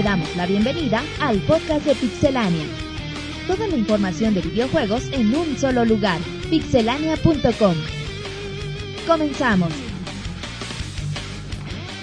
[0.00, 2.64] te damos la bienvenida al podcast de Pixelania.
[3.46, 6.18] Toda la información de videojuegos en un solo lugar,
[6.48, 7.74] pixelania.com.
[9.06, 9.70] Comenzamos.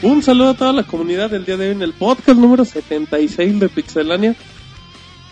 [0.04, 3.60] Un saludo a toda la comunidad del día de hoy en el podcast número 76
[3.60, 4.36] de Pixelania.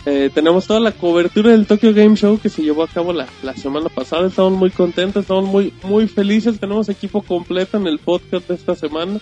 [0.04, 3.28] Eh, tenemos toda la cobertura del Tokyo Game Show que se llevó a cabo la,
[3.44, 4.26] la semana pasada.
[4.26, 6.58] Estamos muy contentos, estamos muy, muy felices.
[6.58, 9.20] Tenemos equipo completo en el podcast de esta semana.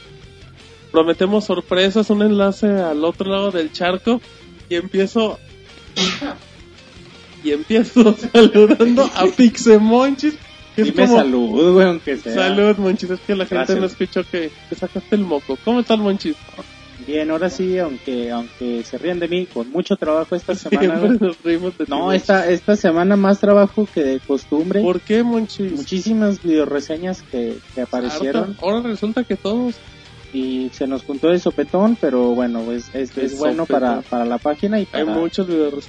[0.95, 4.21] Prometemos sorpresas, un enlace al otro lado del charco.
[4.69, 5.41] Y empiezo.
[7.43, 10.35] y empiezo saludando a Pixemonchis.
[10.77, 12.35] que es Dime como- salud, güey, aunque sea.
[12.35, 13.11] Salud, Monchis.
[13.11, 15.59] Es que la gente no escuchó que, que sacaste el moco.
[15.65, 16.37] ¿Cómo estás, Monchis?
[17.09, 20.95] Bien, ahora sí, aunque aunque se ríen de mí, con mucho trabajo esta semana.
[21.21, 24.80] Nos reímos de No, esta, esta semana más trabajo que de costumbre.
[24.80, 25.73] ¿Por qué, Monchis?
[25.73, 28.57] Muchísimas videoreseñas que, que aparecieron.
[28.63, 29.74] Ahora resulta que todos.
[30.35, 34.24] Y se nos juntó de sopetón, pero bueno, pues es, De es bueno para, para
[34.24, 35.46] la página y Hay para, muchos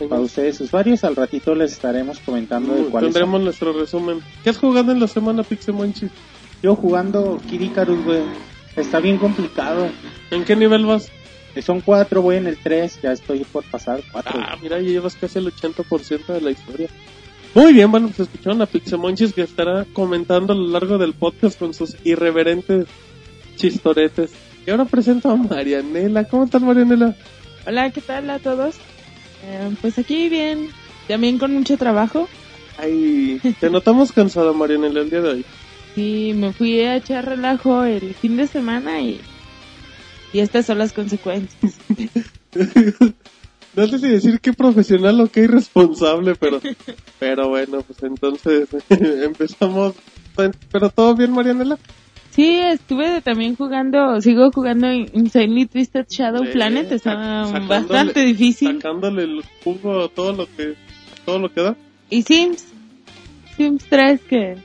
[0.07, 1.03] para ustedes usuarios.
[1.03, 3.13] Al ratito les estaremos comentando de Mm, cuáles son.
[3.13, 4.21] Tendremos nuestro resumen.
[4.43, 6.11] ¿Qué has jugado en la semana, Pixemonchis?
[6.61, 8.21] Yo jugando Kid Icarus, güey,
[8.75, 9.89] está bien complicado.
[10.29, 11.11] ¿En qué nivel vas?
[11.63, 14.33] Son cuatro, voy en el tres, ya estoy por pasar cuatro.
[14.35, 16.89] Ah, mira, ya llevas casi el 80% de la historia.
[17.55, 21.57] Muy bien, bueno, pues escucharon a Pixemonchis que estará comentando a lo largo del podcast
[21.57, 22.85] con sus irreverentes
[23.55, 24.31] chistoretes.
[24.65, 26.23] Y ahora presento a Marianela.
[26.25, 27.15] ¿Cómo estás, Marianela?
[27.67, 28.75] Hola, ¿qué tal a todos?
[29.43, 30.69] Eh, pues aquí bien,
[31.07, 32.27] también con mucho trabajo.
[32.77, 35.45] Ay, te notamos cansada, Marianela, el día de hoy.
[35.95, 39.21] Y me fui a echar relajo el fin de semana y,
[40.33, 41.77] y estas son las consecuencias.
[43.75, 46.61] No sé si decir qué profesional o qué irresponsable, pero,
[47.19, 49.95] pero bueno, pues entonces empezamos.
[50.71, 51.77] Pero todo bien, Marianela.
[52.35, 58.75] Sí, estuve también jugando, sigo jugando Insanely Twisted Shadow Sí, Planet, está bastante difícil.
[58.81, 60.75] Sacándole el jugo a todo lo que,
[61.25, 61.75] todo lo que da.
[62.09, 62.65] Y Sims,
[63.55, 64.57] Sims 3, que,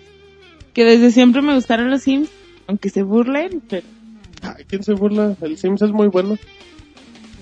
[0.74, 2.28] que desde siempre me gustaron los Sims,
[2.66, 3.86] aunque se burlen, pero
[4.42, 5.36] Ay, ¿quién se burla?
[5.40, 6.36] El Sims es muy bueno.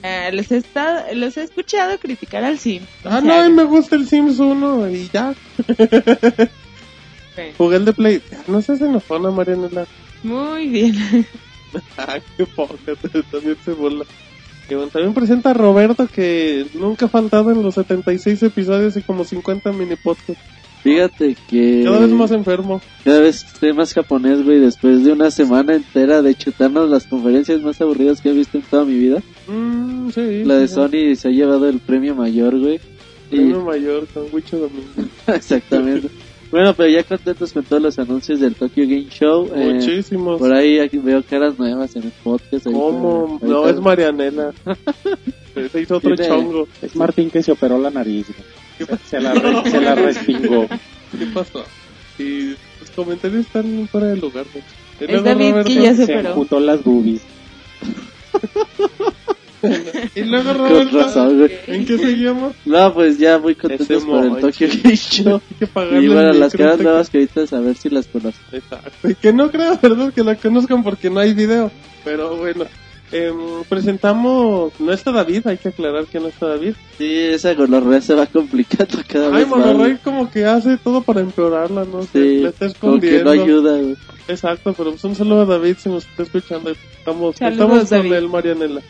[0.03, 2.83] eh, los, he estado, los he escuchado criticar al Sim.
[3.05, 5.35] Ah, O no, sea, a mí me gusta el Sims 1 y ya.
[7.57, 8.21] Jugué el de Play.
[8.49, 9.87] No seas enojona, Marianela.
[10.23, 10.95] Muy bien.
[11.99, 12.77] Ah, qué poca,
[13.31, 14.07] también se burla.
[14.71, 19.03] Y bueno, también presenta a Roberto que nunca ha faltado en los 76 episodios y
[19.03, 20.43] como 50 mini podcasts.
[20.83, 22.81] Fíjate que Cada vez más enfermo.
[23.05, 27.61] cada vez estoy más japonés, güey, después de una semana entera de chutarnos las conferencias
[27.61, 29.23] más aburridas que he visto en toda mi vida.
[29.47, 30.45] Mm, sí.
[30.45, 32.81] La de sí, Sony se ha llevado el premio mayor, güey.
[33.31, 34.89] Y- Premio mayor con Wicho Domingo.
[35.27, 36.09] Exactamente.
[36.51, 39.51] Bueno, pero ya contentos con todos los anuncios del Tokyo Game Show.
[39.55, 40.39] eh, Muchísimos.
[40.39, 42.65] por ahí aquí veo caras nuevas en el podcast.
[42.65, 43.39] ¿Cómo?
[43.43, 44.53] No, es Marianela.
[45.73, 46.69] se hizo otro Tiene- chongo.
[46.83, 48.27] Es Martín que se operó la nariz,
[48.79, 48.87] ¿Qué.
[49.07, 50.67] Se la, re- se la respingó.
[51.19, 51.65] ¿Qué pasó?
[52.19, 52.51] Y
[52.81, 54.45] los comentarios están fuera de lugar.
[55.01, 56.61] Y Es David que ya se Se operó.
[56.61, 57.23] las boobies.
[60.15, 61.39] Y luego Con Roberto.
[61.67, 62.55] ¿En qué seguimos?
[62.65, 64.37] No, pues ya muy contentos por el.
[64.41, 65.41] Tokyo Game Show.
[65.51, 68.07] Hay que pagarle Y bueno, el las caras nuevas que ahorita a ver si las
[68.07, 68.41] conozco.
[68.53, 69.09] Exacto.
[69.09, 70.13] Y que no creo, ¿verdad?
[70.13, 71.71] Que la conozcan porque no hay video.
[72.05, 72.65] Pero bueno,
[73.13, 74.73] em, presentamos.
[74.79, 76.75] No está David, hay que aclarar que no está David.
[76.97, 79.59] Sí, esa gonorrea se va complicando cada Ay, vez más.
[79.59, 79.97] Monterrey güey.
[79.99, 82.03] como que hace todo para empeorarla, ¿no?
[82.03, 83.35] Sí, le está como que escondiendo.
[83.35, 83.97] no ayuda, güey.
[84.29, 86.71] Exacto, pero pues un saludo a David si nos está escuchando.
[86.71, 88.13] Estamos, Saludos, estamos con David.
[88.15, 88.83] él, Marianela.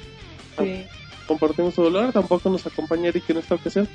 [0.64, 0.84] Sí.
[1.26, 3.88] Compartimos su dolor, tampoco nos acompaña Eric en esta ocasión.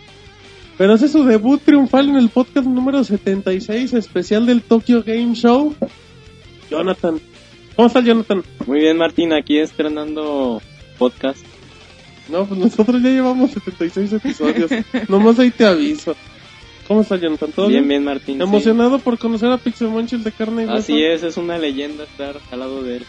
[0.78, 5.76] Pero hace su debut triunfal en el podcast número 76, especial del Tokyo Game Show.
[6.70, 7.20] Jonathan.
[7.76, 8.44] ¿Cómo estás, Jonathan?
[8.68, 10.62] Muy bien, Martín, aquí estrenando
[10.98, 11.44] podcast.
[12.30, 14.72] No, pues nosotros ya llevamos 76 episodios.
[15.10, 16.16] Nomás ahí te aviso.
[16.88, 17.52] ¿Cómo estás, Jonathan?
[17.52, 17.90] ¿Todo Bien, bien?
[17.90, 18.38] bien, Martín.
[18.38, 18.44] sí.
[18.44, 20.78] Emocionado por conocer a Pixelmonchis de carne y hueso.
[20.80, 23.06] Así es, es una leyenda estar al lado de él.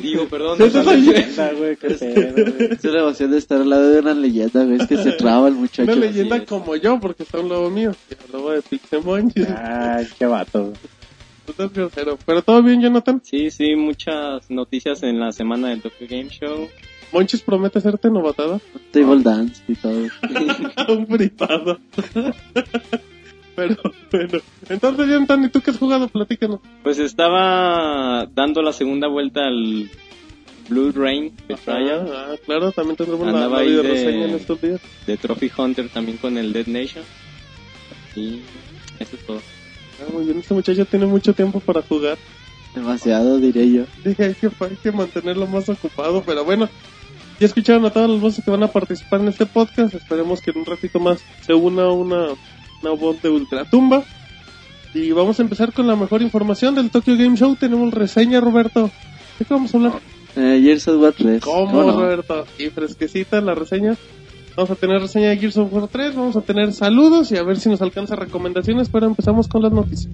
[0.00, 0.58] Digo, perdón.
[0.58, 2.72] Soy- Leyenda, güey, qué pedo, güey.
[2.78, 4.80] Es una emoción de estar al lado de una leyenda, güey.
[4.80, 5.82] Es que se traba el muchacho.
[5.90, 6.42] Una leyenda es.
[6.44, 7.92] como yo, porque está a un lado mío.
[8.10, 9.46] Y hablaba de Pixelmonchis.
[9.56, 10.72] Ay, qué vato.
[11.46, 12.18] Tú estás grosero.
[12.24, 13.20] Pero todo bien, Jonathan.
[13.24, 16.68] Sí, sí, muchas noticias en la semana del Tokyo Game Show.
[17.10, 18.60] Monchis promete hacerte novatada.
[18.92, 19.98] Table dance y todo.
[20.88, 21.78] un privado.
[23.58, 23.76] Pero,
[24.12, 24.38] bueno.
[24.68, 26.08] Entonces, Jonathan, ¿y tú qué has jugado?
[26.08, 26.60] Platícanos.
[26.82, 29.90] Pues estaba dando la segunda vuelta al
[30.68, 34.34] Blue Rain Betrayal Ah, claro, también tendremos la, Andaba la ahí video de- reseña en
[34.34, 34.80] estos días.
[35.06, 37.04] de Trophy Hunter también con el Dead Nation.
[38.16, 38.40] Y
[38.98, 39.40] eso es todo.
[40.00, 42.16] Ah, muy bien, este muchacho tiene mucho tiempo para jugar.
[42.74, 43.84] Demasiado, diré yo.
[44.04, 46.68] Dije, hay que, hay que mantenerlo más ocupado, pero bueno.
[47.40, 49.94] ya escucharon a todas las voces que van a participar en este podcast.
[49.94, 52.26] Esperemos que en un ratito más se una una,
[52.82, 54.04] una voz de Ultratumba.
[54.94, 57.56] Y vamos a empezar con la mejor información del Tokyo Game Show.
[57.56, 58.90] Tenemos reseña, Roberto.
[59.38, 59.92] ¿De qué vamos a hablar?
[60.36, 61.42] Eh, Gears of War 3.
[61.42, 61.92] ¿Cómo, no?
[61.92, 62.46] Roberto?
[62.58, 63.96] Y fresquecita la reseña.
[64.56, 67.44] Vamos a tener reseña de Gears of War 3, vamos a tener saludos y a
[67.44, 70.12] ver si nos alcanza recomendaciones, pero empezamos con las noticias.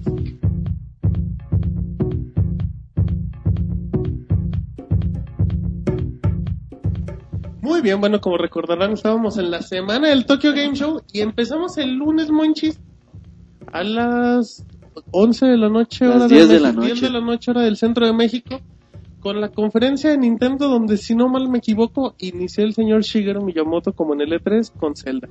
[7.65, 11.79] Muy bien, bueno, como recordarán, estábamos en la semana del Tokyo Game Show y empezamos
[11.79, 12.79] el lunes, Monchis,
[13.73, 14.63] a las
[15.09, 17.05] 11 de la noche, Las hora 10 de la México, 10 noche.
[17.07, 18.61] de la noche, hora del centro de México,
[19.19, 23.43] con la conferencia de Nintendo donde, si no mal me equivoco, inició el señor Shigeru
[23.43, 25.27] Miyamoto como en el E3 con Zelda.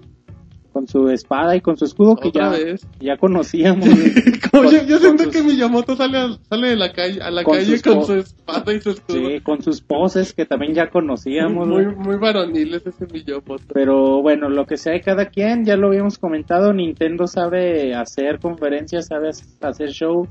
[0.74, 2.86] Con su espada y con su escudo que ya, vez.
[3.00, 3.88] ya conocíamos.
[4.50, 7.54] Con- yo, siento sus- que Miyamoto sale, a, sale de la calle, a la Con
[7.54, 9.16] calle sus con su espada y su escudo.
[9.28, 11.66] Sí, con sus poses que también ya conocíamos.
[11.68, 13.62] muy, muy varoniles ese Miyamoto.
[13.72, 18.40] Pero bueno, lo que sea de cada quien, ya lo habíamos comentado, Nintendo sabe hacer
[18.40, 19.30] conferencias, sabe
[19.60, 20.26] hacer show.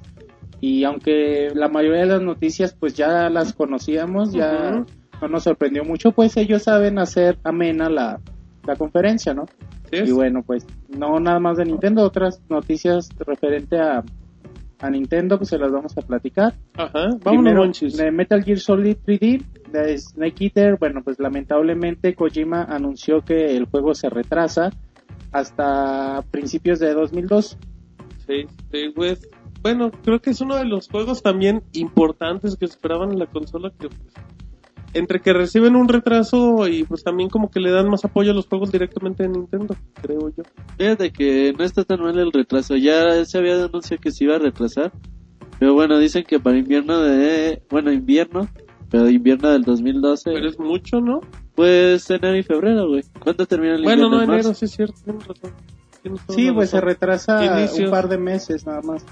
[0.59, 4.85] Y aunque la mayoría de las noticias pues ya las conocíamos, ya
[5.21, 8.19] no nos sorprendió mucho, pues ellos saben hacer amena la,
[8.65, 9.45] la conferencia, ¿no?
[9.91, 9.99] ¿Sí?
[10.05, 14.03] Y bueno, pues no nada más de Nintendo, otras noticias referente a,
[14.79, 16.53] a Nintendo pues se las vamos a platicar.
[16.75, 22.63] Ajá, vámonos, Primero, de Metal Gear Solid 3D, de Snake Eater, bueno, pues lamentablemente Kojima
[22.63, 24.71] anunció que el juego se retrasa
[25.31, 27.57] hasta principios de 2002.
[28.27, 29.27] Sí, sí, pues,
[29.61, 33.71] bueno, creo que es uno de los juegos también importantes que esperaban en la consola
[33.77, 34.13] que pues,
[34.93, 38.33] entre que reciben un retraso y pues también como que le dan más apoyo a
[38.33, 40.43] los juegos directamente de Nintendo, creo yo.
[40.77, 42.75] Fíjate que no está tan mal el retraso.
[42.75, 44.91] Ya se había anunciado que se iba a retrasar.
[45.59, 47.61] Pero bueno, dicen que para invierno de...
[47.69, 48.47] Bueno, invierno.
[48.89, 50.31] Pero invierno del 2012.
[50.33, 51.21] Pero es mucho, ¿no?
[51.55, 53.03] Pues enero y febrero, güey.
[53.19, 54.17] ¿Cuándo termina el Bueno, invierno?
[54.17, 54.53] no, ¿En enero, marzo?
[54.59, 55.51] sí es cierto, tienes razón.
[56.01, 57.85] Tienes toda Sí, pues se retrasa Inicios.
[57.85, 59.05] un par de meses nada más.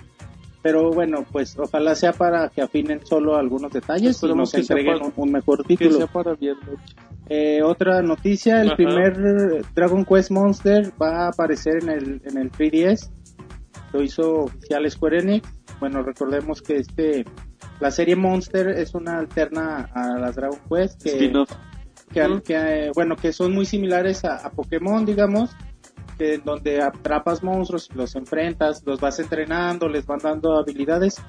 [0.61, 5.05] Pero bueno, pues ojalá sea para que afinen solo algunos detalles y nos entreguen para-
[5.07, 5.97] un, un mejor Que título.
[5.97, 6.35] sea para.
[7.29, 8.75] Eh, otra noticia, el Ajá.
[8.75, 13.09] primer Dragon Quest Monster va a aparecer en el, en el 3DS.
[13.93, 15.49] Lo hizo oficial Square Enix.
[15.79, 17.25] Bueno, recordemos que este
[17.79, 21.31] la serie Monster es una alterna a las Dragon Quest que,
[22.49, 25.51] eh, bueno, que son muy similares a, a Pokémon, digamos,
[26.21, 31.19] que en donde atrapas monstruos, los enfrentas, los vas entrenando, les van dando habilidades.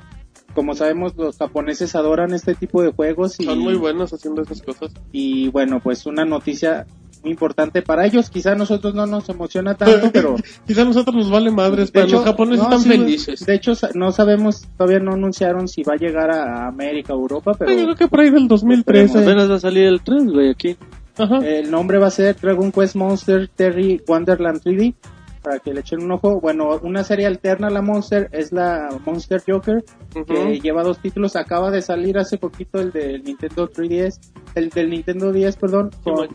[0.55, 4.61] Como sabemos, los japoneses adoran este tipo de juegos y Son muy buenos haciendo esas
[4.61, 4.93] cosas.
[5.11, 6.87] y bueno, pues una noticia
[7.23, 8.29] muy importante para ellos.
[8.29, 10.37] Quizá a nosotros no nos emociona tanto, pero
[10.67, 13.47] Quizá a nosotros nos vale madres, de pero hecho, los japoneses no, están sí, felices.
[13.47, 17.55] De hecho, no sabemos, todavía no anunciaron si va a llegar a América o Europa,
[17.59, 19.21] pero Yo creo que por ahí del 2013.
[19.21, 20.77] Apenas va a salir el 3, güey, aquí.
[21.19, 24.95] El nombre va a ser Dragon Quest Monster Terry Wonderland 3D.
[25.43, 26.41] Para que le echen un ojo.
[26.41, 29.85] Bueno, una serie alterna a la Monster es la Monster Joker,
[30.25, 31.35] que lleva dos títulos.
[31.35, 34.21] Acaba de salir hace poquito el del Nintendo 3DS,
[34.55, 36.29] el del Nintendo 10, perdón, con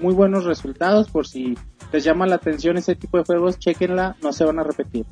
[0.00, 1.10] muy buenos resultados.
[1.10, 1.58] Por si
[1.92, 5.04] les llama la atención ese tipo de juegos, chequenla, no se van a repetir.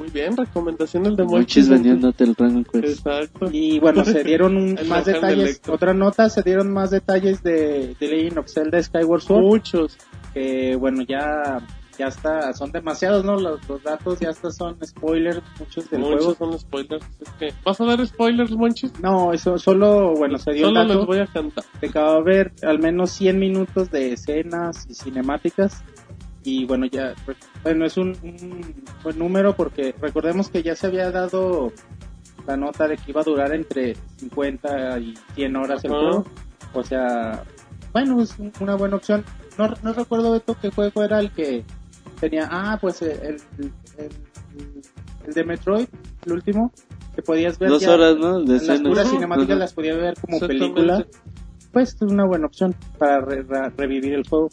[0.00, 1.68] Muy bien, recomendaciones de Monchis Monchis.
[1.68, 2.84] vendiéndote el Dragon Quest.
[3.06, 3.48] Exacto.
[3.52, 8.08] Y bueno, se dieron un- más detalles, otra nota, se dieron más detalles de, de
[8.08, 9.98] Legend of Zelda Skyward Sword, Muchos.
[10.34, 11.60] que bueno, ya
[11.98, 13.36] ya está, son demasiados, ¿no?
[13.36, 16.34] Los, los datos ya hasta son spoilers, muchos del Muchos juego.
[16.52, 17.04] son spoilers.
[17.20, 18.98] Es que, ¿Vas a dar spoilers, Monchis?
[19.02, 21.62] No, eso solo, bueno, se dio Solo el les dato voy a cantar.
[21.78, 25.84] de que va a haber al menos 100 minutos de escenas y cinemáticas.
[26.42, 27.14] Y bueno, ya,
[27.62, 31.72] bueno, es un, un buen número porque recordemos que ya se había dado
[32.46, 36.24] la nota de que iba a durar entre 50 y 100 horas el juego.
[36.72, 37.44] O sea,
[37.92, 39.24] bueno, es un- una buena opción.
[39.58, 41.64] No, no recuerdo Beto qué juego era el que
[42.20, 43.36] tenía, ah, pues el, el,
[43.98, 44.80] el-
[45.26, 45.86] el de Metroid,
[46.24, 46.72] el último,
[47.14, 48.40] que podías ver Dos horas, ¿no?
[48.40, 51.06] De las puras cinemáticas las podía ver como película
[51.72, 54.48] pues es una buena opción para re- re- revivir el juego.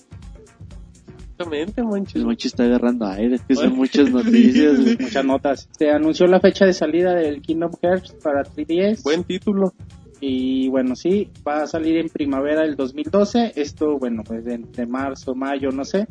[1.37, 2.15] Exactamente, Monchis.
[2.15, 4.77] El Monchis está agarrando aire, es que son muchas noticias.
[4.77, 4.97] Sí, sí.
[5.03, 5.69] Muchas notas.
[5.77, 9.03] Se anunció la fecha de salida del Kingdom Hearts para 3DS.
[9.03, 9.73] Buen título.
[10.19, 13.53] Y bueno, sí, va a salir en primavera del 2012.
[13.55, 16.07] Esto, bueno, pues de entre marzo, mayo, no sé.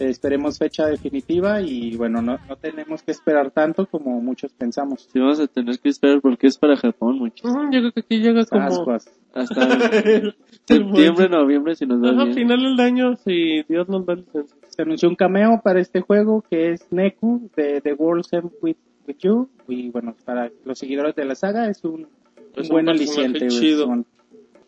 [0.00, 5.08] Esperemos fecha definitiva y bueno, no, no tenemos que esperar tanto como muchos pensamos.
[5.12, 7.44] Sí, vamos a tener que esperar porque es para Japón, Monchis.
[7.44, 8.62] Ujú, Yo creo que aquí llega como...
[8.64, 9.10] Ascuas.
[9.34, 9.62] Hasta
[10.04, 10.34] El-
[10.66, 12.34] septiembre, noviembre, si nos va Ajá, bien.
[12.36, 14.56] final del año, si Dios nos da licencia.
[14.68, 18.76] Se anunció un cameo para este juego que es Neku de The World End With,
[19.06, 19.48] With You.
[19.68, 22.06] Y bueno, para los seguidores de la saga es un,
[22.54, 23.48] Es un buen aliciente.
[23.48, 23.86] chido.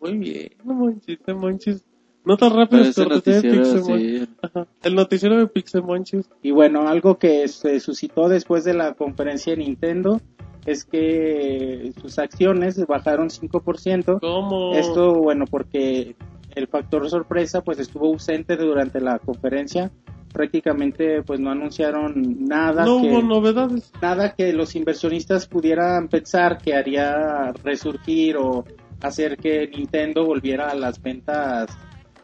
[0.00, 1.84] Muy bien, Monchis, Monchis.
[2.24, 4.28] Notas rápidas Parece cortesía de sí.
[4.42, 4.66] Ajá.
[4.82, 6.28] El noticiero de Pixelmonchis.
[6.42, 10.20] Y bueno, algo que se suscitó después de la conferencia de Nintendo
[10.66, 14.20] es que sus acciones bajaron 5%.
[14.20, 14.74] ¿Cómo?
[14.74, 16.14] Esto, bueno, porque
[16.54, 19.90] el factor sorpresa pues estuvo ausente durante la conferencia.
[20.32, 23.90] Prácticamente pues no anunciaron nada no que hubo novedades.
[24.00, 28.64] nada que los inversionistas pudieran pensar que haría resurgir o
[29.00, 31.76] hacer que Nintendo volviera a las ventas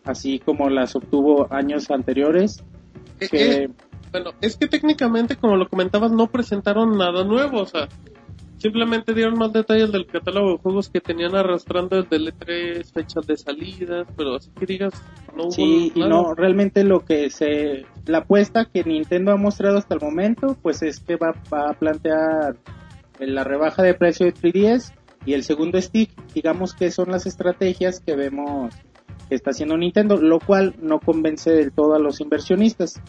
[0.07, 2.63] así como las obtuvo años anteriores.
[3.21, 3.71] Eh, Que eh,
[4.13, 7.89] Bueno, es que técnicamente, como lo comentabas, no presentaron nada nuevo, o sea,
[8.59, 13.27] simplemente dieron más detalles del catálogo de juegos que tenían arrastrando desde el E3, fechas
[13.27, 14.95] de salidas, pero así que digas,
[15.37, 19.79] no hubo Sí, y no, realmente lo que se, la apuesta que Nintendo ha mostrado
[19.79, 22.57] hasta el momento, pues es que va, va a plantear
[23.19, 24.93] la rebaja de precio de 3DS
[25.25, 28.75] y el segundo stick, digamos que son las estrategias que vemos
[29.28, 33.00] que está haciendo Nintendo, lo cual no convence del todo a los inversionistas.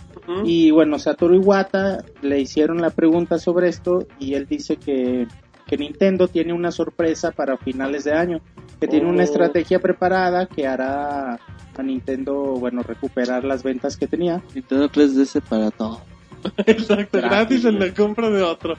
[0.43, 5.27] Y bueno, Satoru Iwata le hicieron la pregunta sobre esto y él dice que,
[5.67, 8.41] que Nintendo tiene una sorpresa para finales de año,
[8.79, 9.25] que tiene una Oh.
[9.25, 11.39] estrategia preparada que hará
[11.77, 14.41] a Nintendo, bueno, recuperar las ventas que tenía.
[14.55, 16.01] Nintendo 3DS para todo.
[16.65, 18.75] Exacto, Gratis, gratis en la compra de otro.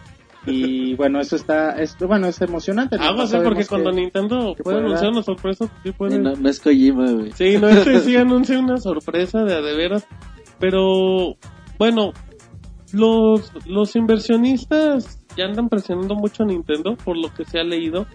[0.53, 2.97] Y bueno, eso está, esto, bueno, es emocionante.
[2.97, 3.05] ¿no?
[3.05, 5.13] Algo así, Sabemos porque que- cuando Nintendo que puede anunciar dar.
[5.13, 6.19] una sorpresa, sí puede.
[6.19, 7.33] no, no es Kojima, güey.
[7.33, 10.07] Sí, no, este sí anuncia una sorpresa de a de veras.
[10.59, 11.37] Pero,
[11.79, 12.13] bueno,
[12.93, 18.07] los, los inversionistas ya andan presionando mucho a Nintendo, por lo que se ha leído.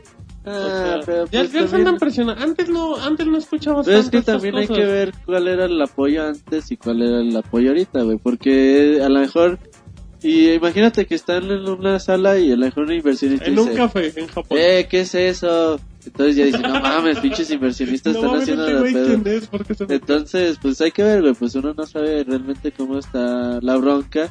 [0.45, 2.43] O sea, Ah, pero ya, pues ya se también- andan presionando.
[2.43, 5.81] Antes no, antes no escuchabas Pero es que también hay que ver cuál era el
[5.81, 8.17] apoyo antes y cuál era el apoyo ahorita, güey.
[8.17, 9.57] Porque a lo mejor...
[10.23, 13.75] Y imagínate que están en una sala y a lo mejor un inversionista En un
[13.75, 14.57] café en Japón.
[14.59, 15.79] Eh, ¿qué es eso?
[16.05, 19.87] Entonces ya dicen, no mames, pinches inversionistas no están mames, haciendo la pedo.
[19.89, 23.75] me- Entonces, pues hay que ver, güey, pues uno no sabe realmente cómo está la
[23.77, 24.29] bronca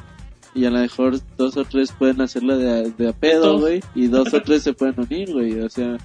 [0.55, 4.07] y a lo mejor dos o tres pueden hacerla de, de a pedo, güey, y
[4.07, 5.97] dos o tres se pueden unir, güey, o sea,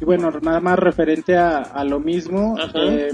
[0.00, 2.72] Y bueno, nada más referente a, a lo mismo, Ajá.
[2.84, 3.08] eh,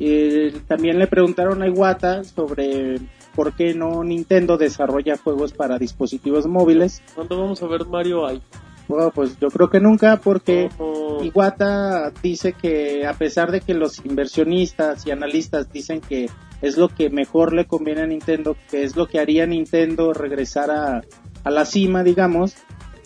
[0.00, 2.96] eh, también le preguntaron a Iwata sobre
[3.36, 7.02] por qué no Nintendo desarrolla juegos para dispositivos móviles.
[7.14, 8.42] ¿Cuándo vamos a ver Mario ahí?
[8.88, 13.74] Bueno, pues yo creo que nunca, porque Como- Iwata dice que a pesar de que
[13.74, 16.28] los inversionistas y analistas dicen que
[16.62, 20.70] es lo que mejor le conviene a Nintendo, que es lo que haría Nintendo regresar
[20.70, 21.02] a,
[21.44, 22.54] a la cima, digamos,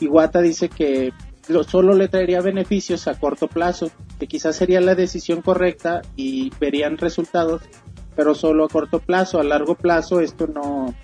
[0.00, 1.12] Iwata dice que
[1.48, 6.50] lo- solo le traería beneficios a corto plazo, que quizás sería la decisión correcta y
[6.60, 7.62] verían resultados,
[8.20, 10.94] pero solo a corto plazo, a largo plazo esto no,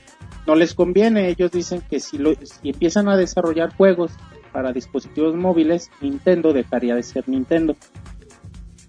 [0.47, 1.31] no les conviene.
[1.31, 4.13] Ellos dicen que si, lo, si empiezan a desarrollar juegos
[4.53, 7.75] para dispositivos móviles, Nintendo dejaría de ser Nintendo.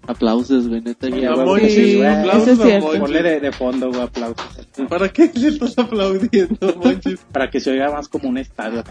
[0.06, 1.06] aplausos, güey, neta.
[1.06, 1.24] Sí,
[2.04, 2.84] aplausos es.
[2.84, 4.44] Ponle de, de fondo, güey, aplausos.
[4.90, 7.20] ¿Para qué le estás aplaudiendo, Monchis?
[7.32, 8.84] Para que se oiga más como un estadio.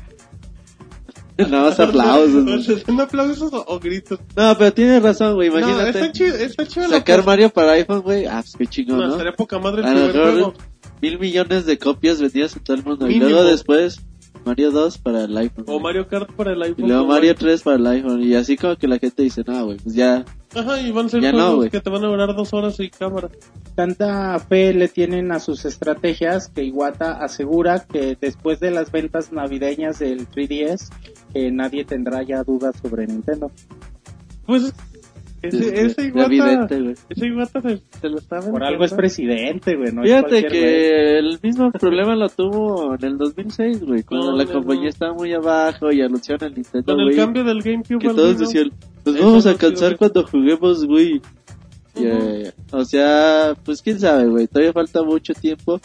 [1.37, 2.65] Nada más aplausos.
[2.85, 4.19] ¿Son aplausos o, o gritos?
[4.35, 5.89] No, pero tienes razón, güey, No, imagínate.
[5.89, 6.89] está chido, está chido.
[6.89, 9.17] sacar Mario para iPhone, güey, ah, pues qué chingón, No, ¿no?
[9.17, 10.53] sería poca madre el A lo primer mejor juego.
[11.01, 13.05] mil millones de copias vendidas en todo el mundo.
[13.07, 13.27] Mínimo.
[13.27, 14.01] Y luego después
[14.45, 15.65] Mario 2 para el iPhone.
[15.67, 15.83] O güey.
[15.83, 16.87] Mario Kart para el y iPhone.
[16.87, 18.21] luego o Mario 3 para el iPhone.
[18.23, 20.23] Y así como que la gente dice, no, güey, pues ya.
[20.55, 21.69] Ajá, y van a ser Ya no, juegos güey.
[21.69, 23.29] que te van a durar dos horas y cámara.
[23.75, 29.31] Tanta fe le tienen a sus estrategias que Iwata asegura que después de las ventas
[29.33, 30.89] navideñas del 3DS,
[31.37, 33.51] que nadie tendrá ya dudas sobre Nintendo.
[34.45, 34.73] Pues,
[35.41, 36.95] ese, ese es Iwata, evidente, güey.
[37.09, 39.91] ese Iwata se, se lo está Por algo es presidente, güey.
[39.93, 40.47] No Fíjate güey.
[40.47, 44.83] que el mismo problema lo tuvo en el 2006, güey, cuando No, la no, compañía
[44.83, 44.89] no.
[44.89, 47.17] estaba muy abajo y anunciaron el Nintendo, Con el güey.
[47.17, 48.71] cambio del GameCube Que todos decían,
[49.05, 51.21] nos Eso vamos a cansar cuando juguemos, güey.
[52.71, 55.79] O sea, pues quién sabe, güey, todavía falta mucho tiempo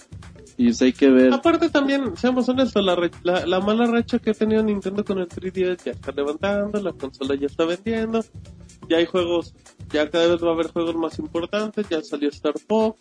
[0.56, 1.32] y pues hay que ver.
[1.32, 5.28] Aparte también, seamos honestos, la, la, la mala racha que ha tenido Nintendo con el
[5.28, 8.24] 3DS ya está levantando, la consola ya está vendiendo,
[8.88, 9.54] ya hay juegos,
[9.90, 12.98] ya cada vez va a haber juegos más importantes, ya salió Star Fox,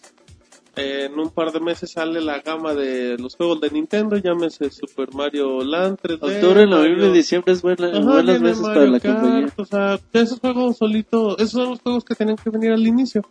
[0.77, 4.69] eh, en un par de meses sale la gama de los juegos de Nintendo, llámese
[4.71, 6.13] Super Mario Land 3D.
[6.21, 6.77] Octubre, noviembre,
[7.07, 9.53] Mario- diciembre es buena, Ajá, viene meses Mario para la Kart, compañía.
[9.57, 13.21] O sea, esos juegos solitos, esos son los juegos que tenían que venir al inicio.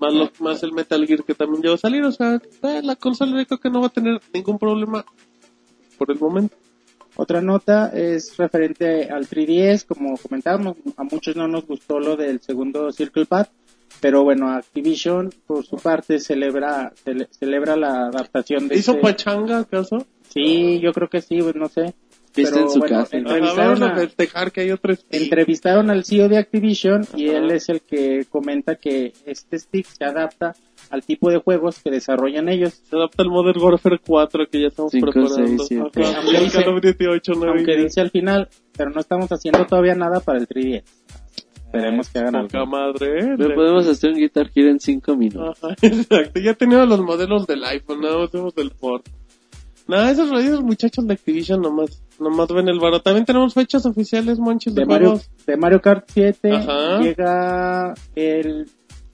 [0.00, 2.02] Más, lo- más el Metal Gear que también ya va a salir.
[2.04, 2.40] O sea,
[2.82, 5.04] la consola yo creo que no va a tener ningún problema
[5.98, 6.56] por el momento.
[7.16, 12.40] Otra nota es referente al 3DS, como comentábamos, a muchos no nos gustó lo del
[12.40, 13.46] segundo Circle Pad,
[14.00, 19.58] pero bueno, Activision por su parte celebra cele- celebra la adaptación de ¿Hizo este- pachanga
[19.60, 20.04] acaso?
[20.28, 21.94] Sí, yo creo que sí, pues, no sé.
[22.36, 23.16] En su bueno, casa.
[23.16, 24.74] Entrevistaron a a- festejar que hay
[25.10, 30.04] entrevistaron al CEO de Activision y él es el que comenta que este stick se
[30.04, 30.54] adapta
[30.90, 32.74] al tipo de juegos que desarrollan ellos.
[32.88, 35.64] Se adapta al Modern Warfare 4 que ya estamos Cinco, preparando.
[35.64, 36.00] seis, Aunque
[36.40, 39.94] dice- Call of Duty 8, 9 Aunque dice al final, pero no estamos haciendo todavía
[39.94, 40.84] nada para el 3DS.
[41.66, 42.66] Esperemos que hagan algo.
[42.66, 43.34] madre, ¿eh?
[43.36, 45.58] No podemos hacer un Guitar Hero en 5 minutos.
[45.62, 46.38] Ajá, exacto.
[46.40, 49.06] Ya teníamos los modelos del iPhone, nada más tenemos del port.
[49.86, 53.00] Nada, esos, esos muchachos de Activision nomás, nomás ven el baro.
[53.02, 55.30] También tenemos fechas oficiales, monches de, De Mario, juegos.
[55.46, 57.00] de Mario Kart 7 Ajá.
[57.02, 58.66] llega el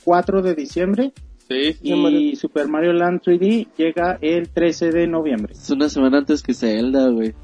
[0.04, 1.12] 4 de diciembre
[1.48, 2.36] Sí, sí, y Mario.
[2.36, 5.52] Super Mario Land 3D llega el 13 de noviembre.
[5.54, 7.34] Es una semana antes que Zelda, güey.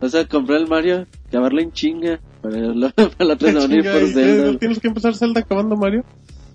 [0.00, 2.20] O sea, comprar el Mario, acabarlo en chinga.
[2.40, 4.58] Para, la- para la otra por y- Zelda.
[4.58, 6.04] Tienes que empezar Zelda acabando Mario.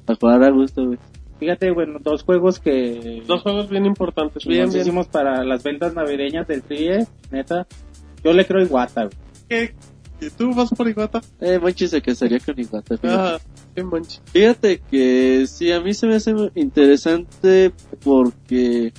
[0.06, 0.98] Para jugar a gusto, güey.
[1.40, 4.46] Fíjate, bueno, dos juegos que Dos juegos bien importantes.
[4.46, 4.82] Bien, bien.
[4.82, 7.68] hicimos para las ventas navideñas del 3DS, neta.
[8.24, 9.18] Yo le creo Iguata, güey.
[9.50, 9.76] ¿Qué?
[10.22, 11.22] ¿Y tú vas por Iguata?
[11.42, 13.08] Eh, Monchi se casaría con Iguata, fíjate.
[13.08, 13.38] Ah,
[13.76, 14.20] qué monchi.
[14.32, 17.74] Fíjate que sí, a mí se me hace interesante
[18.04, 18.94] porque,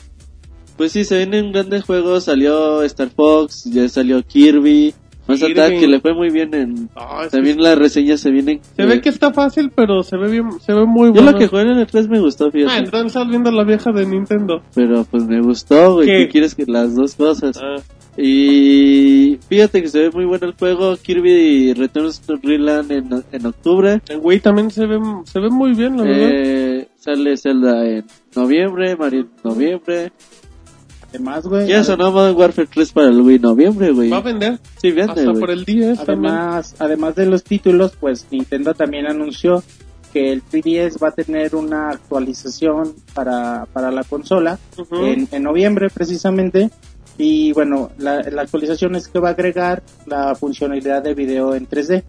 [0.77, 2.25] pues sí, se vienen grandes juegos.
[2.25, 4.95] Salió Star Fox, ya salió Kirby,
[5.35, 5.53] Kirby.
[5.53, 6.89] Attack, que le fue muy bien en...
[6.95, 8.61] Ah, es que También las reseñas se vienen...
[8.77, 11.33] Se ve que está fácil, pero se ve bien, se ve muy Yo bueno.
[11.33, 12.79] lo que jugué en el 3 me gustó, Ah, fíjate.
[12.79, 14.63] entonces estás viendo la vieja de Nintendo.
[14.75, 16.07] Pero pues me gustó, güey.
[16.07, 16.17] ¿Qué?
[16.19, 17.59] ¿Qué quieres que las dos cosas?
[17.63, 17.77] Ah,
[18.17, 20.97] Y fíjate que se ve muy bueno el juego.
[20.97, 24.01] Kirby Returns to Dreamland en, en octubre.
[24.09, 26.31] en Wii también se ve, se ve muy bien, la verdad.
[26.33, 28.05] Eh, sale Zelda en
[28.35, 30.13] noviembre, Mario en noviembre.
[31.11, 31.69] Además, güey.
[31.69, 34.11] Ya sonó Modern Warfare 3 para el Wii noviembre, güey.
[34.11, 35.41] Va a vender Sí, vende, hasta güey.
[35.41, 36.35] por el 10 también.
[36.35, 39.63] Además, además de los títulos, pues Nintendo también anunció
[40.13, 45.05] que el 3DS va a tener una actualización para, para la consola Ujú.
[45.05, 46.71] en, en noviembre precisamente.
[47.19, 51.67] Y bueno, la, la actualización es que va a agregar la funcionalidad de video en
[51.69, 52.03] 3D.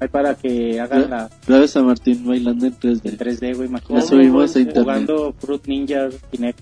[0.00, 1.08] Ahí para que hagan Ya.
[1.08, 3.00] la Grabes a Martín bailando en 3D.
[3.04, 4.06] en 3D, güey, La imagínate.
[4.06, 4.82] subimos a internet.
[4.84, 6.58] Jugando Fruit Ninja Kinect.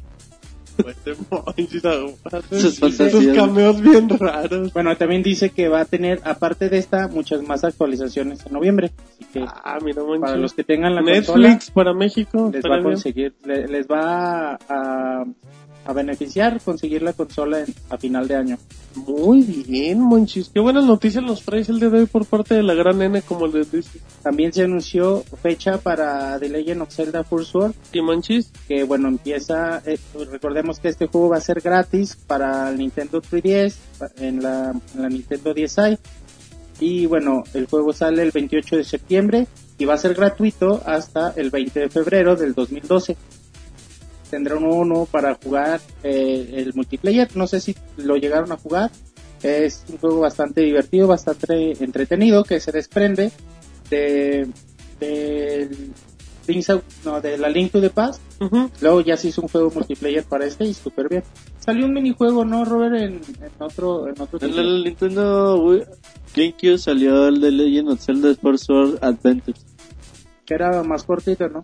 [3.11, 4.73] Sus cameos bien raros.
[4.73, 8.91] Bueno, también dice que va a tener, aparte de esta, muchas más actualizaciones en noviembre.
[9.13, 12.51] Así que Ah, mira, para los que tengan la consola, Netflix para México.
[12.53, 15.25] les va a conseguir, le- les va a, a
[15.93, 18.59] beneficiar conseguir la consola en- a final de año.
[18.95, 20.51] Muy bien, monchis.
[20.55, 23.21] Qué buenas noticias nos traes el día de hoy por parte de la gran N,
[23.23, 23.99] como les dice.
[24.23, 29.09] También se anunció fecha para The Legend of Zelda First Sword, Y monchis, que bueno,
[29.09, 29.99] empieza, eh,
[30.31, 33.77] recordemos que este juego va a ser gratis para el Nintendo 3DS,
[34.19, 35.99] en la, en la Nintendo 10i,
[36.81, 39.47] y bueno, el juego sale el 28 de septiembre
[39.79, 43.17] y va a ser gratuito hasta el 20 de febrero del 2012.
[44.31, 48.91] Tendrá un uno para jugar eh, el multiplayer, no sé si lo llegaron a jugar,
[49.43, 53.31] es un juego bastante divertido, bastante entretenido que se desprende
[53.91, 54.49] de,
[57.05, 58.71] no, de la Link to the Past ujú.
[58.81, 61.23] Luego ya se hizo un juego multiplayer para este y súper bien.
[61.61, 62.95] Salió un minijuego, ¿no, Robert?
[62.97, 64.61] En, en otro, en otro En título.
[64.63, 65.87] el Nintendo Wii-
[66.37, 69.59] GameCube salió el de Legend of Zelda Sport Sword Adventure.
[70.45, 71.63] Que era más cortito, ¿no?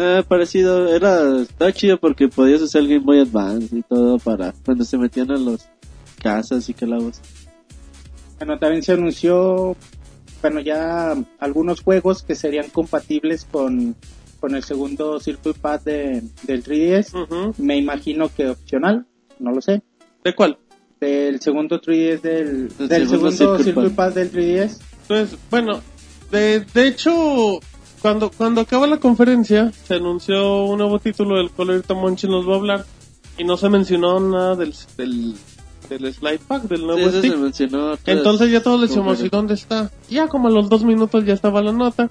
[0.00, 4.54] Eh, parecido, era, estaba chido porque podías usar el Game Boy Advance y todo para
[4.64, 5.66] cuando se metían a los
[6.22, 7.20] casas y calabos.
[8.38, 9.76] Bueno, también se anunció,
[10.40, 13.96] bueno, ya algunos juegos que serían compatibles con,
[14.38, 17.20] con el segundo Circuit Pad de, del 3DS.
[17.20, 17.54] Ujú.
[17.60, 19.04] Me imagino que opcional,
[19.40, 19.82] no lo sé.
[20.22, 20.58] ¿De cuál?
[21.00, 24.12] Del segundo 3DS del, Del segundo segundo Circuit Circuit Pad.
[24.12, 24.78] Pad del 3DS.
[25.08, 25.80] Pues, bueno,
[26.30, 27.58] de, de hecho,
[28.00, 32.48] cuando, cuando acaba la conferencia, se anunció un nuevo título del cual ahorita Monchi nos
[32.48, 32.86] va a hablar,
[33.36, 35.34] y no se mencionó nada del, del,
[35.88, 37.32] del slide pack, del nuevo stick.
[37.32, 37.92] se mencionó.
[37.92, 39.90] otras Entonces ya todos les decimos, ¿y dónde está?
[40.08, 42.10] Ya como a los dos minutos ya estaba la nota.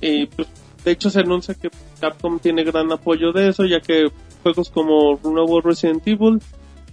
[0.00, 0.48] Y pues,
[0.84, 4.10] de hecho se anuncia que Capcom tiene gran apoyo de eso, ya que
[4.42, 6.40] juegos como nuevo Resident Evil,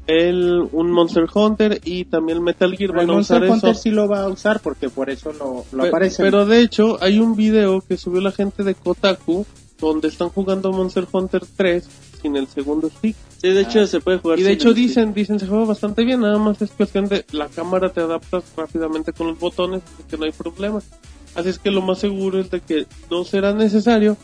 [0.10, 3.70] el, un Monster Hunter y también Metal Gear Pero el van a usar Monster Hunter
[3.72, 3.82] eso.
[3.82, 6.24] sí lo va a usar porque por eso lo, lo Pe- aparece.
[6.24, 9.46] Pero de hecho, hay un video que subió la gente de Kotaku
[9.80, 11.88] donde están jugando Monster Hunter 3
[12.22, 13.16] sin el segundo stick.
[13.42, 14.40] Sí, de hecho se puede jugar.
[14.40, 14.88] Y de sin hecho el stick.
[14.88, 18.44] dicen, dicen se juega bastante bien, nada más es cuestión de la cámara te adaptas
[18.58, 20.82] rápidamente con los botones, así que no hay problema.
[21.36, 24.18] Así es que lo más seguro es de que no será necesario,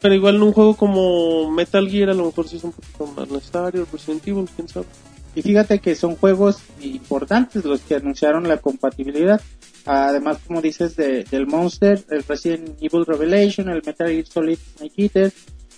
[0.00, 3.06] pero igual en un juego como Metal Gear a lo mejor sí es un poquito
[3.16, 4.86] más necesario, Resident Evil, quién sabe.
[5.34, 9.40] Y fíjate que son juegos importantes los que anunciaron la compatibilidad.
[9.86, 14.92] Además, como dices, de, del Monster, el Resident Evil Revelation, el Metal Gear Solid Snake
[14.96, 15.32] Eater,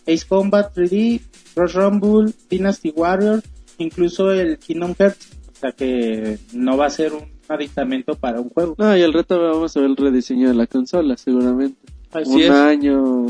[0.06, 1.20] Ace Combat 3D,
[1.56, 3.42] Rush Rumble, Dynasty Warrior,
[3.78, 5.30] incluso el Kingdom Hearts.
[5.52, 8.74] O sea que no va a ser un aditamento para un juego.
[8.76, 11.78] No, y al rato vamos a ver el rediseño de la consola, seguramente.
[12.12, 12.50] Así Un es.
[12.50, 13.26] año,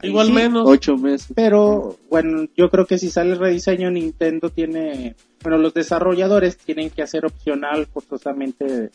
[0.00, 0.62] Igual Sí, menos.
[0.66, 1.26] ocho meses.
[1.34, 6.90] Pero bueno, yo creo que si sale el rediseño, Nintendo tiene, bueno, los desarrolladores tienen
[6.90, 8.90] que hacer opcional forzosamente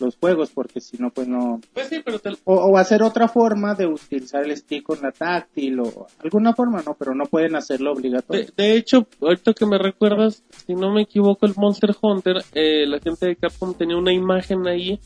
[0.00, 1.60] los juegos, porque si no, pues no.
[1.74, 5.10] Pues sí, pero te- O, o hacer otra forma de utilizar el stick con la
[5.10, 8.44] táctil o alguna forma, no, pero no pueden hacerlo obligatorio.
[8.44, 12.86] de, de hecho, ahorita que me recuerdas, si no me equivoco, el Monster Hunter, eh,
[12.86, 15.00] la gente de Capcom tenía una imagen ahí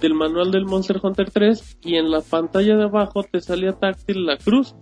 [0.00, 4.24] del manual del Monster Hunter 3 y en la pantalla de abajo te salía táctil
[4.24, 4.72] la cruz.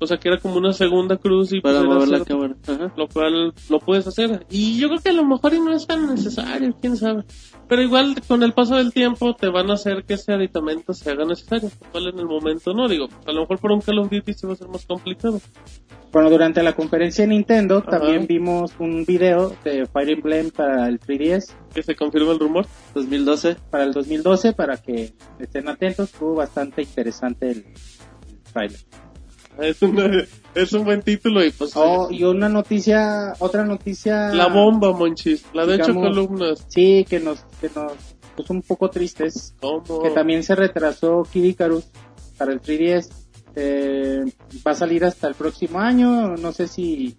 [0.00, 2.56] O sea que era como una segunda cruz y Para pues, era mover la cámara.
[2.66, 2.92] Ajá.
[2.96, 4.46] lo cual lo puedes hacer.
[4.50, 7.24] Y yo creo que a lo mejor y no es tan necesario, quién sabe.
[7.68, 11.10] Pero igual con el paso del tiempo te van a hacer que ese aditamento se
[11.10, 11.70] haga necesario.
[11.80, 14.32] Lo cual en el momento no, digo, a lo mejor por un Call of Duty
[14.32, 15.40] se va a hacer más complicado.
[16.12, 17.98] Bueno, durante la conferencia de Nintendo Ajá.
[17.98, 22.66] también vimos un video de Fire Emblem para el 3DS Que se confirma el rumor.
[22.94, 23.56] 2012.
[23.70, 26.12] para el 2012 para que estén atentos.
[26.12, 27.58] Estuvo bastante interesante el,
[28.28, 28.80] el trailer.
[29.58, 30.10] Es, una-
[30.54, 34.32] es un buen título y pues Oh, y una noticia, otra noticia.
[34.34, 35.44] la bomba, Monchis.
[35.52, 36.66] La de ocho digamos- columnas.
[36.68, 37.92] Sí, que nos, que nos
[38.36, 39.54] puso un poco tristes.
[39.60, 40.02] ¿Cómo?
[40.02, 41.84] Que también se retrasó Kid Icarus
[42.38, 43.08] para el 3DS.
[43.56, 44.20] Eh,
[44.66, 47.16] va a salir hasta el próximo año, no sé si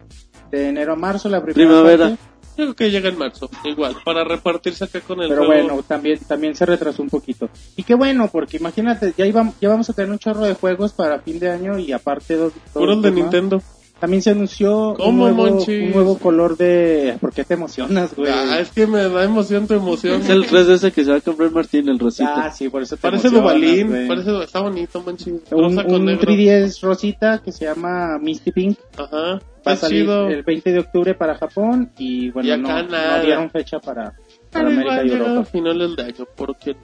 [0.49, 2.07] de enero a marzo, la primera Primavera.
[2.09, 2.23] parte.
[2.55, 3.49] Creo que llega en marzo.
[3.63, 5.67] Igual, para repartirse acá con el Pero juego.
[5.67, 7.49] bueno, también, también se retrasó un poquito.
[7.75, 10.93] Y qué bueno, porque imagínate, ya, iba, ya vamos a tener un chorro de juegos
[10.93, 12.53] para fin de año y aparte dos...
[12.53, 13.11] dos Puros de.
[13.11, 13.61] Nintendo.
[14.01, 17.17] También se anunció un ¿Cómo, nuevo, un nuevo color de...
[17.21, 18.31] ¿Por qué te emocionas, güey?
[18.33, 20.21] Ah, es que me da emoción tu emoción.
[20.23, 22.45] Es el 3DS que se va a comprar Martín, el rosita.
[22.47, 25.33] Ah, sí, por eso te Parece Dubalín, parece, está bonito, Monchis.
[25.51, 26.31] Un, un negro.
[26.33, 28.77] 3DS rosita que se llama Misty Pink.
[28.97, 30.27] Ajá, Va a salir chido.
[30.29, 33.21] el 20 de octubre para Japón y bueno, Y no, acá no nada.
[33.21, 34.13] dieron fecha para,
[34.51, 35.45] para América y llega a Europa.
[35.51, 36.75] finales de año, porque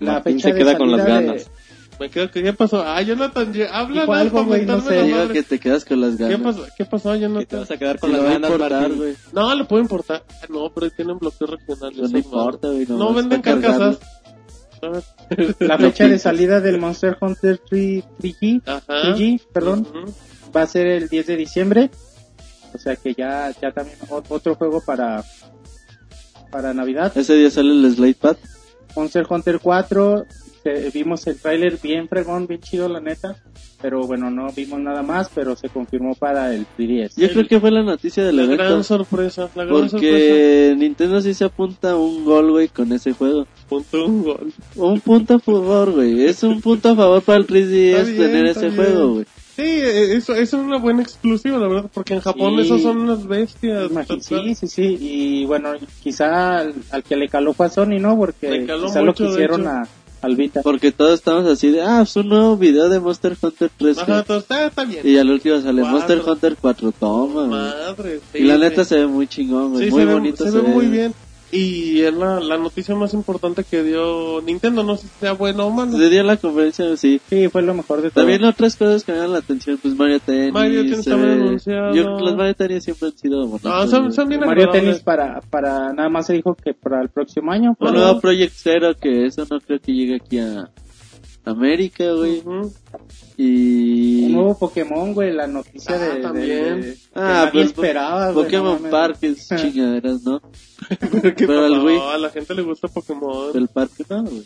[0.00, 1.50] La Martín fecha se de queda con las ganas.
[1.98, 2.82] Me quedo que ¿qué pasó?
[2.84, 5.10] Ah, Jonathan, habla nada algo, para güey, no sé.
[5.10, 5.32] madre.
[5.34, 6.40] que te quedas con las ¿Qué ganas.
[6.56, 6.66] pasó?
[6.76, 7.60] ¿Qué pasó, Que te Jonathan?
[7.60, 8.98] vas a quedar con no las ganas, importar, Martín.
[8.98, 9.14] güey.
[9.32, 10.22] No, le puede importar.
[10.48, 11.92] No, pero tienen bloqueo regional.
[11.96, 12.18] No malo.
[12.18, 12.86] importa, güey.
[12.86, 13.98] No nomás venden para carcasas.
[15.60, 18.82] La fecha de salida del Monster Hunter 3, 3G, Ajá.
[19.14, 19.88] 3G, perdón,
[20.54, 21.90] va a ser el 10 de diciembre.
[22.74, 23.96] O sea que ya, ya también
[24.28, 25.24] otro juego para,
[26.52, 27.10] para Navidad.
[27.16, 28.36] Ese día sale el Slate Pad.
[28.94, 30.24] Monster Hunter 4,
[30.74, 33.36] se- vimos el tráiler bien fregón, bien chido la neta.
[33.80, 37.14] Pero bueno, no vimos nada más, pero se confirmó para el 3DS.
[37.20, 38.64] Yo creo que fue la noticia del La evento.
[38.64, 39.50] gran sorpresa.
[39.54, 39.96] La gran sorpresa.
[39.98, 43.46] Porque Nintendo sí se apunta a un gol, güey, con ese juego.
[43.68, 44.52] Punto un gol.
[44.76, 46.24] Un punto a favor, güey.
[46.24, 48.76] Es un punto a favor para el 3DS Está bien, tener ese bien.
[48.76, 49.26] juego, güey.
[49.56, 52.62] Sí, eso, eso es una buena exclusiva, la verdad, porque en Japón Sí.
[52.66, 53.90] esos son unas bestias.
[54.20, 54.98] Sí, sí, sí.
[55.00, 58.16] Y bueno, quizá al, al que le caló fue a Sony, ¿no?
[58.18, 59.88] Porque quizá mucho, lo de quisieron a,
[60.62, 63.98] Porque todos estamos así de, ah, es un nuevo video de Monster Hunter 3.
[63.98, 65.00] Ajá, todo está, está bien.
[65.04, 65.98] Y al último sale Cuatro.
[65.98, 66.92] Monster Hunter 4.
[66.92, 67.46] Toma.
[67.46, 68.20] Madre.
[68.32, 68.60] sí, Y la sí.
[68.60, 69.78] neta se ve muy chingón.
[69.78, 71.14] Sí, muy se, bonito ve, se ve muy bien.
[71.52, 75.66] Y es la, la noticia más importante que dio Nintendo, no sé si sea bueno
[75.66, 75.96] o malo.
[75.96, 77.20] Se dio la conferencia, sí.
[77.28, 78.24] Sí, fue lo mejor de todo.
[78.24, 80.52] También otras cosas que me dan la atención, pues Mario Tennis.
[80.52, 81.94] Mario Tennis también anunciado.
[81.94, 83.70] Yo, los Mario Tennis siempre han sido bonitos.
[83.70, 84.12] No, son, güey.
[84.12, 84.70] son bien Mario.
[84.70, 87.76] Tennis para, para, nada más se dijo que para el próximo año.
[87.78, 90.68] Nuevo Project Zero, que eso no creo que llegue aquí a
[91.44, 92.40] América, güey.
[92.40, 92.72] Ujú.
[93.38, 94.24] Y...
[94.26, 96.80] Un nuevo Pokémon, güey, la noticia Ah, de, también.
[96.80, 98.90] de- que Ah, nadie pues, esperaba, güey, Pokémon no.
[98.90, 100.40] Park es chingaderas, ¿no?
[100.88, 101.84] ¿Qué Pero al?
[101.84, 101.98] Wii.
[101.98, 103.52] A la gente le gusta Pokémon.
[103.52, 104.44] Del parque, no, güey.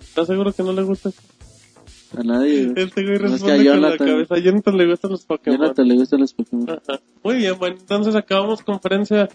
[0.00, 1.10] ¿Estás seguro que no le gusta?
[2.16, 2.72] A nadie.
[2.76, 4.06] Este güey Más que a responde con la Jonathan.
[4.08, 4.34] cabeza.
[4.34, 5.74] A Jonathan le gustan los Pokémon.
[5.74, 6.70] te le gustan los Pokémon.
[6.70, 7.00] Ajá.
[7.22, 9.28] Muy bien, bueno, entonces acabamos conferencia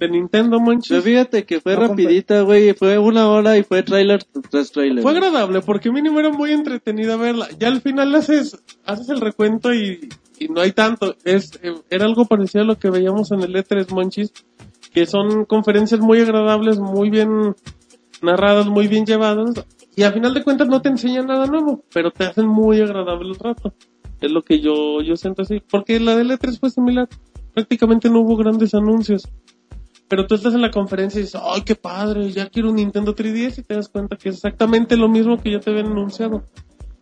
[0.00, 1.04] de Nintendo, Pero Monchis.
[1.04, 2.74] fíjate que fue No, rapidita, güey.
[2.74, 5.02] Fue una hora y fue trailer tras trailer.
[5.02, 7.48] Fue agradable porque mínimo era muy entretenida verla.
[7.60, 10.08] Ya al final haces, haces el recuento y,
[10.40, 11.14] y no hay tanto.
[11.24, 14.32] Es, eh, era algo parecido a lo que veíamos en el E3 Monchis,
[14.92, 17.54] que son conferencias muy agradables, muy bien
[18.22, 19.64] narradas, muy bien llevadas.
[19.96, 23.30] Y al final de cuentas no te enseñan nada nuevo, pero te hacen muy agradable
[23.30, 23.72] el rato.
[24.20, 25.60] Es lo que yo, yo siento así.
[25.60, 27.08] Porque la del E3 fue similar.
[27.54, 29.26] Prácticamente no hubo grandes anuncios.
[30.08, 32.30] Pero tú estás en la conferencia y dices, ¡ay, qué padre!
[32.30, 35.50] Ya quiero un Nintendo 3DS y te das cuenta que es exactamente lo mismo que
[35.50, 36.44] ya te habían anunciado.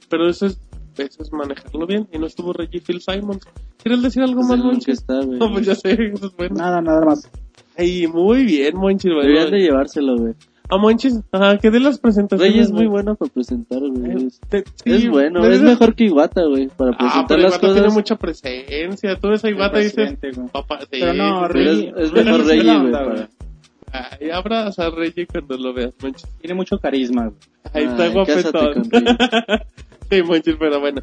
[0.09, 0.59] Pero eso es,
[0.97, 2.09] eso es manejarlo bien.
[2.13, 3.45] Y no estuvo Reggie Phil Simons.
[3.83, 5.39] ¿Quieres decir algo Pues más, está, güey.
[5.39, 6.55] No, pues ya sé, eso es bueno.
[6.57, 7.29] Nada, nada más.
[7.77, 9.13] Ay, muy bien, Monchis.
[9.13, 9.29] bueno.
[9.29, 10.35] Deberían de llevárselo, güey.
[10.71, 12.55] A Monchis, ajá, que dé las presentaciones.
[12.55, 12.89] Rey es muy güey.
[13.03, 14.27] bueno para presentar, güey.
[14.27, 17.27] Es, Te- es sí, bueno, debe es de- mejor que Iwata, güey, para Ah, presentar
[17.29, 17.75] pero las Iwata cosas.
[17.83, 19.17] tiene mucha presencia.
[19.21, 20.49] Tú ves a Iwata y dices, güey.
[20.49, 22.93] papá, sí, Pero no, Reggie- es, es mejor es buena güey.
[22.93, 23.29] para-
[24.21, 26.29] Ay, abraza a Reggie cuando lo veas, Monchis.
[26.41, 27.27] Tiene mucho carisma.
[27.27, 27.37] güey.
[27.73, 28.85] Ahí está guapetón.
[30.11, 31.03] sí, Monchis, pero bueno.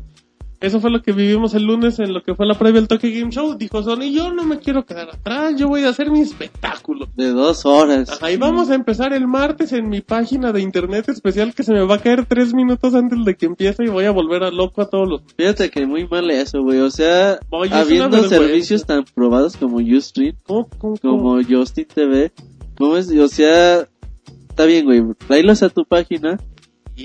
[0.61, 3.09] Eso fue lo que vivimos el lunes en lo que fue la previa del Tokyo
[3.11, 3.55] Game Show.
[3.57, 7.07] Dijo Sony, yo no me quiero quedar atrás, yo voy a hacer mi espectáculo.
[7.15, 8.19] De dos horas.
[8.31, 11.83] Y vamos a empezar el martes en mi página de internet especial que se me
[11.83, 14.83] va a caer tres minutos antes de que empiece y voy a volver a loco
[14.83, 15.21] a todos los...
[15.35, 16.79] Fíjate que muy mal eso, güey.
[16.81, 22.31] O sea, Oye, habiendo servicios tan probados como Ustream, ¿Cómo, cómo, como Justin TV,
[22.77, 23.09] ¿cómo es?
[23.11, 23.87] O sea,
[24.47, 25.01] está bien, güey.
[25.27, 26.39] Tráelos a tu página,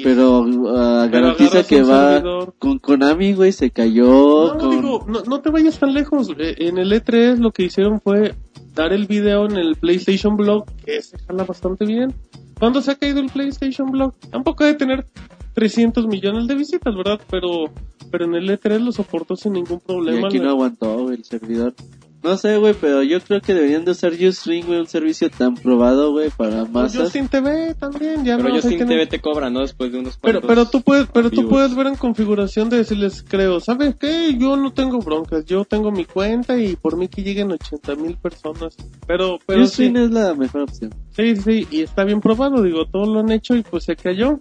[0.03, 2.55] pero ah, garantiza que va servidor.
[2.59, 4.71] con Konami, güey, se cayó No, con...
[4.71, 6.29] digo, no, no te vayas tan lejos.
[6.39, 8.35] Eh, En el E3 lo que hicieron fue
[8.75, 12.15] dar el video en el PlayStation Blog, que se jala bastante bien.
[12.59, 14.15] ¿Cuándo se ha caído el PlayStation Blog?
[14.31, 15.07] Tampoco debe tener
[15.55, 17.21] 300 millones de visitas, ¿verdad?
[17.31, 17.71] Pero,
[18.11, 20.29] pero en el E3 lo soportó sin ningún Y problema.
[20.29, 21.75] aquí no aguantó, el servidor.
[22.23, 25.55] No sé, güey, pero yo creo que deberían de usar Ustream, güey, un servicio tan
[25.55, 27.03] probado, güey, para masas.
[27.03, 29.61] Justin TV también, ya Pero no Justin TV te cobra, ¿no?
[29.61, 32.79] Después de unos Pero, cuantos pero tú puedes, pero tú puedes ver en configuración de
[32.79, 34.37] decirles, creo, ¿sabes qué?
[34.39, 38.17] Yo no tengo broncas, yo tengo mi cuenta y por mí que lleguen 80 mil
[38.17, 38.77] personas.
[39.07, 40.95] Pero, pero sí, Ustream es la mejor opción.
[41.11, 44.41] sí, sí, y está bien probado, digo, todos lo han hecho y pues se cayó.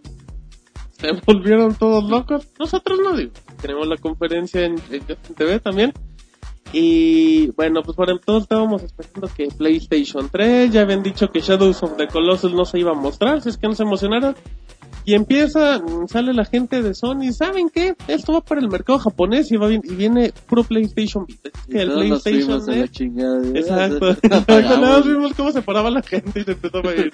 [1.00, 2.48] Se volvieron todos locos.
[2.58, 3.32] Nosotros no, digo.
[3.62, 5.94] Tenemos la conferencia en, en Justin TV también.
[6.74, 11.84] Y bueno, pues por todos estábamos esperando que PlayStation 3, ya habían dicho que Shadows
[11.84, 14.36] of the Colossus no se iba a mostrar, si es que no se emocionaron.
[15.08, 17.94] Y empieza, mm, sale la gente de Sony, ¿saben qué?
[18.08, 21.50] Esto va para el mercado japonés y va bien, y viene puro PlayStation Vita.
[21.54, 22.90] Es que Y el todos nos PlayStation la Net-.
[22.90, 23.56] Apagamos.
[23.56, 24.18] Exacto.
[24.30, 27.14] Nada más vimos cómo se paraba la gente y se empezó a ir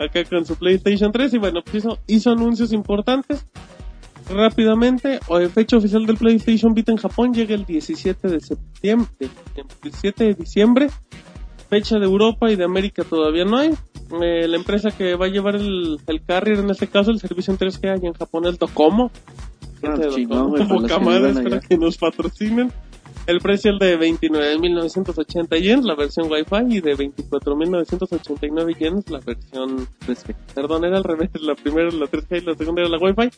[0.00, 3.46] acá con su PlayStation 3 y bueno, pues hizo, hizo anuncios importantes.
[4.30, 5.20] Rápidamente,
[5.54, 10.34] fecha oficial del PlayStation Vita en Japón llega el 17 de septiembre, el 17 de
[10.34, 10.88] diciembre.
[11.70, 13.70] Fecha de Europa y de América todavía no hay.
[14.22, 17.52] Eh, la empresa que va a llevar el, el carrier, en este caso el servicio
[17.52, 19.10] en 3G hay en Japón, el Docomo.
[19.82, 21.60] Ah, Docomo, poca que allá.
[21.60, 22.72] que nos patrocinen.
[23.28, 29.86] El precio el de 29.980 yens, la versión Wi-Fi, y de 24.989 yens, la versión...
[30.54, 33.28] Perdón, era al revés, la primera la 3G y la segunda era la Wi-Fi.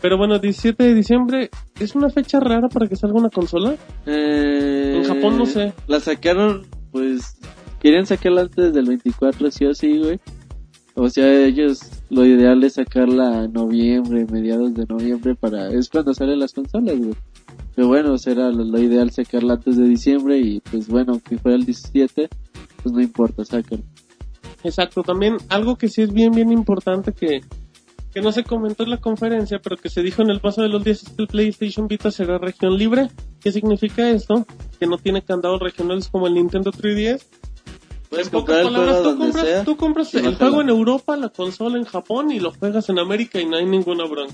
[0.00, 3.76] Pero bueno, 17 de diciembre, ¿es una fecha rara para que salga una consola?
[4.06, 5.74] Eh, En Japón no sé.
[5.86, 7.38] La sacaron, pues,
[7.78, 10.18] querían sacarla antes del 24, sí o sí, güey.
[10.94, 16.14] O sea, ellos, lo ideal es sacarla en noviembre, mediados de noviembre, para, es cuando
[16.14, 17.12] salen las consolas, güey.
[17.76, 21.36] Pero bueno, o sea, era lo, ideal sacarla antes de diciembre y pues bueno, que
[21.36, 22.28] fuera el 17,
[22.82, 23.82] pues no importa, sácalo.
[24.64, 27.42] Exacto, también algo que sí es bien, bien importante que,
[28.14, 30.68] que no se comentó en la conferencia, pero que se dijo en el paso de
[30.70, 33.10] los días es que el PlayStation Vita será región libre.
[33.40, 34.46] ¿Qué significa esto?
[34.80, 37.22] Que no tiene candados regionales como el Nintendo 3DS.
[38.08, 39.64] Puedes en pocas comprar palabras, tú compras, sea.
[39.64, 43.38] tú compras el juego en Europa, la consola en Japón y lo juegas en América
[43.38, 44.32] y no hay ninguna bronca.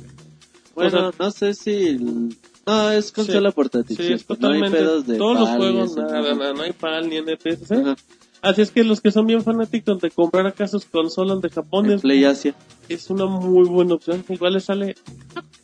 [0.76, 1.72] Bueno, O sea, no sé si...
[1.88, 4.02] el- No, es consola portátil, Sí.
[4.04, 4.78] No hay totalmente.
[4.78, 7.72] pedos de todos los PAL juegos, nada, nada, no hay PAL ni NFS.
[7.72, 7.96] Ajá.
[8.40, 11.90] Así es que los que son bien fanáticos de comprar acá sus consolas de Japón
[11.90, 12.54] es, Play Asia.
[12.88, 14.24] es una muy buena opción.
[14.28, 14.94] Igual le sale.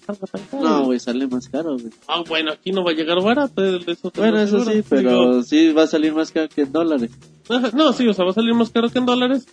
[0.09, 0.62] Salga tan caro.
[0.62, 1.90] No, güey, sale más caro, güey.
[2.07, 3.62] Ah, bueno, aquí no va a llegar barato.
[3.64, 7.11] eso Bueno, eso sí, pero sí va a salir más caro que en dólares.
[7.49, 9.47] Digo, no, sí, o sea, va a salir más caro que en dólares.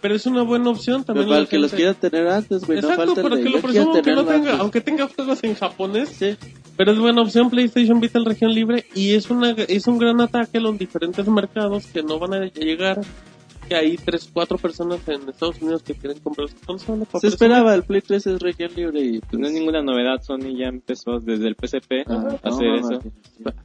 [0.00, 1.26] Pero es una buena opción Pero también.
[1.28, 3.42] para la el que los quiera tener antes, güey, no Exacto, falta el para de
[3.42, 4.60] que lo presumo, aunque, no tenga, antes.
[4.60, 6.08] aunque tenga juegos en japonés.
[6.08, 6.36] Sí,
[6.76, 10.20] Pero es buena opción PlayStation Vita en región libre y es una es un gran
[10.20, 13.00] ataque a los diferentes mercados que no van a llegar.
[13.68, 17.04] Que hay 3, 4 personas en Estados Unidos que quieren comprar su consola.
[17.04, 19.38] para se esperaba, el Play 3 es región libre y pues...
[19.38, 23.02] No es ninguna novedad, Sony ya empezó desde el PSP Ah, a hacer no, eso.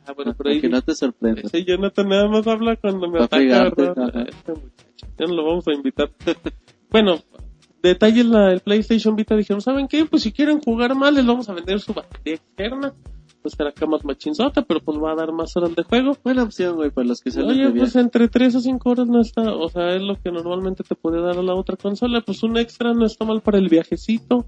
[0.05, 1.41] Ah, bueno, pero para ahí que no te sorprenda.
[1.41, 3.19] ese Jonathan nada más habla cuando me.
[3.23, 6.11] Este muchacho, ya no lo vamos a invitar.
[6.89, 7.19] bueno,
[7.81, 10.05] detalles la, el PlayStation Vita dijeron, ¿saben qué?
[10.05, 12.93] Pues si quieren jugar mal les vamos a vender su batería externa.
[13.41, 16.15] Pues será acá más machinzota, pero pues va a dar más horas de juego.
[16.23, 19.07] Buena opción, güey, para los que salen Oye, de pues entre 3 o 5 horas
[19.07, 22.21] no está, o sea, es lo que normalmente te puede dar a la otra consola,
[22.21, 24.45] pues un extra no está mal para el viajecito.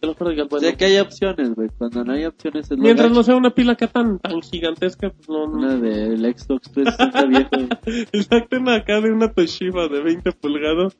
[0.00, 1.70] Que digas, O bueno, sea que hay opciones, güey.
[1.78, 5.28] Cuando no hay opciones es mientras no sea una pila acá tan, tan gigantesca, pues
[5.30, 7.68] no, no- Una del Xbox 360 viejo.
[8.12, 10.94] Exacto, una acá de una Toshiba de 20 pulgadas.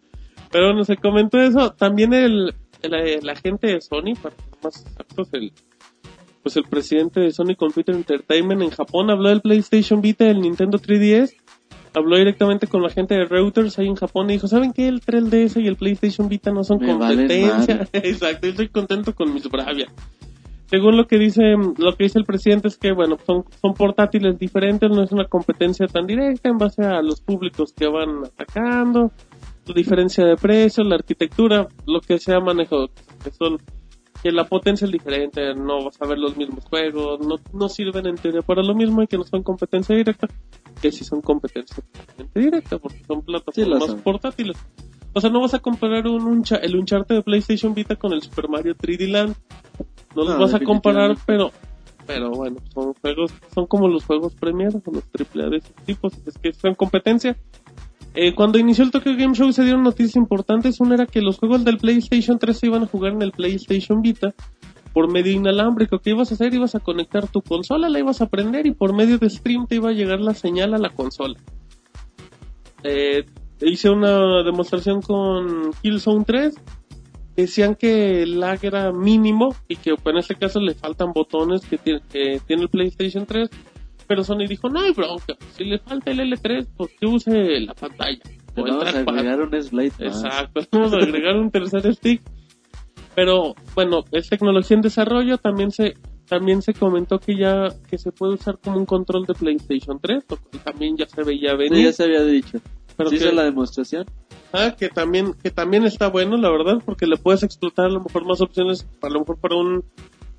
[0.51, 1.73] Pero bueno, se comentó eso.
[1.73, 5.53] También el, el, el agente de Sony, para más exactos, el,
[6.45, 10.43] pues el presidente de Sony Computer Entertainment en Japón habló del PlayStation Vita y el
[10.43, 11.35] Nintendo 3DS.
[11.95, 14.87] Habló directamente con la gente de Reuters ahí en Japón y dijo, ¿saben qué?
[14.87, 17.89] El 3DS y el PlayStation Vita no son Me competencia.
[17.95, 19.87] Exacto, yo estoy contento con mis Bravia.
[20.67, 24.39] Según lo que dice, lo que dice el presidente es que, bueno, son, son portátiles
[24.39, 29.13] diferentes, no es una competencia tan directa en base a los públicos que van atacando.
[29.67, 32.91] la diferencia de precios, la arquitectura, lo que se ha manejado,
[33.23, 33.57] que son
[34.25, 38.07] que la potencia es diferente, no vas a ver los mismos juegos, no, no sirven
[38.07, 40.27] en teoría para lo mismo y que no son competencia directa,
[40.81, 41.85] que sí son competencia
[42.35, 44.01] directa, porque son Sí, plataformas son.
[44.01, 44.57] portátiles.
[45.13, 48.23] O sea, no vas a comparar un, Uncha- el Uncharted de PlayStation Vita con el
[48.23, 49.37] Super Mario 3D Land.
[50.17, 51.53] No los No, vas a comparar, pero
[52.07, 56.37] pero bueno, son juegos, son como los juegos Premier, los AAA de esos tipos, es
[56.39, 57.37] que son competencia.
[58.15, 60.81] Eh, cuando inició el Tokyo Game Show se dieron noticias importantes.
[60.81, 64.03] Una era que los juegos del PlayStation 3 se iban a jugar en el PlayStation
[64.03, 64.33] Vita
[64.93, 65.99] por medio inalámbrico.
[65.99, 66.55] ¿Qué ibas a hacer?
[66.55, 69.77] Ibas a conectar tu consola, la ibas a prender y por medio de stream te
[69.77, 71.41] iba a llegar la señal a la consola.
[72.85, 73.25] Eh,
[73.61, 76.55] hice una demostración con Killzone 3.
[77.35, 81.79] Decían que el lag era mínimo y que en este caso le faltan botones que
[81.79, 83.51] tiene el PlayStation 3.
[84.07, 87.75] Pero Sony dijo, no hay bronca, si le falta el L3, pues que use la
[87.75, 88.21] pantalla.
[88.57, 89.15] O vamos a trackpad".
[89.19, 90.01] agregar un slide más.
[90.25, 92.23] Exacto, vamos a agregar un tercer stick.
[93.15, 95.95] Pero bueno, es tecnología en desarrollo, también se
[96.29, 100.25] también se comentó que ya que se puede usar como un control de PlayStation 3,
[100.29, 101.85] lo cual también ya se veía Sí, venir.
[101.85, 102.59] ya se había dicho.
[102.97, 104.07] pero ¿Sí que, hizo la demostración?
[104.53, 108.01] ah, que también que también está bueno, la verdad, porque le puedes explotar a lo
[108.01, 109.85] mejor más opciones, a lo mejor para un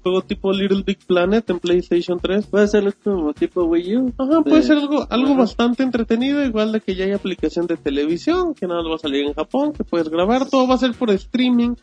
[0.06, 2.46] juego tipo Little Big Planet en PlayStation 3.
[2.46, 4.14] Puede ser como tipo Wii U.
[4.20, 5.40] Ajá, puede De- ser algo, algo Ajá.
[5.40, 9.00] bastante entretenido, igual de que ya hay aplicación de televisión, que nada más va a
[9.00, 11.74] salir en Japón, que puedes grabar, todo va a ser por streaming,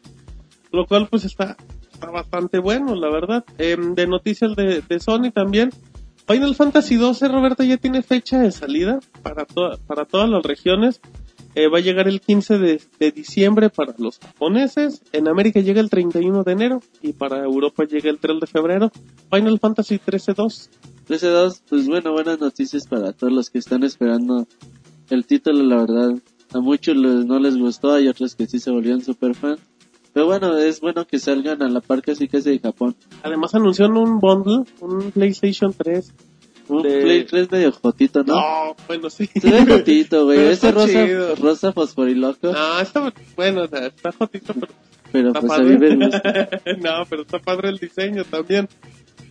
[0.71, 1.57] lo cual pues está,
[1.93, 3.45] está bastante bueno, la verdad.
[3.59, 5.71] Em, de noticias de, de Sony también,
[6.29, 11.01] Final Fantasy 12, Roberto, ya tiene fecha de salida para, toda- para todas las regiones.
[11.55, 15.03] Eh, va a llegar el 15 de, de diciembre para los japoneses.
[15.13, 18.91] En América llega el 31 de enero y para Europa llega el 3 de febrero.
[19.31, 20.71] Final Fantasy 13-2.
[21.09, 24.47] 13-2, pues bueno, buenas noticias para todos los que están esperando
[25.11, 26.15] el título, la verdad.
[26.55, 29.59] A muchos les- no les gustó, hay otros que sí se volvieron super fan.
[30.15, 32.95] Pero bueno, es bueno que salgan a la par casi casi de Japón.
[33.23, 36.13] Además anunciaron un bundle, un PlayStation 3.
[36.77, 38.35] Un De- Play 3 medio jotito, ¿no?
[38.35, 39.29] No, bueno, sí.
[39.41, 40.39] Se ve jotito, güey.
[40.49, 41.35] Ese rosa, chido.
[41.37, 42.53] rosa fosforiloco.
[42.53, 44.73] No, está bueno, o sea, está jotito, pero
[45.13, 45.79] pero está pues a padre.
[45.79, 46.49] mí me gusta.
[46.81, 48.69] no, pero está padre el diseño también.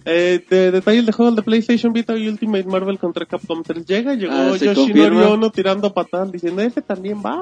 [0.06, 4.15] Eh, de detalles de juegos de PlayStation Vita y Ultimate Marvel contra Capcom 3 llega,
[4.15, 5.17] llegó Ah, Yoshinori.
[5.17, 7.41] Ono tirando patadas diciendo, este también va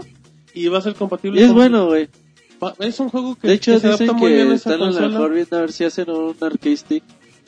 [0.54, 2.10] y va a ser compatible Y es con- bueno, güey.
[2.80, 4.74] es un juego que, De hecho, que se adapta muy bien a que esa están
[4.74, 5.08] a lo consola.
[5.10, 7.04] mejor viendo a ver si hacen un arcade stick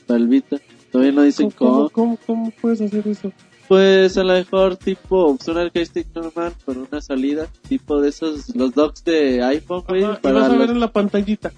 [0.08, 0.58] para el Vita.
[0.92, 2.18] Todavía no dicen ¿Cómo, cómo.
[2.26, 3.32] cómo, puedes hacer eso?
[3.68, 7.48] Pues a lo mejor tipo un arcade normal con una salida.
[7.70, 10.02] Tipo de esos, los docks de iPhone, güey.
[10.04, 11.54] Vas a ver en la pantallita.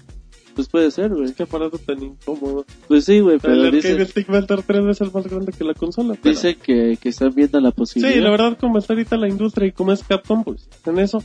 [0.54, 1.32] Pues puede ser, güey.
[1.32, 2.64] Qué aparato tan incómodo.
[2.86, 5.52] Pues sí, güey, el pero arcade dice, stick va a estar tres veces más grande
[5.52, 6.14] que la consola.
[6.22, 8.14] pero- dice que, que están viendo la posibilidad.
[8.14, 11.24] Sí, la verdad, como está ahorita la industria y como es Capcom, pues en eso.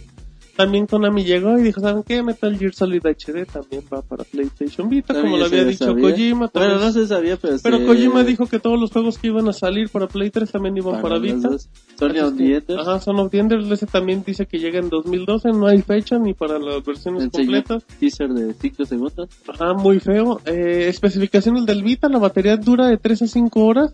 [0.60, 2.22] También Konami llegó y dijo, ¿saben qué?
[2.22, 6.12] Metal Gear Solid HD también va para PlayStation Vita, También como lo había dicho sabía.
[6.12, 6.52] Kojima.
[6.54, 9.48] Bueno, no se sabía, pero Pero se- Kojima dijo que todos los juegos que iban
[9.48, 11.48] a salir para Play 3 también iban para, Vita.
[11.48, 11.70] dos.
[11.98, 12.80] Sony Así es on que- the Enders.
[12.88, 16.20] Ajá, Son of the Enders, ese también dice que llega en 2012, no hay fecha
[16.20, 17.86] ni para las versiones completas.
[17.98, 19.30] teaser de 5 segundos.
[19.48, 20.42] Ajá, muy feo.
[20.46, 23.94] Eh, especificaciones del Vita, la batería dura de 3 a 5 horas.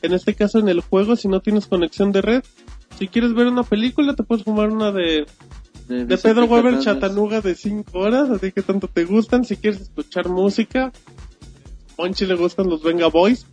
[0.00, 2.42] En este caso en el juego, si no tienes conexión de red.
[2.98, 5.26] Si quieres ver una película, te puedes fumar una de,
[5.88, 6.78] de Pedro Weber.
[6.80, 9.44] Chatanuga de 5 horas, así que tanto te gustan.
[9.44, 10.92] Si quieres escuchar música,
[11.98, 13.46] Monchi le gustan los Venga Boys.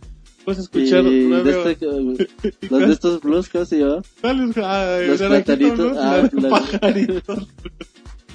[0.44, 1.86] Puedes escuchar Y nueve de este,
[2.70, 4.02] los de estos blues, ¿cómo se llama?
[4.22, 7.48] Ah, Los platanitos, ah, pajaritos.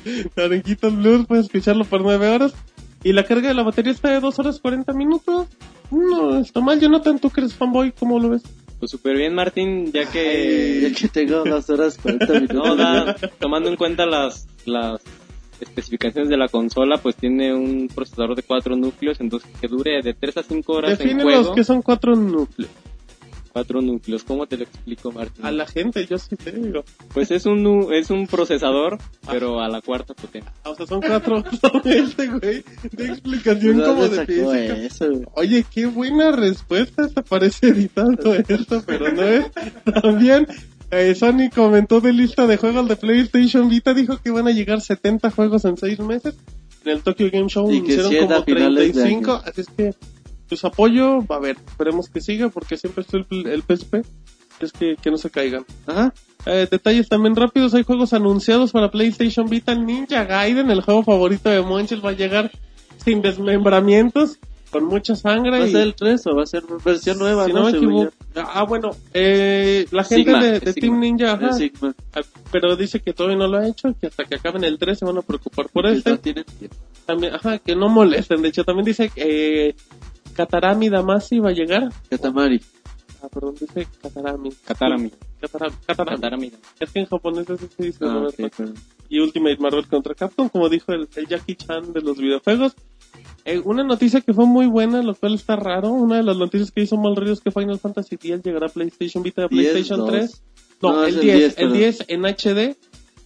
[0.35, 2.53] Naranjitos Blues, puedes escucharlo por 9 horas.
[3.03, 5.47] Y la carga de la batería está de 2 horas 40 minutos.
[5.91, 8.43] No, está mal, Jonathan, tú que eres fanboy, ¿cómo lo ves?
[8.79, 10.93] Pues súper bien, Martín, ya Ya que...
[10.97, 12.55] que tengo 2 horas 40 minutos.
[12.55, 15.01] No, da, tomando en cuenta las, las
[15.59, 20.13] especificaciones de la consola, pues tiene un procesador de 4 núcleos, entonces que dure de
[20.13, 21.41] 3 a 5 horas en juego.
[21.41, 22.71] los que son cuatro núcleos.
[23.59, 25.45] 4 núcleos, ¿cómo te lo explico, Martín?
[25.45, 26.85] A la gente, yo sí te digo.
[27.13, 28.97] Pues es un, es un procesador,
[29.29, 30.53] pero a la cuarta potencia.
[30.63, 31.43] O sea, son cuatro.
[31.83, 34.77] este güey, de explicación ¿De como de física.
[34.77, 35.05] eso?
[35.33, 37.05] Oye, qué buena respuesta.
[37.05, 39.47] Esta parece editando esto, pero no es.
[40.01, 40.47] También,
[40.91, 43.93] eh, Sony comentó de lista de juegos de PlayStation Vita.
[43.93, 46.35] Dijo que van a llegar 70 juegos en 6 meses.
[46.85, 49.31] En el Tokyo Game Show Y que hicieron 100 a como finales de 35.
[49.33, 49.41] año.
[49.45, 49.93] Así es que,
[50.49, 51.57] pues apoyo, va a ver.
[51.65, 54.05] Esperemos que siga porque siempre estoy el, el PSP.
[54.59, 55.65] Es que, que no se caigan.
[55.87, 56.13] Ajá.
[56.45, 59.75] Eh, detalles también rápidos, hay juegos anunciados para PlayStation Vita.
[59.75, 62.51] Ninja Gaiden, el juego favorito de Monchel, va a llegar
[62.97, 64.39] sin desmembramientos.
[64.69, 65.59] con mucha sangre.
[65.59, 67.45] ¿Va a ser el 3 o va a ser versión nueva?
[67.45, 68.13] si no, no me equivoco.
[68.35, 70.73] Ah, bueno, eh, la gente Sigma, de.
[70.73, 71.57] Team Ninja, ajá,
[72.13, 72.21] ah,
[72.51, 75.05] pero dice que todavía no lo ha hecho, que hasta que acaben el 3 se
[75.05, 76.17] van a preocupar por este.
[76.17, 76.45] tienen.
[77.05, 78.41] También, ajá, que no molesten.
[78.41, 79.75] De hecho, también dice que eh,
[80.39, 81.89] Katarami Damacy va a llegar.
[82.09, 82.61] Katamari.
[83.21, 84.51] Ah, perdón, dice Katarami.
[84.63, 85.11] Katarami.
[85.41, 85.75] Katarami.
[85.85, 86.15] Katarami.
[86.15, 86.51] Katarami.
[86.79, 88.05] Es que en japonés así se dice.
[88.05, 88.25] Ah,
[89.09, 92.73] y Ultimate Marvel contra Capcom, como dijo el, el Jackie Chan de los videojuegos.
[93.43, 95.89] Eh, una noticia que fue muy buena, lo cual está raro.
[95.89, 98.69] Una de las noticias que hizo mal ruido es que Final Fantasy X llegará a
[98.69, 100.09] PlayStation Vita y a 10, PlayStation 2.
[100.09, 100.43] 3.
[100.81, 102.77] No, No, el, es 10, el el 10, 10, en HD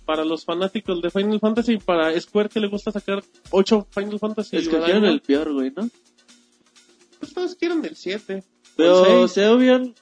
[0.06, 4.18] para los fanáticos de Final Fantasy y para Square que le gusta sacar 8 Final
[4.18, 4.58] Fantasy.
[4.58, 5.14] Escogieron año.
[5.14, 5.88] el peor, güey, ¿no?
[7.24, 8.44] Pues todos quieren el 7.
[8.76, 9.32] Pero el 6.
[9.32, 9.94] se hubieran...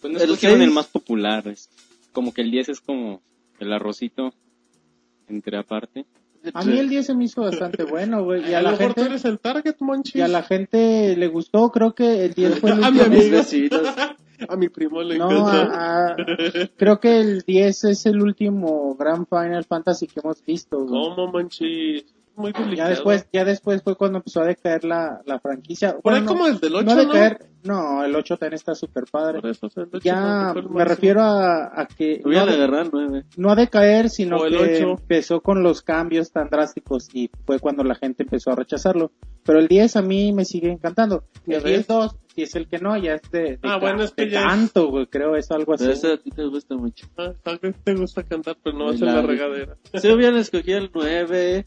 [0.00, 1.46] Pues no El el más popular.
[1.48, 1.68] Es
[2.12, 3.20] como que el 10 es como
[3.58, 4.32] el arrocito
[5.28, 6.06] entre aparte.
[6.54, 8.48] A mí el 10 se me hizo bastante bueno, güey.
[8.48, 10.14] Y a a la lo mejor tú gente, eres el target, Monchis.
[10.14, 13.14] y a la gente le gustó, creo que el 10 fue el A mi último.
[13.16, 13.36] Mis amigo.
[13.38, 13.82] vecinos.
[14.48, 15.74] A mi primo le No, encantó.
[15.74, 16.16] a- a-
[16.76, 20.78] creo que el 10 es el último gran Final Fantasy que hemos visto.
[20.78, 20.88] güey.
[20.90, 22.04] ¿Cómo, Monchis?
[22.38, 22.76] Muy delicado.
[22.76, 25.98] Ya después, ya después fue cuando empezó a decaer la, la franquicia.
[25.98, 27.00] Por ahí Bueno, como el del 8, no ¿no?
[27.04, 29.40] decaer, no, el 8 también está súper padre.
[29.40, 32.82] Por eso, o sea, el ocho Ya el me refiero a, a que no, agarrado
[32.82, 33.24] el 9.
[33.36, 34.90] no a decaer, sino el que ocho.
[35.00, 39.10] empezó con los cambios tan drásticos y fue cuando la gente empezó a rechazarlo.
[39.44, 41.24] Pero el 10 a mí me sigue encantando.
[41.46, 41.88] ¿Ya El ves?
[41.88, 44.26] 10-2, si es el que no, ya es de, de, Ah, ca- bueno, es que
[44.26, 45.84] de ya es- canto, güey, creo es algo así.
[45.84, 47.06] Pero ese a ti te gusta mucho.
[47.16, 49.76] Ah, tal vez te gusta cantar, pero no hacer la regadera.
[49.94, 51.66] Se hubieran escogido el 9.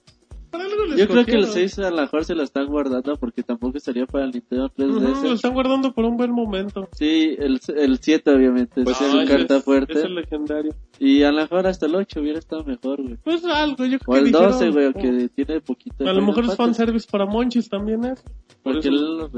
[0.51, 1.69] Para algo le Yo creo que el escogieron.
[1.69, 5.11] 6 a lo mejor se lo están guardando porque tampoco estaría para el Nintendo 3DS.
[5.11, 6.89] Ujú, lo están guardando por un buen momento.
[6.91, 9.93] Sí, el, el 7 obviamente, Pues es ah, el carta es, fuerte.
[9.93, 10.75] Es el legendario.
[10.99, 13.17] Y a lo mejor hasta el 8 hubiera estado mejor, güey.
[13.23, 16.07] Pues algo, yo creo O que el dijeron, 12, güey, oh, que tiene poquito.
[16.07, 18.21] A lo mejor es fanservice para Monchis también es.
[18.61, 19.29] Por Porque él lo.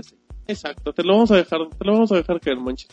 [0.47, 2.89] Exacto, te lo vamos a dejar, te lo vamos a dejar caer, Monchis.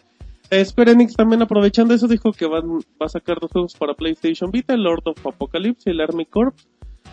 [0.51, 2.69] Eh, Square Enix también aprovechando eso dijo que van,
[3.01, 6.27] va a sacar dos juegos para PlayStation Vita, el Lord of Apocalypse y el Army
[6.27, 6.55] Corps,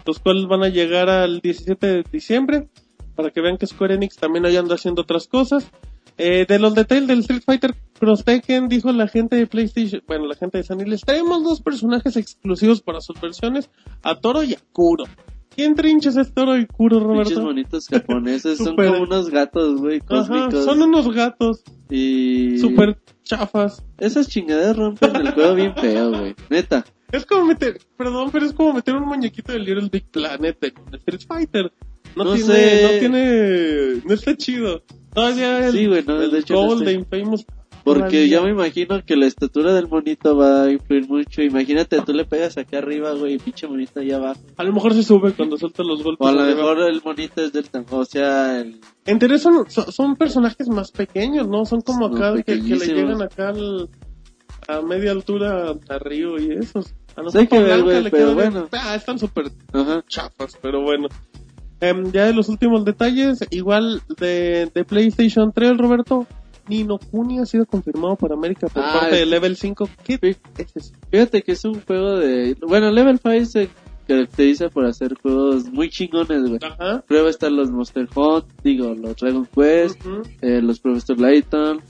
[0.07, 2.69] los cuales van a llegar al 17 de diciembre,
[3.15, 5.69] para que vean que Square Enix también ahí anda haciendo otras cosas.
[6.19, 10.25] Eh, de los detalles del Street Fighter Cross Tekken, dijo la gente de PlayStation, bueno,
[10.25, 13.69] la gente de Sony, les traemos dos personajes exclusivos para sus versiones,
[14.01, 15.03] a Toro y a Kuro.
[15.55, 17.43] ¿Quién trinches es Toro y Kuro, Pinches Roberto?
[17.43, 22.57] bonitos japoneses, son como unos gatos, güey, Ajá, son unos gatos Y...
[22.59, 23.83] super chafas.
[23.99, 26.35] Esas chingaderas rompen el juego bien feo, güey.
[26.49, 26.85] Neta.
[27.11, 30.73] Es como meter, perdón, pero es como meter un muñequito de Little Big Planet en
[30.95, 31.71] Street Fighter.
[32.15, 32.81] No, No tiene, sé.
[32.83, 34.83] no tiene, no está chido.
[35.13, 37.45] Todavía el, Sí, güey, no, el de hecho no de Infamous.
[37.83, 41.41] Porque yo me imagino que la estatura del monito va a influir mucho.
[41.41, 44.41] Imagínate, tú le pegas acá arriba, güey, y pinche monito allá abajo.
[44.57, 46.25] A lo mejor se sube cuando suelta los golpes.
[46.25, 48.81] O a lo mejor el monito es del tamaño, o sea, el...
[49.05, 51.63] En teoría son, son, son personajes más pequeños, ¿no?
[51.65, 53.87] Son como Son acá que, que le llegan acá al-
[54.67, 56.93] a media altura a Río y esos.
[57.15, 58.67] A mejor que ver, güey, le pero bueno.
[58.71, 60.03] Ah, están súper Ajá.
[60.07, 61.07] chafas, pero bueno.
[61.79, 66.25] Em, ya de los últimos detalles, igual de, de PlayStation 3, Roberto,
[66.67, 69.89] Nino Kuni ha sido confirmado para América por Ah, parte de Level 5.
[70.03, 70.93] ¿Qué es eso?
[71.11, 72.57] Fíjate que es un juego de...
[72.67, 73.69] Bueno, Level 5 se
[74.07, 76.59] caracteriza por hacer juegos muy chingones, güey.
[76.63, 77.03] Ajá.
[77.07, 79.99] Prueba están los Monster Hunt, digo, los Dragon Quest,
[80.41, 81.81] eh, los Professor Layton,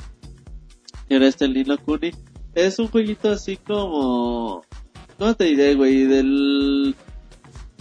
[1.10, 2.12] y ahora está el Nino Kuni.
[2.58, 4.64] Es un jueguito así como...
[5.20, 6.06] ¿Cómo te diré, güey?
[6.06, 6.96] Del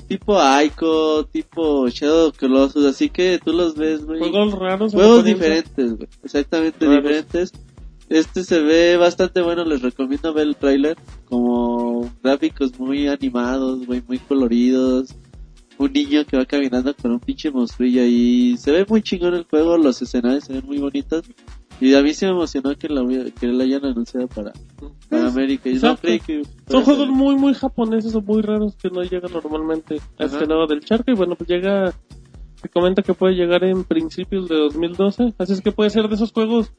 [0.06, 4.18] tipo Aiko, tipo Shadow Colossus, así que tú los ves, güey.
[4.20, 4.92] Juegos raros.
[4.92, 6.08] Juegos diferentes, güey.
[6.22, 7.02] Exactamente Raros.
[7.02, 7.52] diferentes.
[8.10, 10.98] Este se ve bastante bueno, les recomiendo ver el tráiler.
[11.24, 15.08] Como gráficos muy animados, güey, muy coloridos.
[15.78, 19.44] Un niño que va caminando con un pinche monstruillo y se ve muy chingón el
[19.44, 21.24] juego, los escenarios se ven muy bonitos.
[21.80, 24.52] Y a mí se me emocionó que hubiera- que lo hayan anunciado para,
[25.10, 25.68] para América.
[25.68, 26.00] Y no Exacto.
[26.02, 26.42] creí que...
[26.68, 30.66] Son juegos muy, muy japoneses o muy raros que no llegan normalmente a este lado
[30.66, 31.10] del charco.
[31.10, 31.92] Y bueno, pues llega,
[32.62, 35.34] se comenta que puede llegar en principios de 2012.
[35.36, 36.72] Así es que puede ser de esos juegos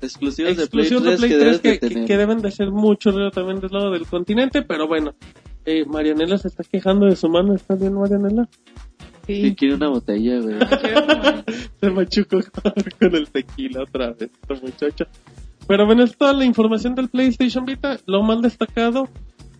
[0.00, 2.06] exclusivos de Play exclusivos 3 de Play que 3 debes que, de que- tener.
[2.06, 3.30] que deben de ser muchos ¿no?
[3.30, 4.62] también del lado del continente.
[4.62, 5.12] Pero bueno,
[5.66, 7.54] eh, Marianela se está quejando de su mano.
[7.54, 8.48] ¿Está bien, Marianela?
[9.28, 9.54] Que Sí.
[9.54, 10.56] quiere una botella, güey.
[11.80, 12.38] Se machucó
[12.98, 15.06] con el tequila otra vez, esta muchacha.
[15.66, 17.98] Pero bueno, es toda la información del PlayStation Vita.
[18.06, 19.06] Lo más destacado,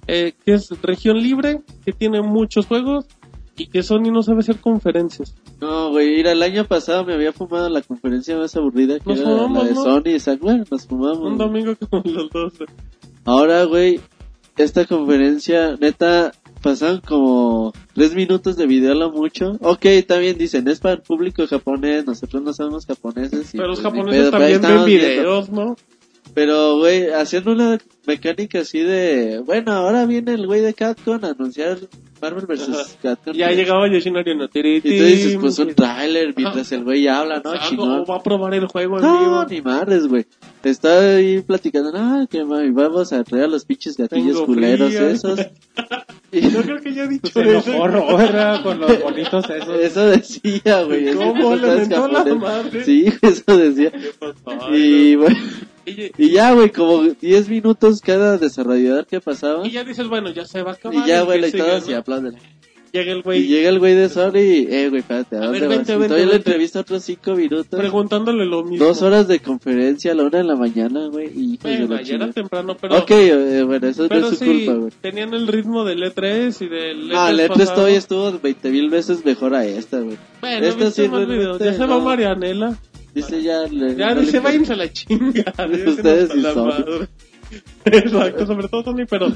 [0.07, 3.05] eh, que es región libre, que tiene muchos juegos
[3.59, 5.35] y que Sony no sabe hacer conferencias.
[5.61, 9.19] No, güey, mira, el año pasado me había fumado la conferencia más aburrida que Nos
[9.21, 9.83] era fumamos, la de ¿no?
[9.83, 10.03] Sony
[10.35, 10.37] y.
[10.39, 11.19] Bueno, nos fumamos.
[11.19, 12.53] Un domingo como los dos.
[13.27, 14.01] Ahora, güey,
[14.57, 19.57] esta conferencia, neta, pasaron como tres minutos de video lo mucho.
[19.61, 23.55] Ok, también dicen, es para el público japonés, nosotros no somos japoneses.
[23.55, 24.87] y Pero los pues, japoneses también ven viendo.
[24.87, 25.77] videos, ¿no?
[26.35, 31.31] Pero, güey, haciendo una mecánica así de, bueno, ahora viene el güey de Capcom a
[31.31, 31.79] anunciar
[32.21, 32.99] Marvel vs.
[33.03, 33.35] Capcom.
[33.35, 37.07] Ya llegaba Yoshinori no tiri, Y tú dices, tim, pues un tráiler mientras el güey
[37.09, 37.51] habla, ¿no?
[37.51, 38.05] algo, Chingón.
[38.09, 40.27] va a probar el juego en No, ni madres, güey.
[40.63, 44.93] Está ahí platicando, ah, que mami, vamos a traer a los pinches gatillos Tengo culeros
[44.93, 45.39] esos.
[46.33, 47.87] Yo creo que ya he dicho Se eso.
[47.87, 49.81] Robert con los bonitos esos.
[49.81, 51.15] eso decía, güey.
[51.15, 52.85] ¿Cómo le mentó la madre?
[52.85, 53.93] Sí, eso decía.
[54.71, 55.23] Y, no.
[55.23, 55.37] bueno,
[55.89, 59.67] Y, y ya, güey, como 10 minutos cada desarrollador que pasaba.
[59.67, 61.05] y ya dices, bueno, ya se va a acabar.
[61.05, 61.91] Y ya, güey, y todos ¿no?
[61.93, 62.37] y aplauden.
[62.91, 65.45] Llega el Y güey llega el güey de Sony y, eh, güey, espérate, ¿a A
[65.45, 65.77] dónde ver, vas?
[65.77, 66.51] vente, Y vente, todavía le vente.
[66.51, 67.67] entrevista otros 5 minutos.
[67.79, 68.83] preguntándole lo mismo.
[68.87, 71.27] Dos horas de conferencia a la una de la mañana, güey.
[71.35, 72.97] Y Bueno, ya era temprano, pero...
[72.97, 74.93] Ok, eh, bueno, eso no Pero es su sí, culpa, güey.
[75.03, 77.75] tenían el ritmo del E3 y del No, el E3 E3 pasado.
[77.75, 80.17] todavía estuvo 20 mil veces mejor a esta, güey.
[80.41, 81.29] Bueno, Esta sí más.
[81.61, 82.01] Ya se va no.
[82.01, 82.79] Marianela.
[83.15, 83.63] Dice ya...
[83.63, 85.53] Le, Ya no dice, váyanse a la chinga.
[85.87, 87.09] Ustedes y madre.
[87.85, 89.33] Exacto, sobre todo Sony, pero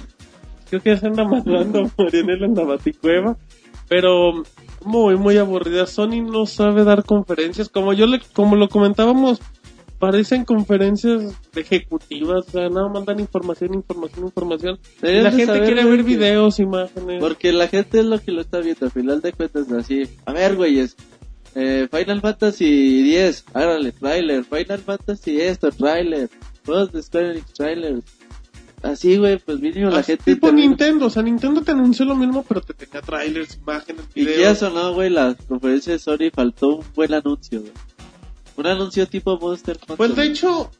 [0.68, 3.36] creo que ya se anda matando Marianela en la baticueva.
[3.88, 4.42] Pero
[4.84, 5.86] muy, muy aburrida.
[5.86, 7.68] Sony no sabe dar conferencias.
[7.68, 9.40] Como yo le, como lo comentábamos,
[9.98, 12.48] parecen conferencias ejecutivas.
[12.48, 14.78] O sea, nada más dan información, información, información.
[15.00, 17.20] La gente quiere ver videos, imágenes.
[17.20, 18.86] Porque la gente es lo que lo está viendo.
[18.86, 20.04] Al final de cuentas, así.
[20.24, 20.96] A ver, güeyes.
[21.54, 24.44] Eh, Final Fantasy 10, árale, trailer.
[24.44, 26.30] Final Fantasy esto, trailer.
[26.64, 28.04] Juegos de Square Enix, trailers.
[28.82, 30.34] Así, güey, pues mínimo la Así gente...
[30.34, 34.04] tipo termina- Nintendo, o sea, Nintendo te anunció lo mismo, pero te tenía trailers, imágenes,
[34.14, 34.40] Y videos.
[34.40, 37.72] ya sonó, güey, la conferencia de Sony faltó un buen anuncio, güey.
[38.56, 39.96] Un anuncio tipo Monster Hunter.
[39.96, 40.70] Pues de hecho,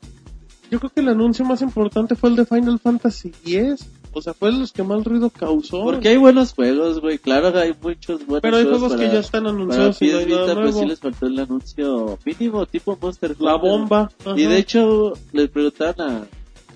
[0.71, 3.87] yo creo que el anuncio más importante fue el de Final Fantasy X.
[4.15, 5.83] O sea, fue de los que más ruido causó.
[5.85, 7.19] Porque hay buenos juegos, güey.
[7.19, 10.03] Claro que hay muchos buenos Pero hay juegos juegos que para- ya están Para anunciados
[10.03, 13.71] y no PS Vita, pues sí les faltó el anuncio mínimo, tipo Monster La Hunter.
[13.71, 14.11] bomba.
[14.37, 16.27] Y de hecho, le preguntaron a,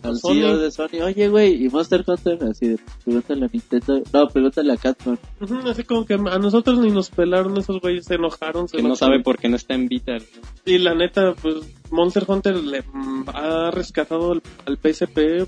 [0.03, 0.35] al Sony.
[0.35, 2.39] CEO de Sony, oye, güey, ¿y Monster Hunter?
[2.45, 4.03] Así de, pregúntale a Nintendo.
[4.13, 5.19] No, pregúntale a Catman.
[5.67, 8.69] Así como que a nosotros ni nos pelaron esos güeyes, se enojaron.
[8.69, 10.17] Se Que no sabe por qué no está en Vita.
[10.65, 11.57] Y la neta, pues
[11.91, 15.47] Monster Hunter le mm, ha rescatado al, al PSP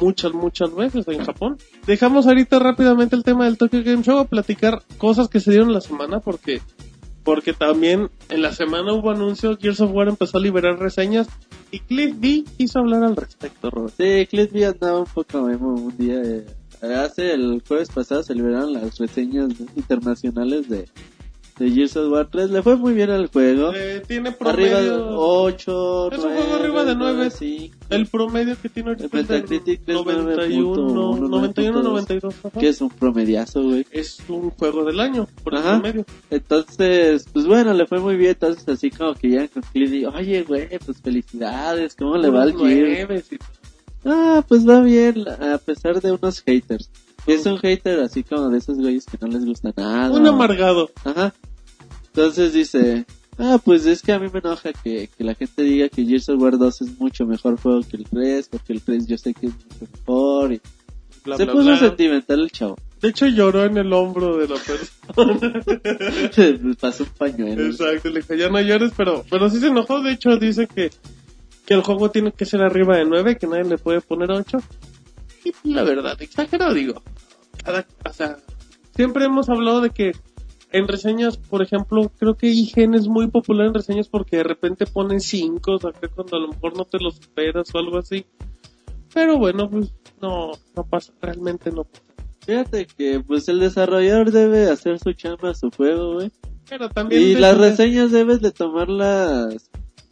[0.00, 1.58] muchas, muchas veces en Japón.
[1.86, 5.72] Dejamos ahorita rápidamente el tema del Tokyo Game Show a platicar cosas que se dieron
[5.72, 6.60] la semana porque
[7.22, 11.28] porque también en la semana hubo anuncios, Gears of War empezó a liberar reseñas
[11.70, 13.94] y Cliff B quiso hablar al respecto, Robert.
[13.96, 16.20] Sí, Cliff B andaba un poco memo un día.
[16.22, 16.46] eh,
[16.82, 20.88] hace el jueves pasado se liberaron las reseñas internacionales de,
[21.60, 22.50] de Gears of War 3.
[22.50, 23.72] Le fue muy bien al juego.
[23.74, 25.18] Eh, tiene Arriba de promedio...
[25.18, 27.30] 8, Es un juego arriba de nueve.
[27.30, 27.76] 5.
[27.90, 32.34] El promedio que tiene ahorita El es de Metacritic es 91, 9.1, 91, 92.
[32.44, 32.58] ajá.
[32.58, 33.86] Que es un promediazo, güey.
[33.90, 35.80] Es un juego del año, por el Ajá.
[35.80, 36.04] promedio.
[36.30, 38.30] Entonces, pues bueno, le fue muy bien.
[38.30, 42.42] Entonces, así como que ya con Cliff y, oye, güey, pues felicidades, ¿cómo le va
[42.44, 43.26] al Gears?
[44.04, 46.90] Ah, pues va bien, a pesar de unos haters.
[47.26, 50.10] Es un hater así como de esos güeyes que no les gusta nada.
[50.10, 50.90] Un amargado.
[51.04, 51.34] Ajá.
[52.12, 53.06] Entonces dice,
[53.38, 56.28] ah, pues es que a mí me enoja que, que la gente diga que Gears
[56.28, 59.32] of War 2 es mucho mejor juego que el 3, porque el 3 yo sé
[59.32, 60.52] que es mucho mejor.
[60.52, 60.60] Y
[61.24, 61.78] bla, se bla, puso bla.
[61.78, 62.76] sentimental el chavo.
[63.00, 64.90] De hecho, lloró en el hombro de la persona.
[66.80, 67.66] Pasó un pañuelo.
[67.66, 70.02] Exacto, le dijo, ya no llores, pero, pero sí se enojó.
[70.02, 70.90] De hecho, dice que,
[71.64, 74.58] que el juego tiene que ser arriba de 9, que nadie le puede poner 8.
[75.64, 77.02] Y la verdad, exagerado, digo.
[77.64, 78.36] Cada, o sea,
[78.94, 80.12] siempre hemos hablado de que
[80.72, 84.86] en reseñas, por ejemplo, creo que IGN es muy popular en reseñas porque de repente
[84.86, 88.24] ponen 5, o sea, cuando a lo mejor no te los esperas o algo así.
[89.12, 92.04] Pero bueno, pues no, no pasa, realmente no pasa.
[92.46, 96.30] Fíjate que pues el desarrollador debe hacer su chamba a su juego, güey.
[96.68, 97.22] Pero también...
[97.22, 99.70] Y las reseñas debes de tomarlas...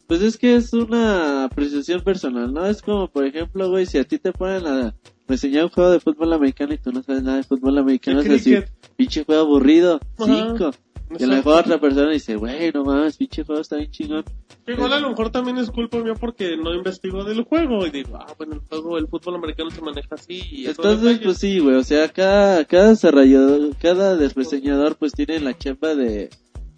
[0.08, 2.64] Pues es que es una apreciación personal, ¿no?
[2.64, 4.94] Es como, por ejemplo, güey, si a ti te ponen a
[5.28, 8.28] reseñar un juego de fútbol americano y tú no sabes nada de fútbol americano, es
[8.28, 10.26] decir, pinche juego aburrido, Ajá.
[10.26, 10.70] cinco.
[11.18, 14.24] Y a lo mejor otra persona dice, güey, no mames, pinche juego está bien chingón.
[14.66, 18.16] Igual a lo mejor también es culpa mía porque no investigo del juego y digo,
[18.16, 21.76] ah, bueno, el juego, el fútbol americano se maneja así y Entonces, pues sí, güey,
[21.76, 26.28] o sea, cada, cada desarrollador, cada reseñador pues tiene la chamba de,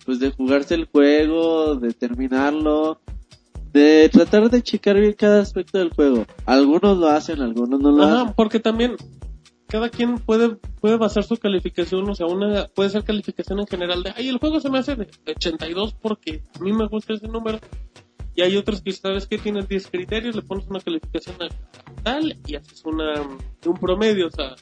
[0.07, 3.01] pues de jugarse el juego, de terminarlo,
[3.73, 6.27] de tratar de checar bien cada aspecto del juego.
[6.47, 8.35] Algunos lo hacen, algunos no lo Ajá, hacen.
[8.35, 8.97] porque también
[9.69, 14.03] cada quien puede puede basar su calificación, o sea, una puede ser calificación en general
[14.03, 17.29] de, ay, el juego se me hace de 82 porque a mí me gusta ese
[17.29, 17.59] número.
[18.35, 21.49] Y hay otros que sabes que tienes 10 criterios, le pones una calificación a
[22.03, 23.23] tal y haces una
[23.67, 24.55] un promedio, o sea,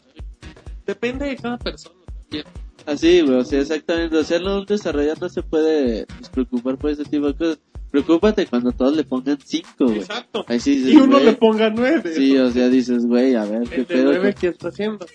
[0.87, 2.45] depende de cada persona también.
[2.87, 4.17] Así, güey, o sea, exactamente.
[4.17, 7.59] O sea, no, un desarrollador no se puede preocupar por ese tipo de cosas.
[7.91, 9.99] Preocúpate cuando todos le pongan 5, güey.
[9.99, 10.45] Exacto.
[10.47, 11.25] Ahí sí dices, Y uno güey.
[11.25, 12.13] le ponga nueve.
[12.15, 14.05] Sí, o sea, dices, güey, a ver, qué pedo.
[14.13, 15.07] nueve que está haciendo.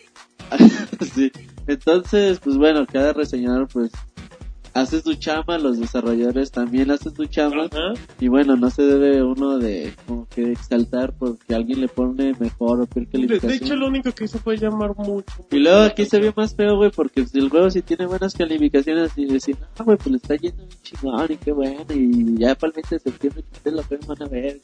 [1.16, 1.32] sí.
[1.68, 3.92] Entonces, pues bueno, cada reseñador, pues,
[4.74, 7.66] hace su chamba, los desarrolladores también hacen su chamba.
[7.66, 7.94] Ajá.
[8.20, 12.82] Y bueno, no se debe uno de, como que exaltar porque alguien le pone mejor
[12.82, 13.52] o peor calificación.
[13.52, 15.46] de hecho, lo único que se puede llamar mucho.
[15.52, 19.12] Y luego aquí se ve más feo, güey, porque el juego si tiene buenas calificaciones
[19.18, 22.56] y decir, ah, güey, pues le está yendo bien chingón y qué bueno, y ya
[22.56, 24.60] para el 20 de septiembre que ustedes lo pueden van a ver.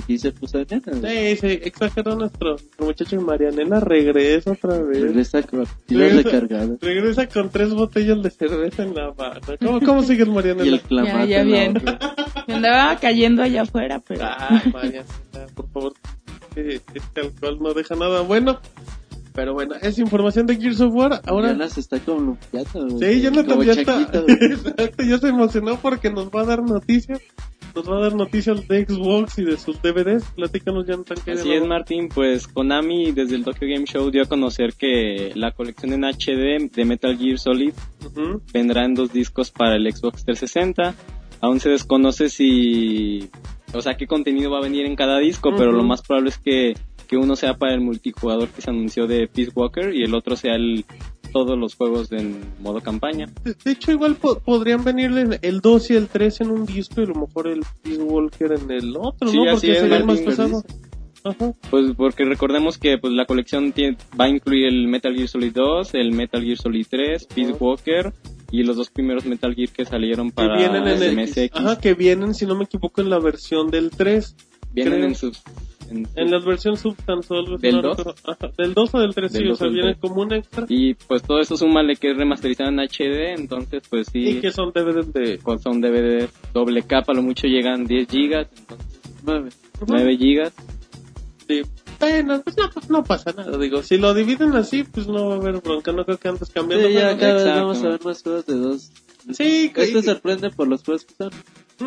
[0.00, 1.36] Aquí se puso de güey.
[1.36, 5.00] Sí, sí, exageró nuestro, nuestro muchacho Marianela, regresa otra vez.
[5.02, 6.80] Regresa con pilas Regresa- recargadas.
[6.80, 9.40] Regresa con tres botellas de cerveza en la mano.
[9.60, 10.76] ¿Cómo, cómo sigues, Y Marianela?
[10.76, 11.82] el clamato Ya, ya bien.
[12.46, 14.20] Me andaba cayendo allá afuera, pero...
[14.38, 15.06] Ay, Marianela,
[15.54, 15.92] por favor.
[16.56, 18.60] Eh, Este alcohol no deja nada bueno.
[19.34, 21.20] Pero bueno, es información de Gears of War.
[21.26, 22.64] Ahora, Yana se está como güey.
[23.14, 24.00] sí, Jonathan Como ya está.
[24.40, 27.20] Exacto, ya se emocionó porque nos va a dar noticias.
[27.74, 30.22] Nos va a dar noticias de Xbox y de sus DVDs.
[30.36, 31.16] Platícanos, Jonathan.
[31.24, 31.66] ¿qué hay de Así es?
[31.66, 36.04] Martín, pues Konami desde el Tokyo Game Show dio a conocer que la colección en
[36.04, 37.72] HD de Metal Gear Solid
[38.06, 38.40] Ujú.
[38.52, 40.94] vendrá en dos discos para el Xbox 360.
[41.40, 43.28] Aún se desconoce si,
[43.72, 45.78] o sea, qué contenido va a venir en cada disco, pero Ujú.
[45.78, 46.74] lo más probable es que,
[47.04, 50.36] que uno sea para el multijugador que se anunció de Peace Walker y el otro
[50.36, 50.84] sea el,
[51.32, 53.26] todos los juegos en modo campaña.
[53.42, 56.66] De, de hecho, igual po- podrían venir el- el 2 y el 3 en un
[56.66, 59.42] disco y a lo mejor el Peace Walker en el otro, Sí, ¿no?
[59.44, 60.62] así Porque es, sería el más pesado.
[61.26, 61.52] Ajá.
[61.70, 65.52] Pues porque recordemos que pues la colección tiene- va a incluir el Metal Gear Solid
[65.54, 67.58] 2, el Metal Gear Solid 3, Peace Ajá.
[67.64, 68.12] Walker
[68.50, 71.50] y los dos primeros Metal Gear que salieron Que para vienen en el, MSX.
[71.56, 74.36] ajá, que vienen, si no me equivoco, en la versión del 3.
[74.72, 75.06] Vienen creo.
[75.06, 75.42] en sus...
[75.90, 77.96] en- En la versión Substance o algo así, ¿Del no 2?
[77.98, 78.20] recuerdo.
[78.24, 80.00] Ajá, Del 2 o del 3, Del sí, o 2 sea, o del viene 3.
[80.10, 80.66] como un extra.
[80.68, 84.50] Y pues todo eso súmale que es remasterizado en HD, entonces pues Y, sí, que
[84.52, 85.38] son DVDs de...
[85.38, 88.86] con son DVD doble capa, lo mucho llegan 10 gigas, entonces
[89.24, 89.50] Nueve.
[89.86, 90.52] 9 gigas.
[91.48, 91.62] Sí.
[92.00, 95.34] Bueno, pues no, pues no pasa nada, digo, si lo dividen así, pues no va
[95.34, 96.88] a haber bronca, no creo que antes cambiando.
[96.88, 98.90] Sí, ya cada vez vamos a ver más juegos de dos.
[99.32, 101.30] Sí, Esto y- sorprende por los juegos que son.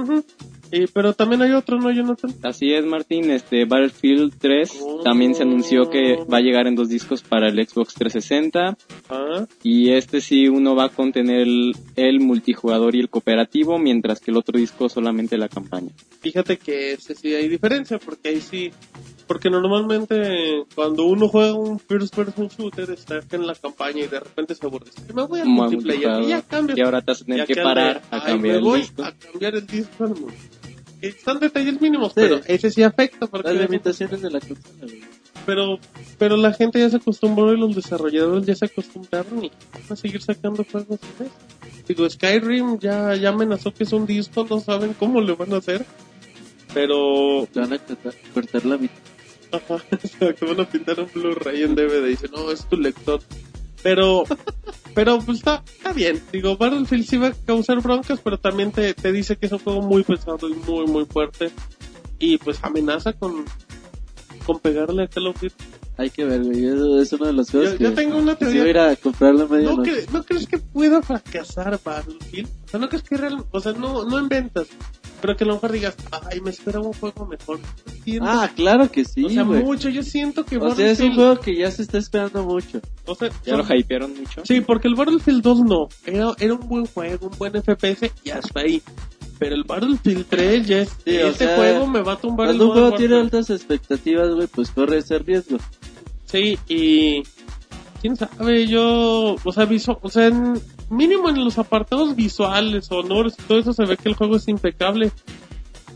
[0.02, 0.24] Ujú.
[0.72, 2.32] Y, pero también hay otro, ¿no, Jonathan?
[2.44, 5.02] Así es, Martín, este Battlefield 3 Oh.
[5.02, 8.78] también se anunció que va a llegar en dos discos para el Xbox 360
[9.10, 14.20] Ah, y este sí uno va a contener el, el multijugador y el cooperativo, mientras
[14.20, 15.92] que el otro disco solamente la campaña.
[16.20, 18.72] fíjate que ese sí hay diferencia, porque ahí sí,
[19.28, 24.20] porque normalmente cuando uno juega un first person shooter está en la campaña y de
[24.20, 24.88] repente se aburre.
[25.14, 26.44] Me voy al multiplayer y ya multijugador.
[26.50, 26.78] cambias.
[26.78, 29.04] Y ahora te vas a tener que parar a cambiar el voy disco.
[29.04, 30.38] a cambiar el disco al multi.
[31.02, 32.14] Eh, Son detalles mínimos, Sí.
[32.16, 35.02] pero ese sí afecta porque Las limitaciones de la consola, güey.
[35.46, 35.80] pero
[36.18, 39.96] pero la gente ya se acostumbró y los desarrolladores ya se acostumbraron y van a
[39.96, 41.34] seguir sacando juegos de eso.
[41.88, 45.58] Digo, Skyrim ya, ya amenazó que es un disco, no saben cómo le van a
[45.58, 45.86] hacer.
[46.74, 48.96] Pero Te van a cortar, cortar la mitad.
[49.52, 49.84] Ajá,
[50.40, 52.06] te van a pintar un Blu-ray en DVD.
[52.08, 53.22] Dice, no, es tu lector.
[53.84, 54.26] Pero,
[54.98, 56.20] pero pues está, está bien.
[56.34, 59.60] Digo, Battlefield sí va a causar broncas, pero también te, te dice que es un
[59.60, 61.52] juego muy pesado y muy, muy fuerte.
[62.18, 63.46] Y pues amenaza con,
[64.44, 65.54] con pegarle a Call of Duty.
[65.98, 66.66] Hay que ver, güey.
[66.66, 68.68] Eso es uno de los juegos Yo, que, yo tengo una teoría.
[68.68, 69.92] ir a comprarlo a ¿No, medianoche.
[70.08, 72.50] cre- ¿No crees que pueda fracasar Battlefield?
[72.66, 74.66] O sea, no crees que real, o sea, no, no en ventas,
[75.22, 75.96] pero que a lo mejor digas,
[76.32, 77.60] ay, me espera un juego mejor.
[78.04, 81.16] Siento- Ah, claro que sí, o sea, mucho, yo siento que O sea, es un
[81.16, 82.80] juego que ya se está esperando mucho.
[83.06, 84.42] o sea, Ya son- lo hypearon mucho.
[84.46, 85.88] Sí, porque el Battlefield 2 no.
[86.06, 88.82] Era, era un buen juego, un buen FPS y hasta ahí.
[89.40, 90.90] Pero el Battlefield 3 ya es.
[91.06, 93.50] Sí, o este sea, juego me va a tumbar el Cuando un juego tiene altas
[93.52, 95.58] expectativas, güey, pues corre ese riesgo.
[96.26, 97.22] Sí, y.
[98.02, 99.36] Quién sabe, yo.
[99.44, 99.68] O sea,
[100.02, 100.60] o sea en-
[100.90, 104.48] mínimo en los apartados visuales, sonores y todo eso se ve que el juego es
[104.48, 105.12] impecable.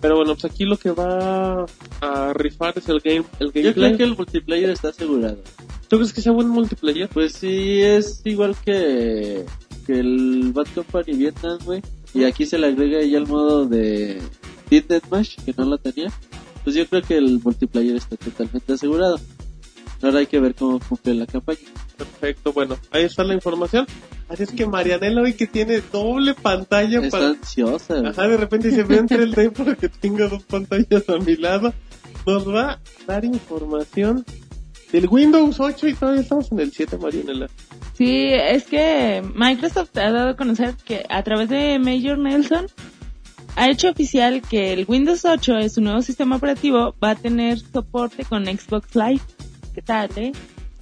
[0.02, 1.66] Pero bueno, pues aquí lo que va
[2.02, 3.74] a rifar es el game el Yo gameplay.
[3.74, 5.38] creo que el multiplayer está asegurado.
[5.88, 7.08] ¿Tú crees que sea buen multiplayer?
[7.10, 9.46] Pues sí, es igual que,
[9.86, 11.82] que el Bad Company Vietnam, güey.
[12.14, 14.22] Y aquí se le agrega ya el modo de
[14.70, 16.12] Team Deathmatch, que no lo tenía.
[16.64, 19.20] Pues yo creo que el multiplayer está totalmente asegurado.
[20.02, 21.60] Ahora hay que ver cómo cumple la campaña.
[22.02, 23.86] Perfecto, bueno, ahí está la información.
[24.28, 27.30] Así es que Marianela hoy que tiene doble pantalla Está para...
[27.30, 28.08] ansiosa, güey.
[28.08, 31.74] Ajá, de repente se ve entre el D porque tengo dos pantallas a mi lado.
[32.26, 34.26] Nos va a dar información
[34.92, 37.50] del Windows 8 y todavía estamos en el 7, Marianela.
[37.94, 42.66] Sí, es que Microsoft ha dado a conocer que a través de Major Nelson
[43.56, 47.60] ha hecho oficial que el Windows 8 es su nuevo sistema operativo va a tener
[47.60, 49.22] soporte con Xbox Live.
[49.76, 50.32] ¿Qué tal, eh?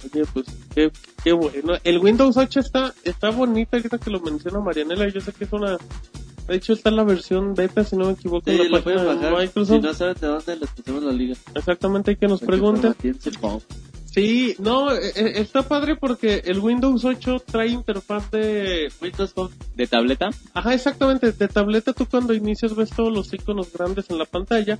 [0.04, 0.90] Oye, pues qué,
[1.22, 1.74] qué bueno.
[1.84, 5.08] El Windows 8 está, está bonito ahorita que lo menciona Marianela.
[5.08, 5.78] Yo sé que es una...
[6.48, 8.84] De hecho está en la versión beta, si no me equivoco, Sí, en la lo
[8.84, 9.38] página de bajar.
[9.38, 9.76] Microsoft.
[9.76, 11.36] Si no saben de dónde, les pasamos la liga.
[11.54, 12.94] Exactamente, hay que nos pregunten.
[14.12, 18.92] Sí, no, eh, eh, está padre porque el Windows 8 trae interfaz de...
[19.00, 19.50] Windows Phone.
[19.76, 20.30] de tableta.
[20.52, 24.76] Ajá, exactamente, de tableta tú cuando inicias ves todos los iconos grandes en la pantalla,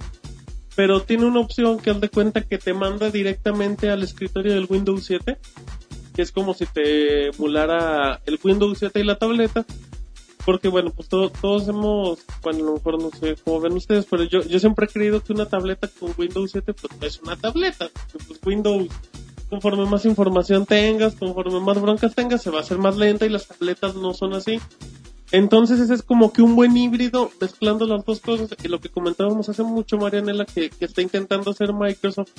[0.76, 4.66] pero tiene una opción que haz de cuenta que te manda directamente al escritorio del
[4.68, 5.38] Windows 7,
[6.14, 9.64] que es como si te emulara el Windows 7 y la tableta,
[10.44, 14.06] porque bueno, pues to- todos hemos, bueno, a lo mejor no sé cómo ven ustedes,
[14.10, 17.20] pero yo, yo siempre he creído que una tableta con Windows 7 pues no es
[17.20, 17.88] una tableta,
[18.26, 18.88] pues Windows
[19.50, 23.30] conforme más información tengas, conforme más broncas tengas, se va a hacer más lenta y
[23.30, 24.60] las tabletas no son así.
[25.32, 28.88] Entonces ese es como que un buen híbrido mezclando las dos cosas y lo que
[28.88, 32.30] comentábamos hace mucho Marianela que, que está intentando hacer Microsoft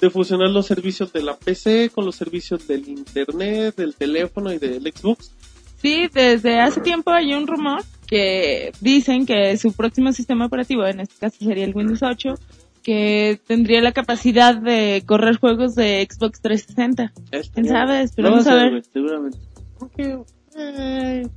[0.00, 4.58] de fusionar los servicios de la PC con los servicios del internet, del teléfono y
[4.58, 5.32] del Xbox.
[5.80, 11.00] Sí, desde hace tiempo hay un rumor que dicen que su próximo sistema operativo, en
[11.00, 12.34] este caso sería el Windows 8,
[12.82, 17.12] que tendría la capacidad de correr juegos de Xbox 360.
[17.54, 17.92] ¿Quién sabe?
[17.92, 18.84] Va a Esperamos a hacer, ver.
[18.92, 19.38] seguramente.
[19.80, 20.18] Aunque,
[20.56, 21.28] eh,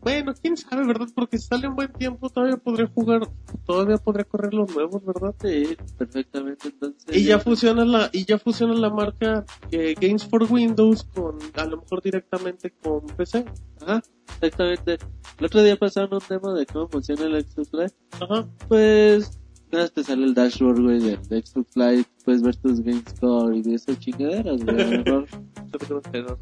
[0.00, 1.08] bueno, quién sabe, ¿verdad?
[1.14, 3.28] Porque si sale en buen tiempo todavía podría jugar,
[3.64, 5.34] todavía podría correr los nuevos, ¿verdad?
[5.42, 6.68] Sí, perfectamente.
[6.68, 11.38] Entonces, Y ya fusiona la, y ya fusiona la marca eh, Games for Windows con,
[11.54, 13.44] a lo mejor directamente con PC.
[13.82, 14.02] Ajá,
[14.40, 14.98] exactamente.
[15.38, 17.92] El otro día pasaron un demo de cómo funciona el Xbox Live.
[18.20, 18.48] Ajá.
[18.68, 19.37] Pues,
[19.72, 22.04] nada, más te sale el dashboard, güey, de, de Xbox Live.
[22.24, 24.80] Puedes ver tus game score y de esas chingaderas, güey.
[24.80, 25.26] A lo mejor.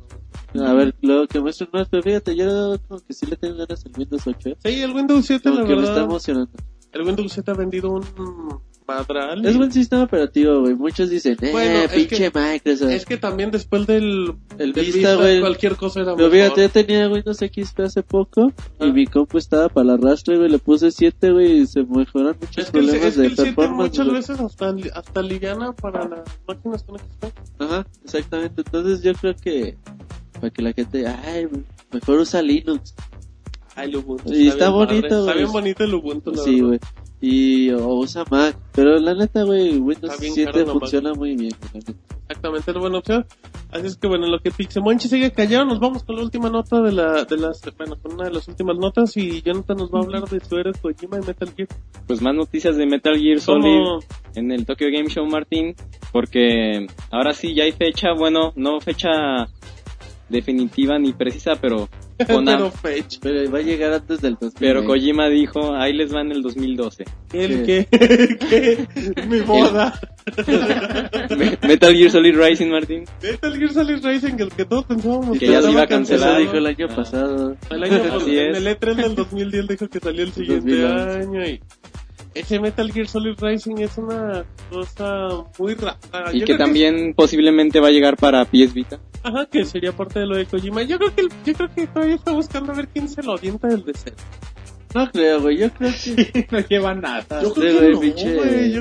[0.59, 3.85] A ver, luego que muestren más, pero fíjate, yo como que sí le tengo ganas
[3.85, 4.57] al Windows 8, ¿eh?
[4.65, 6.53] Sí, el Windows 7, Como la que me está verdad, emocionando.
[6.93, 8.03] el Windows 7 ha vendido un
[8.87, 9.45] madral.
[9.45, 10.75] Es buen sistema operativo, güey.
[10.75, 12.91] Muchos dicen, eh, Bueno, pinche que- Microsoft.
[12.91, 15.41] Es que también después del, El del Vista, güey.
[15.41, 16.55] cualquier cosa era Pero mejor.
[16.55, 18.87] fíjate, yo tenía Windows XP hace poco Ah.
[18.87, 20.49] y mi compu estaba para el arrastre, güey.
[20.51, 23.27] Le puse 7, güey, y se mejoraron muchos Es que, el, problemas es que de
[23.27, 23.91] el 7 performance.
[23.91, 24.17] muchas güey.
[24.19, 27.33] veces hasta, hasta liviana para las máquinas con XP.
[27.59, 28.63] Ajá, exactamente.
[28.65, 29.77] Entonces yo creo que
[30.35, 31.63] para que la gente, ay, güey,
[31.93, 32.95] mejor usa Linux.
[33.75, 34.33] Ay, el Ubuntu.
[34.33, 35.07] Y está bien bonito, padre.
[35.09, 35.37] Está güey.
[35.39, 36.79] bien bonito el Ubuntu, la Sí, güey.
[37.21, 38.57] Y o usa Mac.
[38.73, 40.81] Pero la neta, güey, Windows Está bien 7 caro la Mac.
[40.81, 41.53] funciona muy bien.
[42.29, 43.27] Exactamente, es buena opción.
[43.71, 46.49] Así es que bueno, en lo que Pixemonchi sigue callado, nos vamos con la última
[46.49, 49.91] nota de la, de las, bueno, con una de las últimas notas y Jonathan nos
[49.91, 51.69] va a hablar de su héroe Kojima y Metal Gear.
[52.07, 54.01] Pues más noticias de Metal Gear Solid ¿Cómo?
[54.35, 55.75] en el Tokyo Game Show, Martín,
[56.13, 59.49] porque ahora sí ya hay fecha, bueno, no fecha
[60.29, 64.53] definitiva ni precisa, pero Pero Konami- Fetch, Pero va a llegar antes del 2000.
[64.59, 67.05] pero Kojima dijo, ahí les va en el 2012.
[67.35, 68.87] el que, que,
[69.29, 70.01] mi boda.
[71.37, 73.05] Me- Metal Gear Solid Rising, Martín.
[73.23, 76.41] Metal Gear Solid Racing, el que todos pensábamos Que ya se iba a cancelar.
[76.41, 76.97] dijo el año Ah.
[76.97, 77.57] pasado.
[77.71, 81.19] El año pasado, en el E3 del 2010 dijo que salió el siguiente 2011.
[81.21, 81.61] año y
[82.41, 85.29] ese Metal Gear Solid Racing es una cosa
[85.59, 85.99] muy rara.
[86.33, 89.01] Y que también posiblemente va a llegar para PS Vita.
[89.23, 90.83] Ajá, que sería parte de lo de Kojima.
[90.83, 93.33] Yo creo que, el- yo creo que todavía está buscando a ver quién se lo
[93.33, 94.13] avienta del DC.
[94.97, 95.59] No creo, güey.
[95.59, 96.47] Yo creo que.
[96.51, 97.43] no lleva nada.
[97.43, 98.11] Yo Sí, creo que no, güey.
[98.11, 98.81] Yo creo que, yo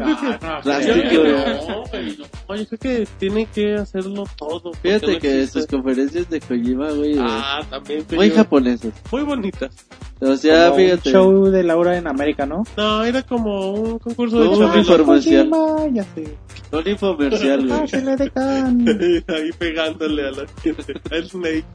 [0.62, 1.32] plástico, creo que güey.
[1.34, 2.18] no, güey.
[2.50, 4.72] No, yo creo que tiene que hacerlo todo.
[4.82, 5.60] Fíjate que existe.
[5.60, 8.06] sus conferencias de Kojima, güey, Ah, también.
[8.14, 8.94] muy japonesas.
[9.12, 9.76] Muy bonitas.
[10.22, 11.12] O sea, Como un fíjate.
[11.12, 12.64] show de Laura en América, ¿no?
[12.78, 14.48] No, era como un concurso de.
[14.86, 15.50] Comercial.
[15.50, 16.38] Kojima, ya sé.
[16.72, 17.80] Un infomercial, güey.
[17.82, 18.86] Pásele de can.
[19.28, 20.94] Ahí pegándole a la gente.
[21.12, 21.66] Al Snake.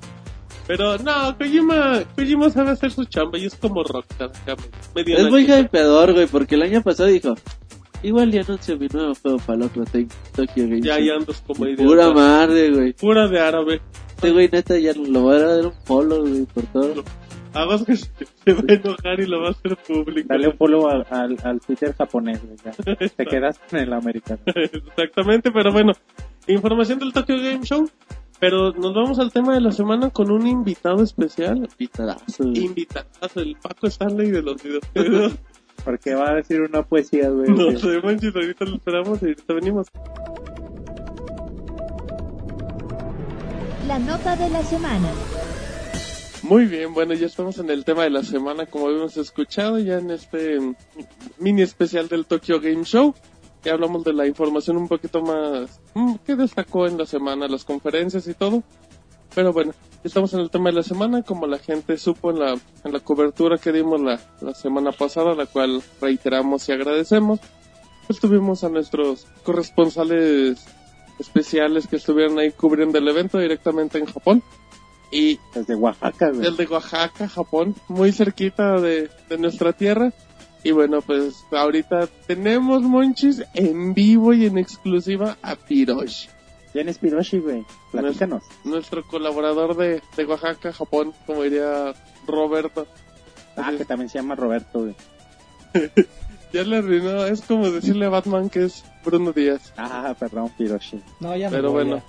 [0.71, 4.31] Pero no, Kojima, Kojima sabe hacer su chamba y es como Rockstar.
[4.95, 7.35] Es muy hypeador, güey, porque el año pasado dijo,
[8.05, 11.03] igual ya anuncio mi nuevo juego para el otro Tokyo Game Ya Show".
[11.03, 11.83] ahí andas como idiota.
[11.83, 12.93] Pura madre, güey.
[12.93, 13.81] Pura de árabe.
[14.15, 17.03] Este güey neta ya lo va a dar un polo, güey, por todo.
[17.53, 18.09] Aguas que se,
[18.47, 20.29] va a enojar y lo va a hacer público.
[20.29, 23.09] Dale un follow al, al, al Twitter japonés, güey, ya.
[23.17, 24.41] Te quedas en el americano.
[24.47, 25.95] Exactamente, pero bueno,
[26.47, 27.91] información del Tokyo Game Show.
[28.41, 31.69] Pero nos vamos al tema de la semana con un invitado especial.
[32.39, 32.65] Güey.
[32.65, 35.35] Invitadazo, el Paco Stanley de los videojuegos.
[35.85, 37.51] Porque va a decir una poesía, güey.
[37.51, 39.87] No sé, manches, ahorita lo esperamos y ahorita venimos.
[43.87, 45.11] La nota de la semana.
[46.43, 49.99] Muy bien, bueno, ya estamos en el tema de la semana, como habíamos escuchado, ya
[49.99, 50.59] en este
[51.39, 53.15] mini especial del Tokyo Game Show.
[53.65, 57.65] Ya hablamos de la información un poquito más mm, que destacó en la semana, las
[57.65, 58.63] conferencias y todo.
[59.35, 62.53] Pero bueno, estamos en el tema de la semana, como la gente supo en la,
[62.53, 67.39] en la cobertura que dimos la, la semana pasada, la cual reiteramos y agradecemos.
[68.07, 70.65] Pues tuvimos a nuestros corresponsales
[71.21, 74.43] especiales que estuvieron ahí cubriendo el evento directamente en Japón.
[75.13, 76.47] Y Desde Oaxaca, güey.
[76.47, 80.13] el de Oaxaca, Japón, muy cerquita de, de nuestra tierra.
[80.63, 86.29] Y bueno, pues ahorita tenemos Monchis en vivo y en exclusiva a Piroshi,
[86.73, 87.65] ¿Quién es Piroshi, güey?
[87.91, 88.43] Platícanos.
[88.65, 91.95] nuestro colaborador de, de Oaxaca, Japón, como diría
[92.27, 92.87] Roberto.
[93.57, 94.95] Ah, que también se llama Roberto, güey.
[96.53, 99.73] Ya le arruinó, es como decirle a Batman que es Bruno Díaz.
[99.77, 101.01] Ah, perdón, Piroshi.
[101.21, 102.03] No, ya me Pero voy, bueno.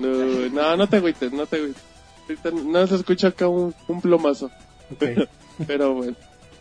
[0.00, 0.06] ya.
[0.06, 1.82] No, no, no te agüites, no te agüites.
[2.22, 4.50] Ahorita no se escucha acá un, un plomazo.
[4.92, 5.28] Ok.
[5.68, 6.16] Pero bueno.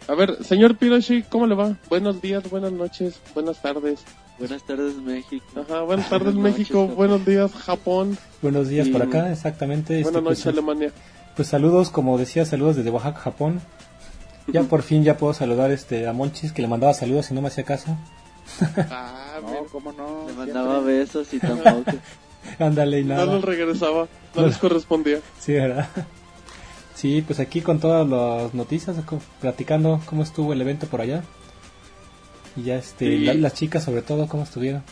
[0.07, 1.77] A ver, señor Piroshi, ¿cómo le va?
[1.89, 4.01] Buenos días, buenas noches, buenas tardes.
[4.37, 5.45] Buenas tardes, México.
[5.55, 9.99] Ajá, buenas tardes Buenas México, noches, buenos días Japón, Buenos días Y- por acá, exactamente.
[9.99, 10.91] este, buenas pues, noches Alemania.
[11.35, 13.61] Pues saludos, como decía, saludos desde Oaxaca, Japón.
[14.47, 17.41] Ya por fin ya puedo saludar este a Monchis que le mandaba saludos y no
[17.41, 17.95] me hacía caso.
[18.89, 20.25] Ah, No, cómo no.
[20.27, 20.53] Le Siempre.
[20.53, 21.91] mandaba besos y tampoco.
[22.59, 23.25] Ándale y no nada.
[23.25, 24.47] los regresaba, no No.
[24.47, 25.19] les correspondía.
[25.39, 25.87] Sí, ¿verdad?
[26.95, 28.95] Sí, pues aquí con todas las noticias,
[29.41, 31.23] platicando cómo estuvo el evento por allá.
[32.55, 33.25] Y ya este, Sí.
[33.25, 34.83] la- las chicas sobre todo, cómo estuvieron.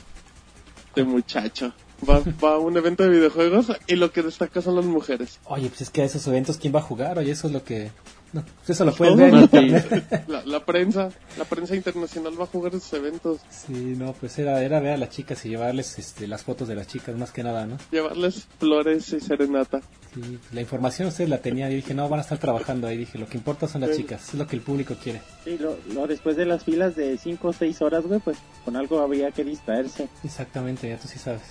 [0.88, 1.74] Este muchacho.
[2.10, 5.40] Va, va a un evento de videojuegos y lo que destaca son las mujeres.
[5.46, 7.20] Oye, pues es que a esos eventos, ¿quién va a jugar?
[7.20, 7.92] Oye, eso es lo que...
[8.34, 9.64] no, pues eso lo pueden ver en Martín.
[9.68, 10.24] internet.
[10.28, 13.40] La, la prensa, la prensa internacional va a jugar esos eventos.
[13.50, 16.76] Sí, no, pues era, era ver a las chicas y llevarles este, las fotos de
[16.76, 17.78] las chicas, más que nada, ¿no?
[17.92, 19.82] Llevarles flores y serenata.
[20.14, 22.98] Sí, la información ustedes la tenían y dije, no, van a estar trabajando ahí.
[22.98, 23.98] Dije, lo que importa son las Sí.
[24.04, 25.22] chicas, es lo que el público quiere.
[25.44, 28.76] Sí, lo, lo- después de las filas de 5 o 6 horas, güey, pues con
[28.76, 30.08] algo había que distraerse.
[30.24, 31.42] Exactamente, ya tú sí sabes.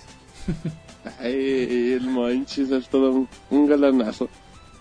[1.19, 4.29] Ay, el Monchis es todo un, un galanazo.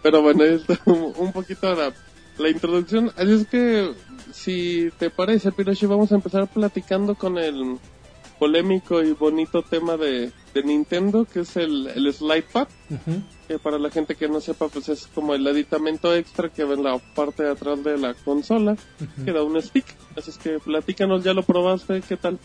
[0.02, 1.92] Pero bueno, esto un, poquito la,
[2.38, 3.12] la introducción.
[3.16, 3.92] Así es que,
[4.32, 7.78] si te parece, Piroshi, vamos a empezar platicando con el
[8.38, 12.68] polémico y bonito tema de, de Nintendo, que es el, el Slide Pad.
[12.88, 13.22] Ujú.
[13.46, 16.74] Que para la gente que no sepa, pues es como el aditamento extra que va
[16.74, 19.24] en la parte de atrás de la consola, Ujú.
[19.24, 19.84] que da un stick.
[20.16, 22.38] Así es que platícanos, ya lo probaste, ¿qué tal?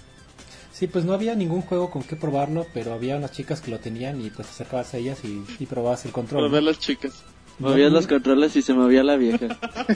[0.74, 3.80] Sí, pues no había ningún juego con que probarlo, pero había unas chicas que lo
[3.80, 6.52] tenían y pues acercabas a ellas y, y probabas el control.
[6.52, 6.72] ver ¿no?
[6.72, 7.24] las chicas.
[7.60, 9.48] Movías los controles y se movía la vieja.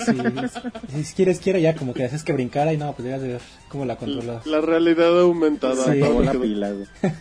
[0.05, 3.27] Sí, si quieres, quiera ya como que haces que brincara y no, pues debías de
[3.29, 4.45] ver cómo la controlabas.
[4.45, 5.83] La realidad aumentada.
[5.91, 5.99] Sí.
[5.99, 6.87] La Como que- pila, güey.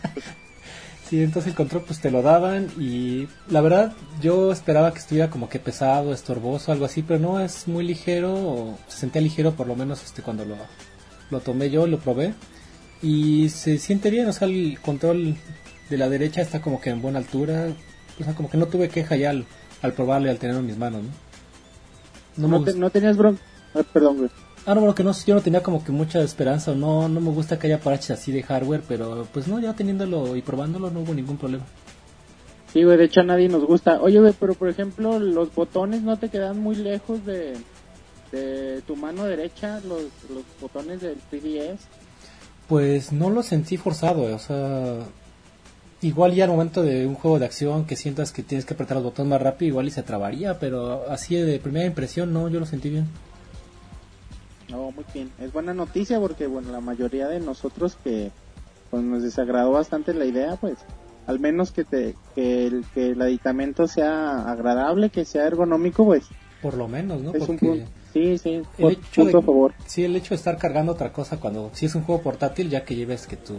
[1.09, 5.31] Sí, entonces el control pues te lo daban y la verdad yo esperaba que estuviera
[5.31, 9.53] como que pesado, estorboso, algo así, pero no, es muy ligero, o se sentía ligero
[9.55, 10.55] por lo menos este cuando lo,
[11.31, 12.35] lo tomé yo, lo probé
[13.01, 15.33] y se siente bien, o sea, el control
[15.89, 17.69] de la derecha está como que en buena altura,
[18.19, 19.33] o sea, como que no tuve queja ya
[19.81, 19.93] al,
[20.25, 21.09] y al tenerlo en mis manos, ¿no?
[22.37, 23.41] No me No, te- gust- no tenías bronca.
[23.75, 24.29] Ah, perdón, güey.
[24.65, 27.21] Ah, no, bueno, que no, yo no tenía como que mucha esperanza, o no, no
[27.21, 30.91] me gusta que haya paraches así de hardware, pero pues no, ya teniéndolo y probándolo
[30.91, 31.63] no hubo ningún problema.
[32.73, 33.99] Sí, güey, de hecho a nadie nos gusta.
[34.01, 37.55] Oye, güey, pero por ejemplo, los botones no te quedan muy lejos de,
[38.31, 41.77] de tu mano derecha, los, los botones del 3DS.
[42.67, 44.99] Pues no lo sentí forzado, o sea,
[46.01, 48.95] igual ya al momento de un juego de acción que sientas que tienes que apretar
[48.97, 52.59] los botones más rápido, igual y se trabaría, pero así de primera impresión no, yo
[52.59, 53.07] lo sentí bien.
[54.69, 55.31] No, muy bien.
[55.39, 58.31] Es buena noticia porque, bueno, la mayoría de nosotros que
[58.91, 60.75] pues, nos desagradó bastante la idea, pues,
[61.27, 66.25] al menos que, te, que, el, que el aditamento sea agradable, que sea ergonómico, pues,
[66.61, 67.33] Por lo menos, ¿no?
[67.33, 67.91] es un Porque punto.
[68.13, 69.73] Sí, sí, el hecho punto de- a favor.
[69.85, 72.83] sí, el hecho de estar cargando otra cosa cuando si es un juego portátil, ya
[72.83, 73.53] que lleves que tu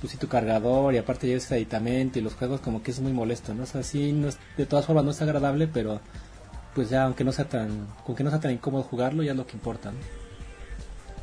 [0.00, 3.12] pues sí, tu cargador y aparte lleves aditamento y los juegos como que es muy
[3.12, 3.64] molesto, ¿no?
[3.64, 6.00] O sea, sí, no es- de todas formas no es agradable, pero
[6.74, 9.46] pues ya aunque no sea tan, aunque no sea tan incómodo jugarlo, ya es lo
[9.46, 9.98] que importa, ¿no?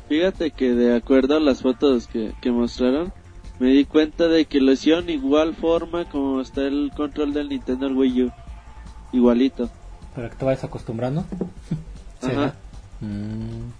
[0.08, 3.12] Fíjate que de acuerdo a las fotos que, que mostraron,
[3.58, 7.88] me di cuenta de que lo hicieron igual forma como está el control del Nintendo
[7.88, 8.32] Wii U.
[9.12, 9.68] Igualito.
[10.14, 11.24] Para que te vayas acostumbrando.
[12.22, 12.54] Ajá.
[13.00, 13.70] Mm.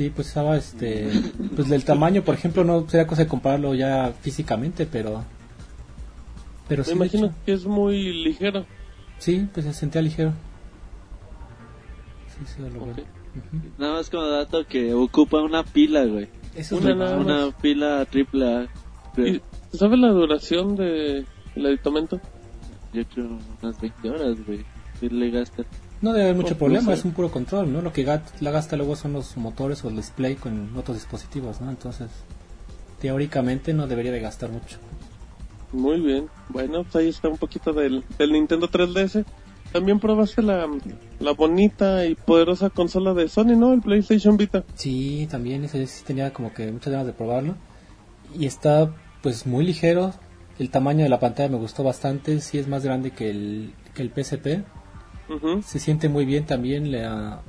[0.00, 1.10] Sí, pues estaba este,
[1.54, 5.26] pues del tamaño, por ejemplo, no sería cosa de compararlo ya físicamente, pero,
[6.66, 8.64] pero Me sí, de imagino que es muy ligero.
[9.18, 10.32] sí, pues se sentía ligero.
[12.28, 12.94] Sí, sí, lo.
[13.76, 16.28] Nada más como dato que ocupa una pila, güey.
[16.56, 17.12] Eso es Una más.
[17.12, 18.68] Una pila triple A.
[19.14, 19.34] creo.
[19.34, 21.26] ¿Y ¿Sabes la duración del
[21.56, 22.18] aditamento?
[22.94, 24.64] Yo creo unas 20 horas, güey.
[24.98, 25.62] Si le gasta.
[26.02, 27.00] No debe haber mucho problema, no sé.
[27.00, 27.82] es un puro control, ¿no?
[27.82, 31.68] Lo que la gasta luego son los motores o el display con otros dispositivos, ¿no?
[31.70, 32.08] Entonces,
[33.00, 34.78] teóricamente no debería de gastar mucho.
[35.72, 36.28] Muy bien.
[36.48, 39.24] Bueno, pues ahí está un poquito del, del Nintendo 3DS.
[39.72, 40.66] También probaste la,
[41.20, 43.72] la bonita y poderosa consola de Sony, ¿no?
[43.72, 44.64] El PlayStation Vita.
[44.74, 47.54] Sí, también ese sí tenía como que muchas ganas de probarlo.
[48.36, 48.90] Y está
[49.22, 50.12] pues muy ligero.
[50.58, 52.40] El tamaño de la pantalla me gustó bastante.
[52.40, 54.64] Sí es más grande que el, que el PSP.
[55.64, 56.90] Se siente muy bien también.
[56.90, 57.40] La,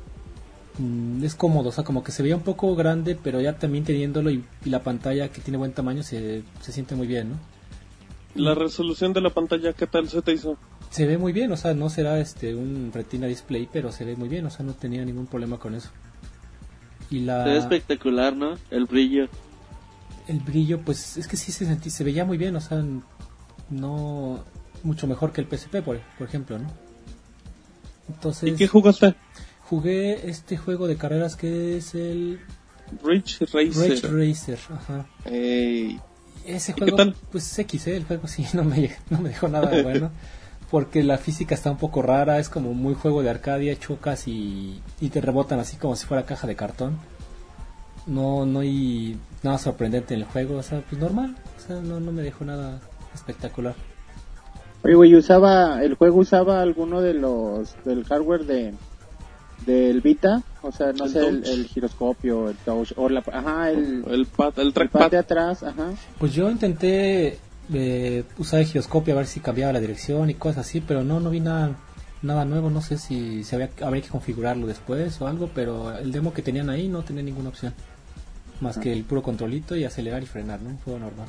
[0.78, 3.84] mm, es cómodo, o sea, como que se veía un poco grande, pero ya también
[3.84, 7.36] teniéndolo y, y la pantalla que tiene buen tamaño se, se siente muy bien, ¿no?
[8.36, 10.58] La resolución de la pantalla, ¿qué tal se te hizo?
[10.90, 14.16] Se ve muy bien, o sea, no será este un retina display, pero se ve
[14.16, 15.90] muy bien, o sea, no tenía ningún problema con eso.
[17.10, 18.58] Y la Se ve espectacular, ¿no?
[18.70, 19.28] El brillo.
[20.28, 22.84] el brillo, pues es que sí se sentí, se veía muy bien, o sea,
[23.70, 24.44] no
[24.84, 26.70] mucho mejor que el PSP, por, por ejemplo, ¿no?
[28.14, 29.16] Entonces, ¿Y qué jugaste?
[29.70, 32.40] jugué este juego de carreras que es el
[33.04, 33.72] Rich Racer.
[33.74, 35.06] Rage Racer, ajá.
[35.26, 36.00] Ey,
[36.46, 37.16] Ese ¿Y qué juego, tal?
[37.32, 37.96] pues X, ¿eh?
[37.96, 40.12] el juego sí, no me, no me dejó nada bueno.
[40.70, 44.82] Porque la física está un poco rara, es como muy juego de Arcadia, chocas y,
[45.02, 46.98] y te rebotan así como si fuera caja de cartón.
[48.08, 52.00] No, no hay nada sorprendente en el juego, o sea, pues normal, o sea, no,
[52.00, 52.80] no me dejó nada
[53.14, 53.76] espectacular.
[54.84, 58.74] Oye, güey, usaba, el juego usaba alguno de los, del hardware de,
[59.66, 63.70] del Vita, o sea, no El sé, el, el giroscopio, el touch, o la, ajá,
[63.70, 65.00] el, el pad, el el trackpad.
[65.02, 65.92] pad de atrás, ajá.
[66.18, 67.38] Pues yo intenté
[67.72, 71.20] eh, usar el giroscopio a ver si cambiaba la dirección y cosas así, pero no,
[71.20, 71.76] no vi nada,
[72.24, 76.12] nada nuevo, no sé si se había, habría que configurarlo después o algo, pero el
[76.12, 77.74] demo que tenían ahí no tenía ninguna opción.
[78.62, 80.70] Más que el puro controlito y acelerar y frenar, ¿no?
[80.70, 81.28] Un juego normal.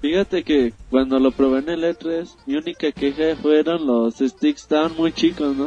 [0.00, 4.96] Fíjate que cuando lo probé en el E3, mi única queja fueron los sticks estaban
[4.96, 5.66] muy chicos, ¿no?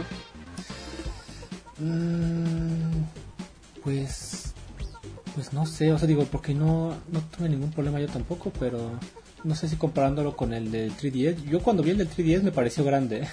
[1.77, 3.03] Mm,
[3.83, 4.53] pues,
[5.35, 8.91] pues no sé, o sea, digo, porque no, no tuve ningún problema yo tampoco, pero
[9.43, 12.51] no sé si comparándolo con el del 3DS, yo cuando vi el del 3DS me
[12.51, 13.27] pareció grande,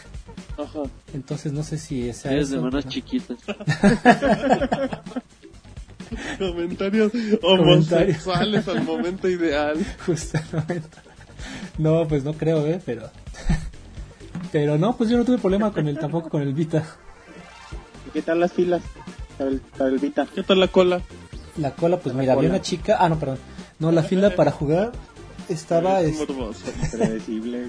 [0.59, 0.83] Ajá.
[1.15, 3.39] entonces no sé si sea Es de manos chiquitas.
[6.39, 9.79] Comentarios homosexuales al momento ideal.
[10.07, 10.99] Justamente.
[11.79, 12.81] No, pues no creo, ¿eh?
[12.85, 13.11] Pero.
[14.53, 16.85] Pero no, pues yo no tuve problema con el tampoco con el Vita.
[18.09, 18.83] ¿Y qué tal las filas
[19.39, 20.27] para el, para el Vita?
[20.35, 21.03] ¿Qué tal la cola?
[21.57, 22.97] La cola, pues La mira, había una chica.
[22.99, 23.39] Ah, no, perdón.
[23.79, 24.93] No, la fila para jugar
[25.49, 26.01] estaba.
[26.01, 26.17] Es.
[26.91, 27.69] Predecible.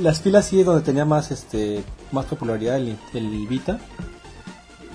[0.00, 3.78] las filas sí es donde tenía más este más popularidad el, el Vita.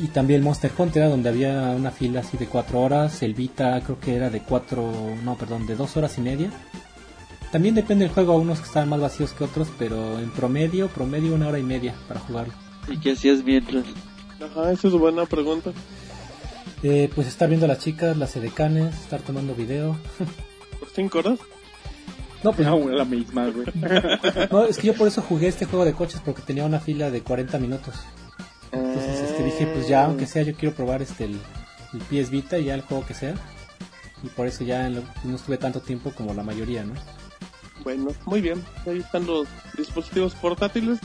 [0.01, 3.21] Y también el Monster Hunter, era donde había una fila así de cuatro horas.
[3.21, 4.91] El Vita creo que era de cuatro.
[5.23, 6.49] No, perdón, de dos horas y media.
[7.51, 10.87] También depende del juego, a unos que estaban más vacíos que otros, pero en promedio,
[10.87, 12.53] promedio una hora y media para jugarlo.
[12.87, 13.85] ¿Y qué hacías mientras?
[14.43, 15.71] Ajá, esa es buena pregunta.
[16.81, 19.97] Eh, pues estar viendo a las chicas, las edecanes, estar tomando video.
[20.79, 21.39] ¿Por cinco horas?
[22.43, 23.67] No, pues No, la misma, güey.
[24.51, 27.11] no, es que yo por eso jugué este juego de coches porque tenía una fila
[27.11, 27.93] de 40 minutos.
[28.71, 31.39] Entonces este, dije, pues ya, aunque sea, yo quiero probar este el,
[31.93, 33.35] el PS Vita y ya el juego que sea.
[34.23, 36.93] Y por eso ya no no estuve tanto tiempo como la mayoría, ¿no?
[37.83, 38.63] Bueno, muy bien.
[38.85, 39.47] Ahí están los
[39.77, 40.99] dispositivos portátiles.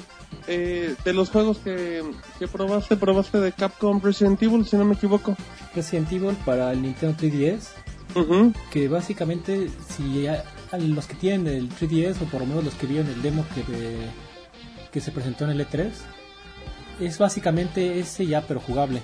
[0.48, 2.02] Eh, de los juegos que,
[2.38, 5.34] que probaste, probaste de Capcom Resident Evil, si no me equivoco.
[5.74, 7.68] Resident Evil para el Nintendo 3DS,
[8.14, 8.52] Ujú.
[8.70, 12.74] que básicamente si a, a los que tienen el 3DS o por lo menos los
[12.74, 14.06] que vieron el demo que, de-
[14.92, 15.90] que se presentó en el E3,
[17.00, 19.00] es básicamente ese ya pero jugable,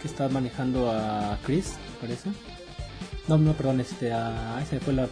[0.00, 2.30] que está manejando a Chris, parece.
[3.28, 4.60] No, no, perdón, este, a...
[4.62, 5.10] Ese fue la, el,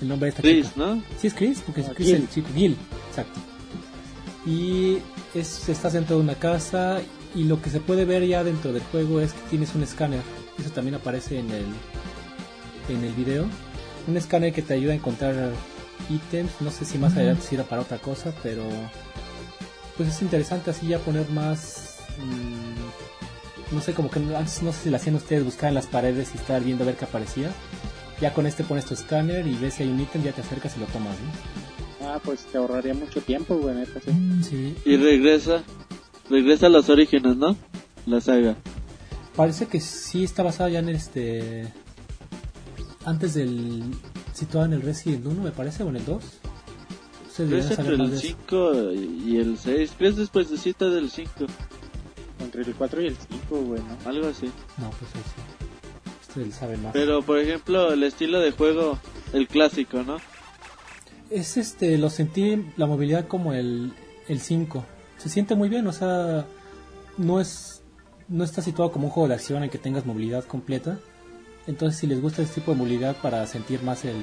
[0.00, 0.80] el nombre de esta Chris, chica.
[0.80, 1.02] ¿no?
[1.20, 2.16] Sí es Chris, porque es Ah, Chris Gil.
[2.16, 2.76] el chico, Gil,
[3.10, 3.40] exacto.
[4.46, 4.98] Y
[5.34, 7.00] es, estás dentro de una casa
[7.34, 10.20] y lo que se puede ver ya dentro del juego es que tienes un escáner.
[10.58, 11.66] Eso también aparece en el,
[12.88, 13.46] en el video.
[14.06, 15.52] Un escáner que te ayuda a encontrar
[16.08, 16.50] ítems.
[16.60, 18.62] No sé si más adelante sirva para otra cosa, pero
[19.98, 21.96] pues es interesante así ya poner más...
[22.18, 25.86] mm, no sé, como que antes no sé si lo hacían ustedes, buscar en las
[25.86, 27.50] paredes y estar viendo a ver qué aparecía.
[28.20, 30.76] Ya con este pones tu escáner y ves si hay un ítem, ya te acercas
[30.76, 32.06] y lo tomas, ¿no?
[32.08, 34.12] Ah, pues te ahorraría mucho tiempo, güey, neta, sí.
[34.48, 34.76] Sí.
[34.84, 35.62] Y regresa.
[36.30, 37.56] Regresa a los orígenes, ¿no?
[38.06, 38.56] La saga.
[39.36, 41.72] Parece que sí está basada ya en este.
[43.04, 43.82] Antes del.
[44.32, 46.22] Situada en el Resident 1, me parece, o en el 2.
[47.38, 48.26] Se ¿Crees debería entre el de eso.
[48.26, 48.92] 5
[49.24, 49.92] y el 6?
[49.96, 51.30] ¿Crees después de cita del 5?
[52.40, 54.10] Entre el 4 y el 5, güey, ¿no?
[54.10, 54.46] Algo así.
[54.76, 56.40] No, pues ahí sí.
[56.40, 56.92] Usted sabe más.
[56.92, 58.98] Pero, por ejemplo, el estilo de juego,
[59.32, 60.16] el clásico, ¿no?
[61.30, 63.92] Es este, lo sentí la movilidad como el,
[64.26, 64.84] el 5.
[65.18, 66.44] Se siente muy bien, o sea,
[67.18, 67.82] no es
[68.26, 70.98] no está situado como un juego de acción en que tengas movilidad completa.
[71.68, 74.16] Entonces, si les gusta este tipo de movilidad para sentir más el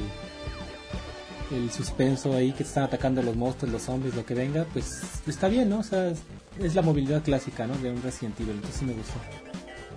[1.51, 5.01] el suspenso ahí que te están atacando los monstruos, los zombies, lo que venga, pues
[5.27, 5.79] está bien, ¿no?
[5.79, 6.11] O sea,
[6.59, 7.75] es, la movilidad clásica, ¿no?
[7.77, 9.13] De un Resident Evil, entonces sí me gustó.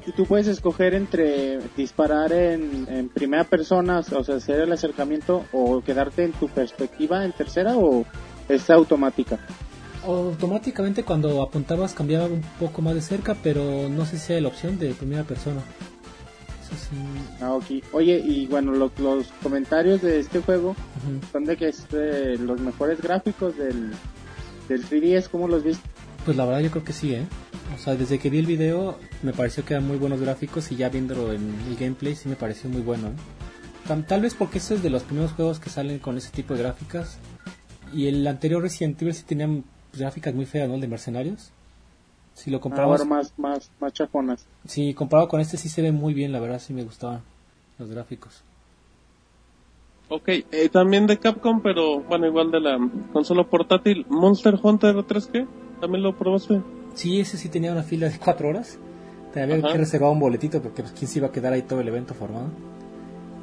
[0.06, 5.44] y tú puedes escoger entre disparar en, en primera persona, o sea, hacer el acercamiento
[5.52, 8.04] o quedarte en tu perspectiva en tercera o
[8.48, 9.38] es automática.
[10.04, 14.48] Automáticamente cuando apuntabas cambiaba un poco más de cerca, pero no sé si hay la
[14.48, 15.60] opción de primera persona.
[16.68, 16.96] Sí.
[17.40, 17.58] Ah.
[17.92, 20.74] Oye, y bueno, lo- los comentarios de este juego
[21.32, 23.92] son de que es eh, los mejores gráficos del,
[24.68, 25.88] del 3DS, ¿cómo los viste?
[26.24, 27.26] Pues la verdad yo creo que sí, ¿eh?
[27.74, 30.76] O sea, desde que vi el video me pareció que eran muy buenos gráficos y
[30.76, 33.08] ya viéndolo en el gameplay sí me pareció muy bueno.
[33.08, 34.02] ¿eh?
[34.06, 36.60] Tal vez porque este es de los primeros juegos que salen con ese tipo de
[36.62, 37.18] gráficas.
[37.94, 40.74] Y el anterior Resident Evil sí tenía pues, gráficas muy feas, ¿no?
[40.74, 41.52] El de Mercenarios.
[42.38, 44.46] Si lo comparamos, Ahora más, más, más chafonas.
[44.64, 47.20] sí, comparado con este sí se ve muy bien, la verdad sí me gustaban
[47.78, 48.42] los gráficos.
[50.08, 52.78] Ok, eh, también de Capcom, pero bueno, igual de la
[53.12, 55.46] consola portátil, Monster Hunter 3G,
[55.80, 56.62] ¿también lo probaste?
[56.94, 58.78] Sí, ese sí tenía una fila de cuatro horas.
[59.34, 59.72] Te había Ajá.
[59.72, 62.14] que reservar un boletito porque pues, quién se iba a quedar ahí todo el evento
[62.14, 62.48] formado.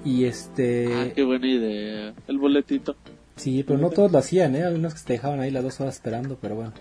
[0.03, 0.87] Y este...
[0.93, 2.13] Ah, qué buena idea.
[2.27, 2.95] El boletito.
[3.35, 4.63] Sí, pero no todos lo hacían, ¿eh?
[4.63, 6.71] Había unos que te dejaban ahí las dos horas esperando, pero bueno.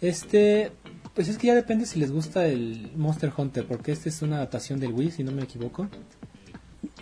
[0.00, 0.72] Este,
[1.16, 4.36] pues es que ya depende si les gusta el Monster Hunter, porque este es una
[4.36, 5.88] adaptación del Wii, si no me equivoco.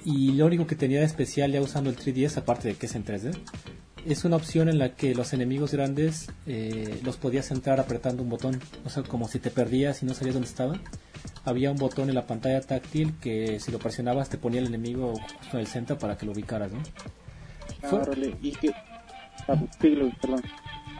[0.04, 2.94] Y lo único que tenía de especial ya usando el 3DS, aparte de que es
[2.94, 3.36] en 3D,
[4.06, 8.28] es una opción en la que los enemigos grandes eh, los podías entrar apretando un
[8.30, 8.60] botón.
[8.84, 10.78] O sea, como si te perdías y no sabías dónde estaba.
[11.44, 15.14] Había un botón en la pantalla táctil que si lo presionabas te ponía el enemigo
[15.14, 16.78] justo en el centro para que lo ubicaras, ¿no?
[17.82, 18.52] Ah, Fue- y.
[19.48, 19.60] Ah.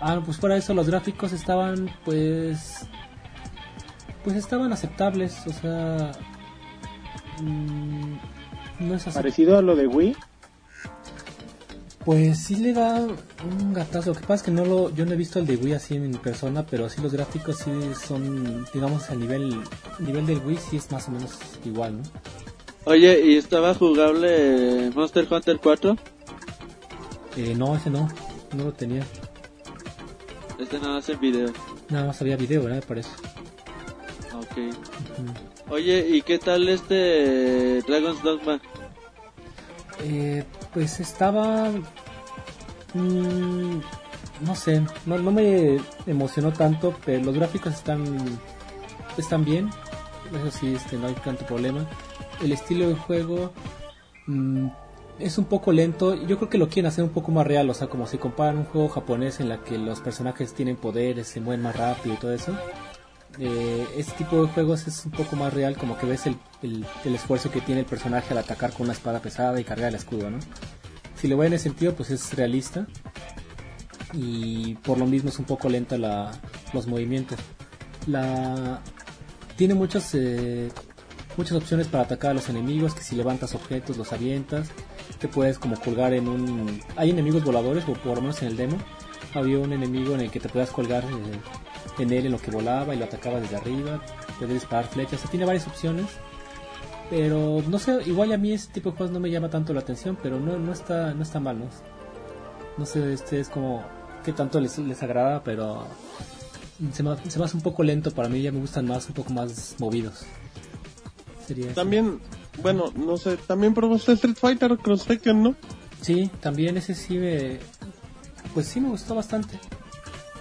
[0.01, 2.87] Ah, pues fuera de eso, los gráficos estaban, pues.
[4.25, 6.13] Pues estaban aceptables, o sea.
[7.41, 8.15] mm,
[8.81, 9.15] no es así.
[9.15, 10.17] Parecido a lo de Wii.
[12.05, 14.11] Pues sí le da un gatazo.
[14.11, 15.97] Lo que pasa es que no lo, yo no he visto el de Wii así
[15.97, 19.59] en persona, pero sí los gráficos sí son, digamos, a nivel,
[20.01, 22.03] nivel del Wii sí es más o menos igual, ¿no?
[22.87, 25.97] Oye, ¿y estaba jugable Monster Hunter 4?
[27.39, 28.09] Eh, no, ese no,
[28.55, 29.03] no lo tenía.
[30.59, 31.49] Este nada más en video.
[31.89, 32.77] Nada más había video, ¿verdad?
[32.77, 33.11] Me parece.
[35.69, 38.61] Oye, ¿y qué tal este Dragon's Dogma?
[40.03, 41.71] Eh, pues estaba...
[42.95, 43.81] mm,
[44.41, 48.05] no sé, no, no me emocionó tanto, pero los gráficos están,
[49.17, 49.71] están bien.
[50.35, 51.87] Eso sí, este, no hay tanto problema.
[52.43, 53.53] El estilo de juego
[54.27, 54.69] mm,
[55.19, 56.15] es un poco lento.
[56.27, 57.71] Yo creo que lo quieren hacer un poco más real.
[57.71, 61.29] O sea, como si comparan un juego japonés en la que los personajes tienen poderes,
[61.29, 62.57] se mueven más rápido y todo eso.
[63.39, 66.37] Eh, este tipo de juegos es un poco más real, como que ves el,
[67.05, 70.31] esfuerzo que tiene el personaje al atacar con una espada pesada y cargar el escudo,
[70.31, 70.39] ¿no?
[71.17, 72.87] Si lo ve en ese sentido, pues es realista.
[74.13, 75.97] Y por lo mismo es un poco lenta
[76.73, 77.39] los movimientos.
[79.57, 80.71] Tiene muchos, eh,
[81.37, 84.69] muchas opciones para atacar a los enemigos, que si levantas objetos los avientas.
[85.19, 86.81] Te puedes como colgar en un...
[86.97, 88.79] Hay enemigos voladores, o por lo menos en el demo.
[89.33, 91.41] Había un enemigo en el que te puedas colgar eh,
[91.99, 94.01] en él en lo que volaba y lo atacaba desde arriba.
[94.39, 95.15] Puedes disparar flechas.
[95.15, 96.07] O sea, tiene varias opciones.
[97.11, 99.81] Pero no sé, igual a mí este tipo de juegos no me llama tanto la
[99.81, 101.67] atención, pero no, no está no está mal, ¿no?
[102.79, 103.85] No sé, este es como
[104.25, 105.87] qué tanto les, les agrada, pero
[106.93, 109.15] se me, se me hace un poco lento para mí, ya me gustan más, un
[109.15, 110.25] poco más movidos.
[111.47, 111.75] Sería.
[111.75, 112.21] También,
[112.63, 115.55] bueno, no sé, también probaste Street Fighter Cross Tekken, ¿no?
[116.01, 117.59] Sí, también ese sí me...
[118.53, 119.59] Pues sí me gustó bastante.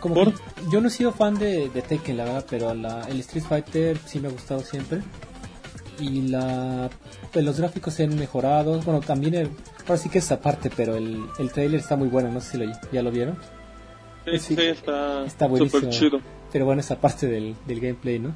[0.04, 0.34] Como ¿Por?
[0.34, 0.40] que
[0.72, 3.98] yo no he sido fan de, de Tekken, la verdad, pero la, el Street Fighter
[4.06, 5.00] sí me ha gustado siempre.
[6.00, 6.90] Y la
[7.32, 8.80] pues los gráficos se han mejorado.
[8.82, 9.50] Bueno, también el,
[9.88, 12.58] ahora sí que es aparte, pero el, el trailer está muy bueno, no sé si
[12.58, 13.38] lo, ya lo vieron.
[14.40, 15.90] Sí, está, Está buenísimo.
[15.90, 16.20] chido.
[16.52, 18.34] Pero bueno, esa parte del, del gameplay, ¿no?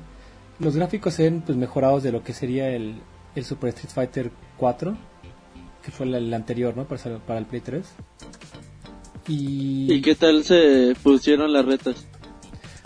[0.60, 2.96] Los gráficos se ven pues mejorados de lo que sería el,
[3.36, 4.98] el Super Street Fighter 4,
[5.84, 6.86] que fue la- el anterior, ¿no?
[6.86, 7.86] Para, para el Play 3.
[9.28, 12.06] Y, ¿Y qué tal se pusieron las retas?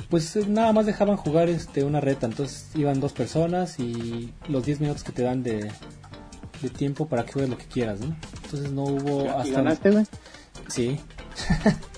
[0.09, 4.65] pues eh, nada más dejaban jugar este una reta, entonces iban dos personas y los
[4.65, 5.72] 10 minutos que te dan de,
[6.61, 8.15] de tiempo para que juegues lo que quieras, ¿no?
[8.43, 9.51] Entonces no hubo ¿Y hasta...
[9.51, 10.05] ganaste, güey?
[10.68, 10.99] Sí.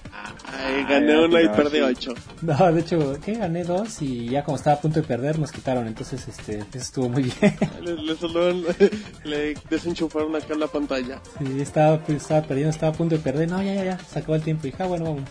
[0.45, 2.13] Ay, gané una y perdí ocho.
[2.41, 3.33] No, de hecho, ¿qué?
[3.33, 6.67] Gané dos y ya como estaba a punto de perder nos quitaron, entonces este, eso
[6.73, 7.55] estuvo muy bien.
[7.83, 8.93] Le, le
[9.23, 11.21] le desenchufaron acá la pantalla.
[11.37, 13.49] Sí, estaba, pues, estaba perdiendo, estaba a punto de perder.
[13.49, 14.67] No, ya, ya, ya, se acabó el tiempo.
[14.67, 15.29] Y dije, ah, bueno, vamos.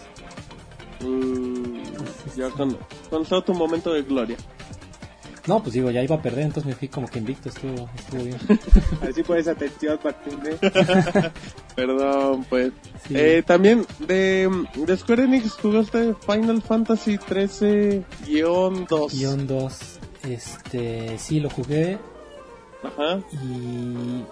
[1.00, 1.82] Mm,
[2.36, 2.76] ya con,
[3.10, 4.36] con todo tu momento de gloria.
[5.46, 8.22] No, pues digo, ya iba a perder, entonces me fui como que invicto, estuvo, estuvo
[8.22, 8.38] bien.
[9.00, 10.56] A ver si pones atención, Martín, ¿eh?
[11.74, 12.72] Perdón, pues.
[13.08, 13.14] Sí.
[13.16, 18.04] Eh, también de, de Square Enix jugaste Final Fantasy 13-2.
[19.12, 19.98] Guión 2.
[20.28, 21.98] Este, sí, lo jugué
[22.84, 23.20] Ajá.
[23.32, 24.22] y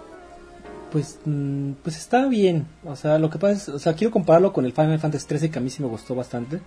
[0.91, 2.67] pues mm, pues está bien.
[2.85, 5.51] O sea, lo que pasa es, o sea, quiero compararlo con el Final Fantasy 13
[5.51, 6.61] que a mí sí me gustó bastante.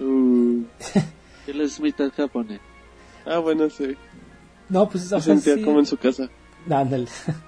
[0.00, 0.62] Uh,
[1.46, 2.60] Él es mitad japonés.
[3.26, 3.96] Ah, bueno, sí.
[4.68, 6.28] No, pues o sea, sentía sí- como en su casa.
[6.70, 7.06] Ándale.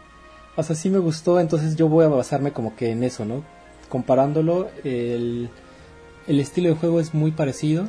[0.57, 3.43] o sea, sí me gustó, entonces yo voy a basarme como que en eso, ¿no?
[3.89, 5.49] Comparándolo, el,
[6.27, 7.89] el estilo de juego es muy parecido.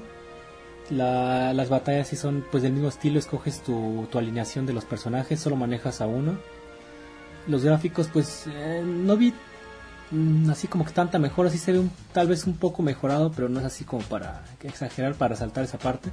[0.90, 4.86] La- las batallas sí son pues del mismo estilo, escoges tu, tu alineación de los
[4.86, 6.38] personajes, solo manejas a uno.
[7.48, 9.34] Los gráficos pues eh, no vi
[10.12, 13.32] mm, así como que tanta mejora, sí se ve un- tal vez un poco mejorado,
[13.36, 16.10] pero no es así como para exagerar, para saltar esa parte.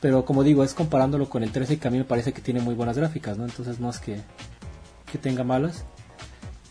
[0.00, 2.60] Pero como digo, es comparándolo con el 13 que a mí me parece que tiene
[2.60, 3.44] muy buenas gráficas, ¿no?
[3.44, 4.20] Entonces no es que,
[5.10, 5.84] que tenga malas.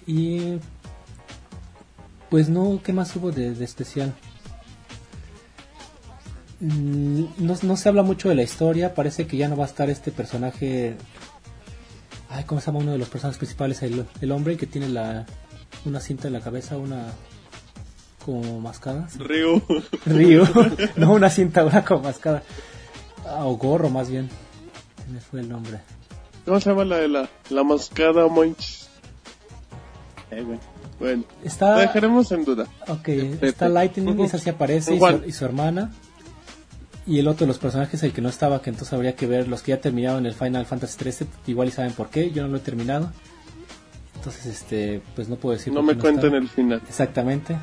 [0.05, 0.59] Y
[2.29, 4.13] pues no, ¿qué más hubo de, de especial?
[6.59, 9.67] Mm, No, no se habla mucho de la historia, parece que ya no va a
[9.67, 10.95] estar este personaje...
[12.29, 13.83] Ay, ¿cómo se llama uno de los personajes principales?
[13.83, 15.25] El, el hombre que tiene la
[15.85, 17.07] una cinta en la cabeza, una
[18.25, 19.07] como mascada.
[19.17, 19.61] Ryu.
[20.05, 20.47] Río,
[20.95, 22.41] no una cinta, una como mascada.
[23.25, 24.29] Ah, o gorro más bien.
[25.11, 25.79] Me fue el nombre.
[26.45, 28.83] ¿Cómo se llama la de la, la mascada Monch?
[30.31, 30.45] Eh.
[30.99, 31.71] Bueno, Está...
[31.75, 32.65] la dejaremos en duda.
[32.87, 33.07] Ok,
[33.41, 35.91] está Lightning, esa sí aparece, y su, y su hermana.
[37.05, 39.47] Y el otro de los personajes, el que no estaba, que entonces habría que ver
[39.49, 42.47] los que ya terminaron el Final Fantasy 13, igual y saben por qué, yo no
[42.49, 43.11] lo he terminado.
[44.15, 46.37] Entonces, este, pues no puedo decir No me qué cuenten estaba.
[46.43, 46.81] el final.
[46.87, 47.57] Exactamente.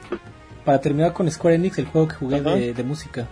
[0.64, 2.40] Para terminar con Square Enix, el juego que jugué
[2.72, 3.26] de música.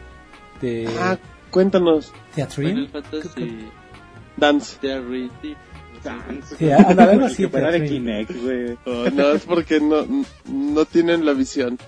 [0.60, 1.16] De Ah,
[1.54, 2.12] cuéntanos.
[2.34, 3.68] Fantasy
[4.36, 4.76] Dance.
[4.80, 5.30] Theory.
[6.58, 7.88] Sí, algo así, fuera de.
[7.88, 8.76] Kinect, güey.
[8.86, 10.04] Oh, no, es porque no,
[10.46, 11.78] no tienen la visión.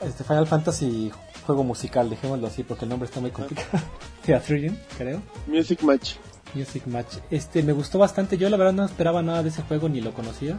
[0.00, 1.10] Este Final Fantasy
[1.44, 3.82] juego musical, dejémoslo así porque el nombre está muy complicado.
[4.24, 5.20] Theatrine, creo.
[5.48, 6.12] Music Match.
[6.54, 7.16] Music Match.
[7.32, 8.38] Este me gustó bastante.
[8.38, 10.58] Yo la verdad no esperaba nada de ese juego ni lo conocía.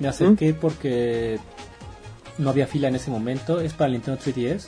[0.00, 1.38] Me acerqué porque
[2.38, 3.60] no había fila en ese momento.
[3.60, 4.66] Es para el Nintendo 3DS.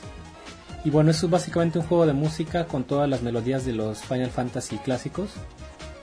[0.83, 3.99] Y bueno, eso es básicamente un juego de música con todas las melodías de los
[3.99, 5.31] Final Fantasy clásicos.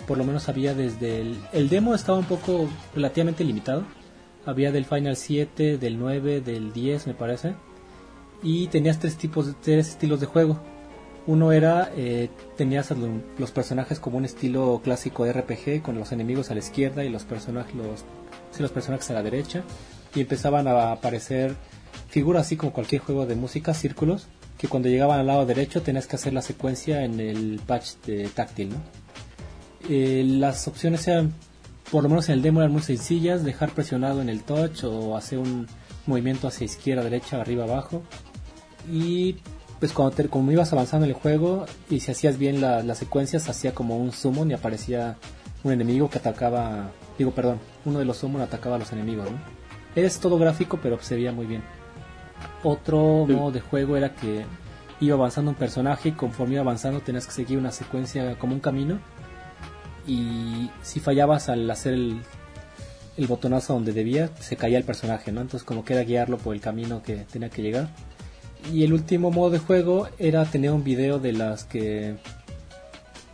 [0.07, 3.83] Por lo menos había desde el, el demo estaba un poco relativamente limitado.
[4.47, 7.55] Había del Final 7, del 9, del 10 me parece.
[8.43, 10.61] Y tenías tres tipos, tres estilos de juego.
[11.27, 12.91] Uno era, eh, tenías
[13.37, 17.11] los personajes como un estilo clásico de RPG, con los enemigos a la izquierda y
[17.11, 18.01] los personajes, los,
[18.53, 19.65] sí, los personajes a la derecha.
[20.15, 21.55] Y empezaban a aparecer
[22.09, 26.06] figuras así como cualquier juego de música, círculos, que cuando llegaban al lado derecho tenías
[26.06, 28.76] que hacer la secuencia en el patch de táctil, ¿no?
[29.89, 31.32] Eh, las opciones eran,
[31.90, 35.16] por lo menos en el demo eran muy sencillas, dejar presionado en el touch o
[35.16, 35.66] hacer un
[36.06, 38.02] movimiento hacia izquierda, derecha, arriba, abajo.
[38.90, 39.36] Y
[39.78, 42.98] pues cuando te, como ibas avanzando en el juego y si hacías bien la- las
[42.98, 45.16] secuencias, hacía como un summon y aparecía
[45.62, 49.39] un enemigo que atacaba, digo perdón, uno de los summon atacaba a los enemigos, ¿no?
[49.94, 51.62] Es todo gráfico pero se veía muy bien.
[52.62, 54.44] Otro modo de juego era que
[55.01, 58.60] iba avanzando un personaje y conforme iba avanzando tenías que seguir una secuencia como un
[58.60, 58.98] camino
[60.06, 62.20] y si fallabas al hacer el,
[63.16, 65.43] el botonazo donde debía, se caía el personaje, ¿no?
[65.43, 67.90] Entonces como que era guiarlo por el camino que tenía que llegar.
[68.73, 72.16] Y el último modo de juego era tener un video de las que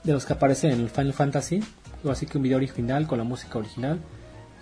[0.03, 1.63] de los que aparecen en el Final Fantasy,
[2.05, 4.01] o así que un video original con la música original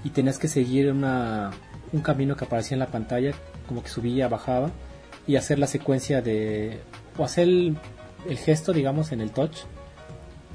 [0.04, 1.50] y tenías que seguir una,
[1.92, 3.32] un camino que aparecía en la pantalla,
[3.66, 4.70] como que subía, bajaba
[5.26, 6.80] y hacer la secuencia de
[7.18, 7.76] o hacer el,
[8.28, 9.58] el gesto, digamos, en el touch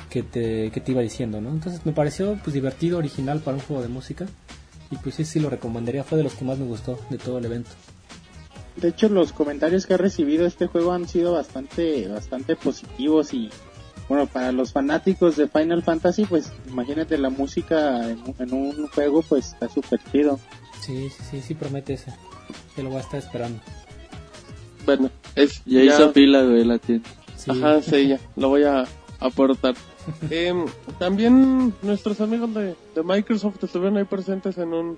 [0.09, 1.49] que te, que te iba diciendo, ¿no?
[1.49, 4.25] Entonces me pareció pues divertido, original para un juego de música
[4.89, 7.37] y pues sí, sí lo recomendaría, fue de los que más me gustó de todo
[7.39, 7.71] el evento.
[8.77, 13.49] De hecho, los comentarios que ha recibido este juego han sido bastante, bastante positivos y
[14.07, 18.87] bueno, para los fanáticos de Final Fantasy, pues imagínate la música en, un- en un
[18.87, 20.39] juego, pues está súper chido.
[20.79, 22.13] Sí, sí, sí, sí promete ese.
[22.83, 23.59] Lo voy a estar esperando.
[24.85, 27.07] Bueno, es Ya, hizo fila, güey, la tienda.
[27.35, 27.51] Sí.
[27.51, 28.85] Ajá, sí, ya, lo voy a
[29.19, 29.75] aportar.
[30.29, 30.65] Em,
[30.99, 34.97] también nuestros amigos de, de Microsoft estuvieron ahí presentes en un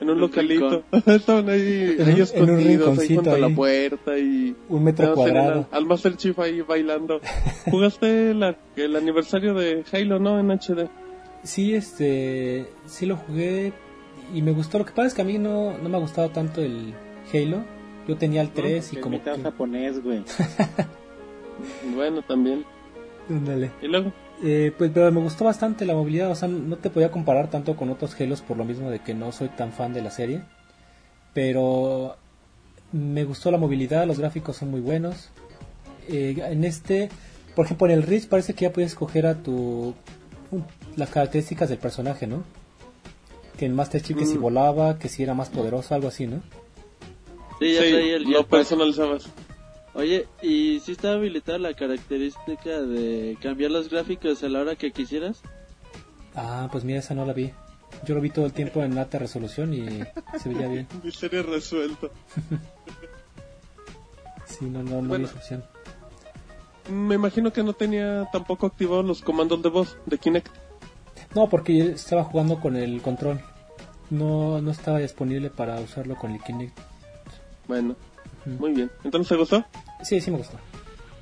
[0.00, 0.84] en un Un localito.
[1.06, 5.66] Estaban ahí, En ahí escondidos, ahí junto a la puerta y Un metro cuadrado.
[5.70, 7.20] al, al Master Chief ahí bailando.
[7.70, 10.38] ¿Jugaste la- el aniversario de Halo, no?
[10.40, 10.88] En HD.
[11.42, 13.72] Sí, este, sí lo jugué
[14.34, 14.78] y me gustó.
[14.78, 16.94] Lo que pasa es que a mí no, no me ha gustado tanto el
[17.32, 17.62] Halo.
[18.06, 19.30] Yo tenía el 3 y Que como que...
[19.42, 20.22] japonés, güey.
[21.94, 22.64] Bueno, también.
[23.28, 23.70] Ándale.
[23.82, 24.12] Y luego,
[24.44, 27.74] Eh, pues pero me gustó bastante la movilidad, o sea, no te podía comparar tanto
[27.76, 30.42] con otros Halos por lo mismo de que no soy tan fan de la serie.
[31.34, 32.16] Pero
[32.92, 35.30] me gustó la movilidad, los gráficos son muy buenos.
[36.08, 37.08] Eh, en este
[37.56, 39.92] Por ejemplo, en el Reach parece que ya puedes escoger a tu
[40.96, 42.44] las características del personaje, ¿no?
[43.58, 44.40] Que en Master Chief que si Mm.
[44.42, 46.40] volaba, que si era más poderoso, algo así, ¿no?
[47.58, 49.28] Sí, ya Sí, traía el lo personalizabas.
[49.94, 54.92] Oye, ¿y si está habilitada la característica de cambiar los gráficos a la hora que
[54.92, 55.42] quisieras?
[56.34, 57.50] Ah, pues mira, esa no la vi.
[58.04, 59.88] Yo lo vi todo el tiempo en alta resolución y
[60.38, 60.86] se veía bien.
[61.02, 62.10] Misterio resuelto.
[64.46, 65.28] Sí, no, no, no Bueno.
[65.28, 65.64] vi opción.
[66.90, 70.48] Me imagino que no tenía tampoco activados los comandos de voz de Kinect.
[71.34, 73.40] No, porque estaba jugando con el control.
[74.10, 76.78] No, no estaba disponible para usarlo con el Kinect.
[77.68, 77.94] Bueno,
[78.58, 78.90] muy bien.
[79.04, 79.64] ¿Entonces te gustó?
[80.02, 80.56] Sí, sí me gustó.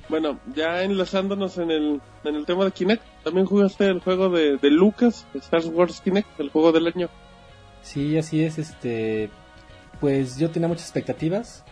[0.09, 4.57] Bueno, ya enlazándonos en el, en el tema de Kinect, también jugaste el juego de,
[4.57, 7.09] de Lucas, Star Wars Kinect, el juego del año.
[7.81, 9.29] Sí, así es, este,
[9.99, 11.65] pues yo tenía muchas expectativas,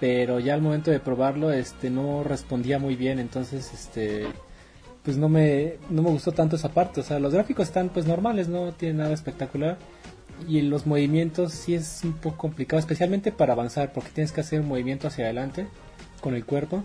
[0.00, 4.26] pero ya al momento de probarlo, este, no respondía muy bien, entonces, este,
[5.04, 8.06] pues no me, no me gustó tanto esa parte, o sea, los gráficos están pues
[8.06, 9.78] normales, no tienen nada espectacular,
[10.46, 14.60] y los movimientos sí es un poco complicado, especialmente para avanzar, porque tienes que hacer
[14.60, 15.66] un movimiento hacia adelante
[16.20, 16.84] con el cuerpo,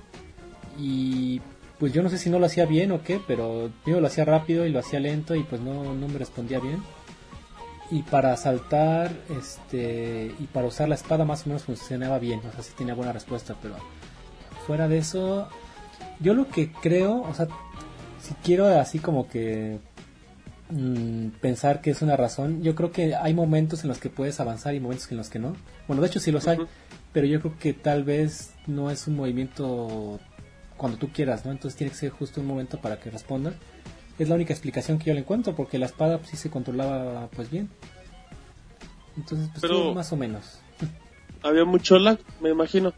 [0.78, 1.42] y
[1.80, 4.26] pues yo no sé si no lo hacía bien o qué, pero yo lo hacía
[4.26, 6.82] rápido y lo hacía lento y pues no, no me respondía bien.
[7.92, 12.52] Y para saltar este y para usar la espada más o menos funcionaba bien o
[12.52, 13.76] sea sí tenía buena respuesta pero
[14.66, 15.48] fuera de eso
[16.20, 17.48] yo lo que creo o sea
[18.20, 19.80] si quiero así como que
[20.70, 22.64] mm, pensar que es una razón.
[22.64, 25.40] Yo creo que hay momentos en los que puedes avanzar y momentos en los que
[25.40, 25.56] no.
[25.88, 26.58] Bueno de hecho sí los hay
[27.12, 30.20] pero yo creo que tal vez no es un movimiento
[30.78, 33.54] cuando tú quieras no entonces tiene que ser justo un momento para que responda.
[34.20, 37.28] Es la única explicación que yo le encuentro porque la espada pues, sí se controlaba
[37.36, 37.70] pues bien.
[39.18, 40.60] Entonces pues Pero- todo más o menos.
[41.44, 42.94] Había mucho lag, me imagino.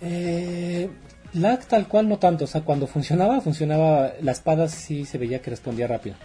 [0.00, 0.88] eh,
[1.34, 2.44] lag tal cual no tanto.
[2.44, 6.16] O sea cuando funcionaba funcionaba la espada sí se veía que respondía rápido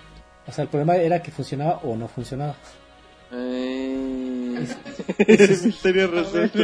[0.48, 2.56] o sea el problema era que funcionaba o no funcionaba
[3.32, 4.65] Eh...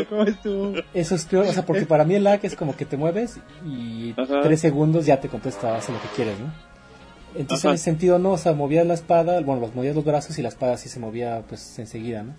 [0.10, 0.74] ¿Cómo estuvo?
[0.94, 3.38] eso es peor o sea porque para mí el lag es como que te mueves
[3.66, 4.42] y Ajá.
[4.42, 6.52] tres segundos ya te contesta hace lo que quieres no
[7.36, 7.70] entonces Ajá.
[7.70, 10.42] en ese sentido no o sea movías la espada bueno los movías los brazos y
[10.42, 12.36] la espada sí se movía pues enseguida no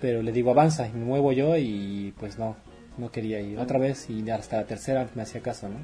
[0.00, 2.56] pero le digo avanza y me muevo yo y pues no
[2.98, 5.76] no quería ir otra vez y hasta la tercera me hacía caso no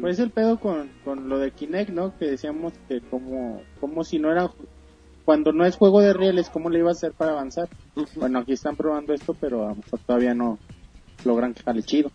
[0.00, 2.16] Pues el pedo con, con lo de Kinect, ¿no?
[2.18, 4.50] Que decíamos que como, como si no era...
[5.24, 7.68] Cuando no es juego de rieles, ¿cómo le iba a hacer para avanzar?
[8.16, 10.58] Bueno, aquí están probando esto, pero a lo mejor todavía no
[11.24, 12.10] logran que jale chido.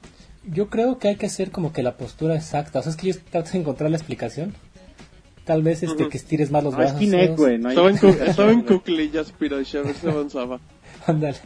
[0.46, 3.08] yo creo que hay que hacer como que la postura exacta o sea es que
[3.08, 4.54] yo trato de encontrar la explicación
[5.48, 7.58] tal vez este que estires más los No es brazos Kinect, güey.
[7.58, 7.78] No hay...
[8.28, 10.60] Estaba en, cuclillas, a ver si avanzaba.
[11.08, 11.38] Ándale.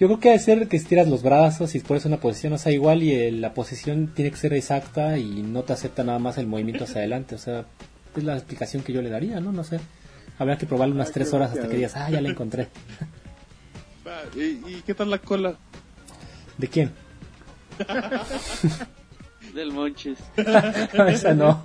[0.00, 2.72] Yo creo que debe ser que estiras los brazos y pones una posición, o sea,
[2.72, 6.38] igual y el- la posición tiene que ser exacta y no te acepta nada más
[6.38, 7.66] el movimiento hacia adelante, o sea,
[8.16, 9.52] es la explicación que yo le daría, ¿no?
[9.52, 9.78] No sé.
[10.38, 12.68] Habrá que probarlo unas Ay, tres horas hasta que digas, ah, ya la encontré.
[14.34, 15.54] ¿Y, y qué tal la cola?
[16.56, 16.90] ¿De quién?
[19.54, 20.18] Del Monches.
[21.08, 21.62] Esa no.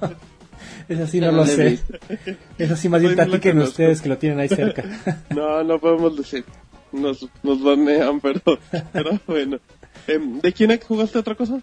[0.90, 1.80] Esa sí no lo sé.
[2.57, 4.84] Esa sí más bien platiquen ustedes que lo tienen ahí cerca.
[5.30, 6.44] No, no podemos decir.
[7.02, 8.42] Nos, nos banean, pero,
[8.92, 9.60] pero bueno.
[10.08, 11.62] Em, ¿De Kinect jugaste otra cosa?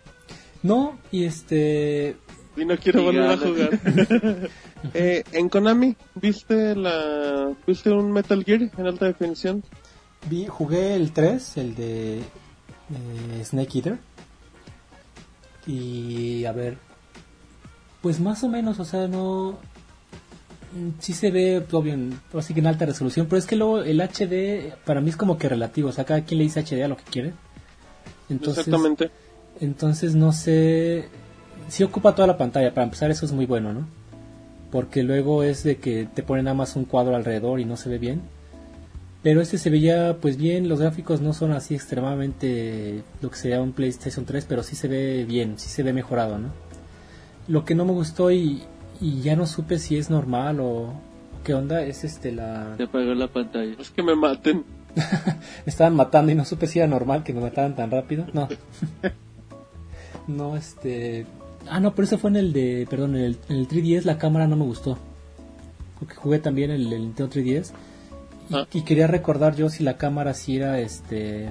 [0.63, 2.17] No, y este...
[2.57, 3.81] Y no quiero volver a jugar.
[4.95, 9.65] eh, en Konami, ¿viste la viste un Metal Gear en alta definición?
[10.29, 13.99] Vi, jugué el 3, el de eh, Snake Eater.
[15.67, 16.77] Y a ver,
[18.03, 19.59] pues más o menos, o sea, no.
[21.01, 21.97] Sí se ve, obvio,
[22.35, 25.37] así que en alta resolución, pero es que luego el HD para mí es como
[25.37, 27.33] que relativo, o sea, cada quien le dice HD a lo que quiere.
[28.31, 29.11] Entonces, Exactamente.
[29.61, 31.09] entonces no sé.
[31.69, 33.87] Si ocupa toda la pantalla, para empezar, eso es muy bueno, ¿no?
[34.71, 37.91] Porque luego es de que te ponen nada más un cuadro alrededor y no se
[37.91, 38.23] ve bien.
[39.23, 43.63] Pero este se veía pues bien, los gráficos no son así extremadamente lo que sería
[43.63, 46.49] un PlayStation 3, pero sí se ve bien, sí se ve mejorado, ¿no?
[47.47, 48.63] Lo que no me gustó y,
[49.03, 50.95] y ya no supe si es normal o
[51.43, 52.77] qué onda es este la...
[52.77, 53.75] Se apagó la pantalla.
[53.79, 54.65] Es que me maten.
[54.95, 55.03] Me
[55.67, 58.27] estaban matando y no supe si era normal que me mataran tan rápido.
[58.33, 58.49] No.
[60.29, 61.27] no, este...
[61.69, 62.87] Ah, no, pero eso fue en el de...
[62.89, 64.97] Perdón, en el, en el 3DS la cámara no me gustó.
[65.99, 67.73] Porque jugué también el, el Nintendo 3DS.
[68.51, 68.67] Y, Ah.
[68.73, 71.51] y quería recordar yo si la cámara si era este...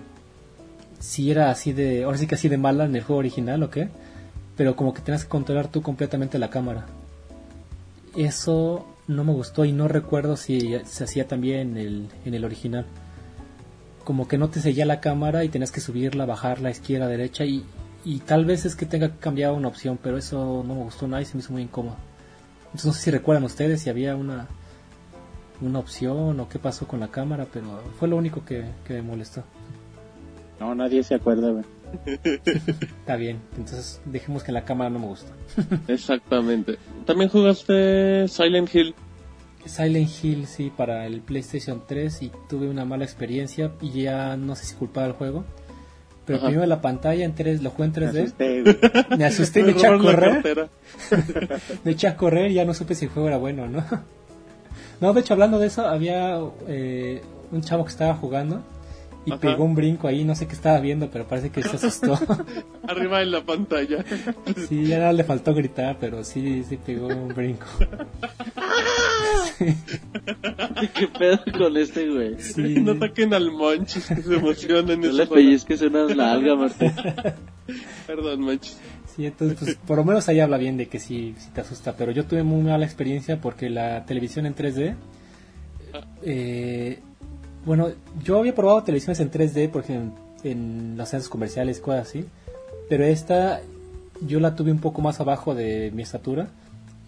[0.99, 2.05] Si era así de...
[2.05, 3.89] Ahora sí que así de mala en el juego original o qué.
[4.55, 6.85] Pero como que tenías que controlar tú completamente la cámara.
[8.15, 12.45] Eso no me gustó y no recuerdo si se hacía también en el, en el
[12.45, 12.85] original
[14.03, 17.63] como que no te seguía la cámara y tenías que subirla, bajarla, izquierda, derecha y,
[18.03, 21.07] y tal vez es que tenga que cambiar una opción, pero eso no me gustó
[21.07, 21.95] nada y se me hizo muy incómodo.
[22.65, 24.47] Entonces no sé si recuerdan ustedes si había una
[25.61, 27.67] una opción o qué pasó con la cámara, pero
[27.99, 29.43] fue lo único que, que me molestó.
[30.59, 31.63] No, nadie se acuerda, güey.
[32.25, 35.31] Está bien, entonces dejemos que la cámara no me gusta.
[35.87, 36.77] Exactamente.
[37.05, 38.95] También jugaste Silent Hill.
[39.65, 44.55] Silent Hill, sí, para el PlayStation 3 y tuve una mala experiencia y ya no
[44.55, 45.43] sé si culpaba el juego.
[46.25, 46.47] Pero Ajá.
[46.47, 48.21] primero la pantalla en 3, lo jugué en Me 3D.
[48.23, 48.77] asusté, güey.
[49.17, 50.69] Me asusté y me Me eché a correr.
[51.83, 53.83] Me eché a correr y ya no supe si el juego era bueno o no.
[54.99, 58.61] No, de hecho, hablando de eso, había eh, un chavo que estaba jugando
[59.25, 59.39] y Ajá.
[59.39, 62.17] pegó un brinco ahí, no sé qué estaba viendo, pero parece que se asustó.
[62.87, 64.03] Arriba en la pantalla.
[64.67, 67.65] sí, ya nada le faltó gritar, pero sí, sí pegó un brinco.
[70.95, 72.39] ¿Qué pedo con este, güey?
[72.41, 75.01] Sí, No ataquen al Monchis que se emocionen.
[75.01, 76.91] No le pellizques una nalga, Martín.
[78.07, 78.77] Perdón, Monchis.
[79.15, 81.95] Sí, entonces, pues, por lo menos ahí habla bien de que sí, sí te asusta.
[81.95, 84.95] Pero yo tuve muy mala experiencia porque la televisión en 3D.
[86.23, 86.99] eh,
[87.65, 87.89] bueno,
[88.23, 92.25] yo había probado televisiones en 3D, por ejemplo, en los centros comerciales, cosas así.
[92.89, 93.61] Pero esta,
[94.21, 96.47] yo la tuve un poco más abajo de mi estatura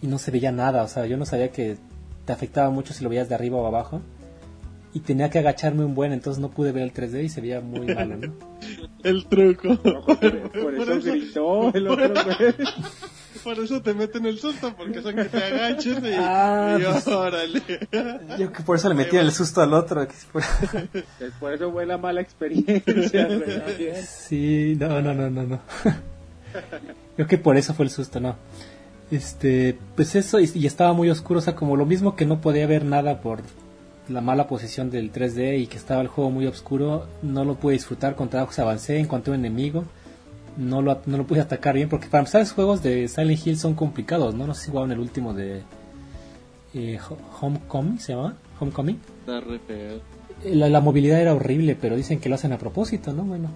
[0.00, 0.82] y no se veía nada.
[0.82, 1.76] O sea, yo no sabía que
[2.24, 4.00] te afectaba mucho si lo veías de arriba o abajo.
[4.94, 7.60] Y tenía que agacharme un buen, entonces no pude ver el 3D y se veía
[7.60, 8.32] muy malo, ¿no?
[9.02, 9.76] El truco.
[9.82, 12.54] Por, por eso gritó el otro, güey.
[13.42, 17.06] Por eso te meten el susto, porque son que te agaches y, Ah, y pues-
[17.08, 17.60] órale.
[18.38, 20.06] Yo que por eso le metí el susto al otro.
[20.08, 20.42] que por-
[21.40, 23.28] Por eso fue la mala experiencia.
[24.06, 25.60] Sí, no, no, no, no, no.
[27.18, 28.36] Yo que por eso fue el susto, no.
[29.10, 32.40] Este, pues eso, y, y estaba muy oscuro, o sea, como lo mismo que no
[32.40, 33.40] podía ver nada por
[34.08, 37.72] la mala posición del 3D y que estaba el juego muy oscuro, no lo pude
[37.74, 39.84] disfrutar, con trabajos avancé, encontré un enemigo,
[40.56, 43.58] no lo, no lo pude atacar bien, porque para empezar los juegos de Silent Hill
[43.58, 44.46] son complicados, ¿no?
[44.46, 45.62] No sé si jugaron el último de
[46.74, 48.36] eh, Ho- Homecoming, ¿se llama?
[48.60, 49.00] Homecoming.
[49.20, 50.00] Está re feo.
[50.44, 53.22] Eh, La, la movilidad era horrible, pero dicen que lo hacen a propósito, ¿no?
[53.24, 53.48] Bueno,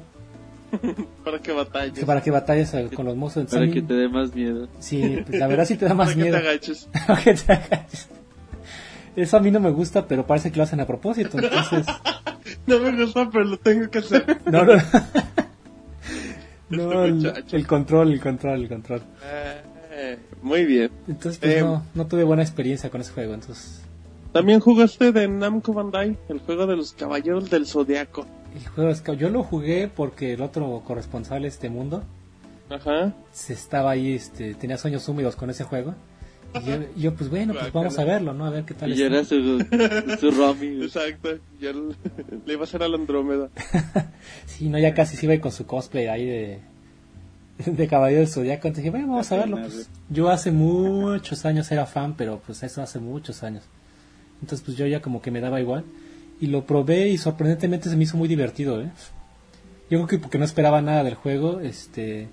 [1.24, 1.98] Para que batalles.
[1.98, 3.50] que para que batalles eh, con los monstruos.
[3.50, 4.68] Para que te dé más miedo.
[4.80, 6.48] Sí, pues la verdad sí te da más Para que te miedo.
[6.48, 6.88] agaches.
[7.24, 8.08] Que te agaches.
[9.20, 11.38] Eso a mí no me gusta, pero parece que lo hacen a propósito.
[11.38, 11.86] Entonces,
[12.66, 14.38] No me gusta, pero lo tengo que hacer.
[14.46, 14.74] no, no.
[16.70, 19.02] No, el, el control, el control, el control.
[19.90, 20.90] Eh, muy bien.
[21.08, 23.32] Entonces, pues Eh, no, no tuve buena experiencia con ese juego.
[23.32, 23.80] Entonces,
[24.32, 28.26] También jugaste de Namco Bandai, el juego de los caballeros del zodiaco.
[28.54, 32.04] el juego es que yo lo jugué porque el otro corresponsal de este mundo
[32.68, 33.14] Ajá.
[33.32, 35.94] se estaba ahí, este, tenía sueños húmedos con ese juego.
[36.54, 38.46] Y yo, y yo, pues bueno, pues vamos a verlo, ¿no?
[38.46, 39.16] A ver qué tal Y ya está.
[39.16, 40.82] era su, su Romy.
[40.82, 41.38] Exacto.
[41.60, 43.50] Ya le, iba a hacer a la Andrómeda.
[44.46, 46.60] Sí, no, ya casi se iba ahí con su cosplay ahí de,
[47.64, 48.66] de Caballero del Zodíaco.
[48.66, 49.58] Entonces dije, bueno, vamos a verlo.
[49.58, 53.62] Pues, yo hace muchos años era fan, pero pues eso hace muchos años.
[54.40, 55.84] Entonces pues yo ya como que me daba igual.
[56.40, 58.90] Y lo probé y sorprendentemente se me hizo muy divertido, ¿eh?
[59.90, 62.28] Yo creo que porque no esperaba nada del juego, este...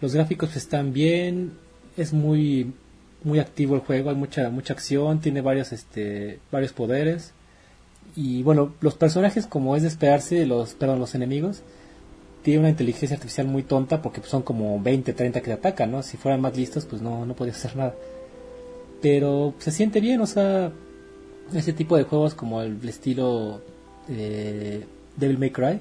[0.00, 1.52] Los gráficos están bien,
[1.96, 2.72] es muy
[3.24, 7.32] muy activo el juego, hay mucha mucha acción, tiene varios este varios poderes
[8.16, 11.62] y bueno, los personajes como es de esperarse, los perdón, los enemigos
[12.42, 16.02] tienen una inteligencia artificial muy tonta porque son como 20, 30 que te atacan, ¿no?
[16.02, 17.94] Si fueran más listos, pues no no podías hacer nada.
[19.00, 20.70] Pero se siente bien, o sea,
[21.52, 23.60] ese tipo de juegos como el estilo
[24.08, 24.84] eh,
[25.16, 25.80] Devil May Cry,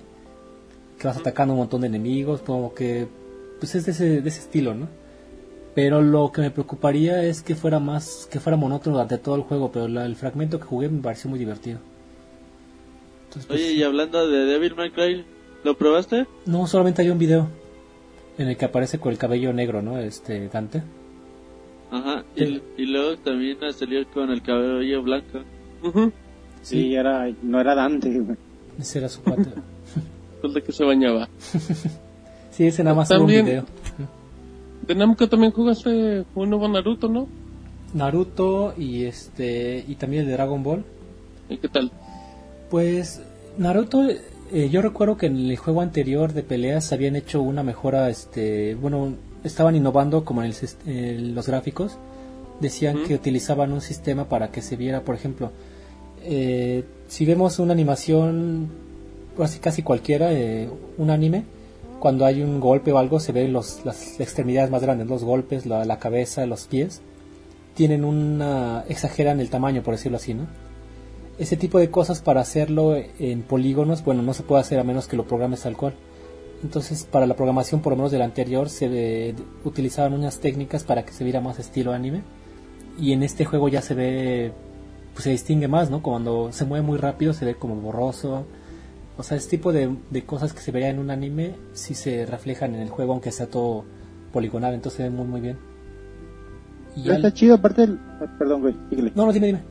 [0.97, 3.07] que vas atacando un montón de enemigos, como que
[3.59, 4.87] pues es de ese, de ese estilo, ¿no?
[5.75, 9.41] Pero lo que me preocuparía es que fuera más, que fuera monótono durante todo el
[9.41, 11.79] juego, pero la- el fragmento que jugué me pareció muy divertido.
[13.25, 15.25] Entonces, pues, Oye, y hablando de Devil May Cry,
[15.63, 16.27] ¿lo probaste?
[16.45, 17.47] no, solamente hay un video
[18.37, 19.97] en el que aparece con el cabello negro, ¿no?
[19.97, 20.83] Este Dante.
[21.91, 22.23] Ajá.
[22.35, 25.39] Y, y luego también salió con el cabello blanco.
[25.83, 26.11] Ujú.
[26.61, 28.37] Sí, era, no era Dante, güey.
[28.79, 29.49] Ese era su cuate.
[30.43, 31.27] El de que se bañaba.
[32.51, 33.65] sí, ese nada más un video.
[34.87, 37.27] De Namco también jugaste un nuevo Naruto, ¿no?
[37.93, 40.83] Naruto y este y también el de Dragon Ball.
[41.49, 41.91] ¿Y qué tal?
[42.69, 43.21] Pues
[43.57, 48.09] Naruto, eh, yo recuerdo que en el juego anterior de peleas habían hecho una mejora,
[48.09, 50.55] este, bueno, estaban innovando como en el
[50.85, 51.97] en los gráficos.
[52.59, 55.51] Decían que utilizaban un sistema para que se viera, por ejemplo,
[56.23, 58.69] eh, si vemos una animación,
[59.37, 61.43] casi casi cualquiera, eh, un anime,
[62.03, 65.65] cuando hay un golpe o algo se ven los, las extremidades más grandes, los golpes,
[65.65, 67.01] la, la cabeza, los pies,
[67.75, 70.47] tienen una, exageran el tamaño, por decirlo así, ¿no?
[71.37, 75.07] ese tipo de cosas para hacerlo en polígonos, bueno, no se puede hacer a menos
[75.07, 75.93] que lo programes tal cual.
[76.61, 81.13] Entonces, para la programación, por lo menos del anterior, se utilizaban unas técnicas para que
[81.13, 82.21] se viera más estilo anime.
[82.99, 84.51] Y en este juego ya se ve,
[85.13, 86.03] pues se distingue más, ¿no?
[86.03, 88.45] Cuando se mueve muy rápido se ve como borroso.
[89.17, 92.25] O sea, este tipo de, de cosas que se vería en un anime sí se
[92.25, 93.85] reflejan en el juego, aunque sea todo
[94.31, 95.57] poligonal, entonces se ve muy, muy bien.
[96.95, 97.99] Y está chido, aparte el...
[98.37, 99.11] Perdón, güey, síguele.
[99.15, 99.61] No, no, dime, dime.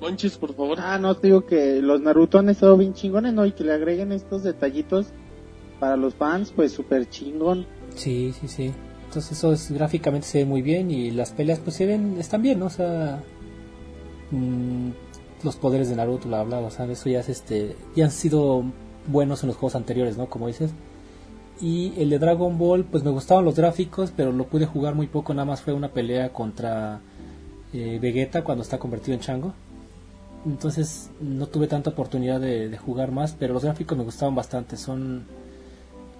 [0.00, 0.78] Monchis, por favor.
[0.80, 3.44] Ah, no, te digo que los Naruto han estado bien chingones, ¿no?
[3.44, 5.08] Y que le agreguen estos detallitos
[5.78, 7.66] para los fans, pues súper chingón.
[7.94, 8.72] Sí, sí, sí.
[9.06, 12.42] Entonces eso es, gráficamente se ve muy bien y las peleas pues se ven, están
[12.42, 12.66] bien, ¿no?
[12.66, 13.22] O sea,
[14.30, 14.90] mm,
[15.44, 18.64] los poderes de Naruto, bla, bla, o sea, eso ya es este, ya han sido
[19.06, 20.28] buenos en los juegos anteriores, ¿no?
[20.28, 20.72] Como dices.
[21.60, 25.06] Y el de Dragon Ball, pues me gustaban los gráficos, pero lo pude jugar muy
[25.06, 27.00] poco, nada más fue una pelea contra
[27.72, 29.52] eh, Vegeta cuando está convertido en Chango.
[30.46, 34.78] Entonces no tuve tanta oportunidad de, de jugar más, pero los gráficos me gustaban bastante,
[34.78, 35.26] son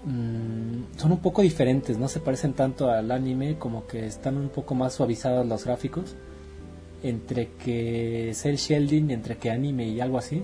[0.04, 4.50] mm, son un poco diferentes, no se parecen tanto al anime, como que están un
[4.50, 6.16] poco más suavizados los gráficos,
[7.02, 10.42] entre que Cell Shielding, entre que anime y algo así,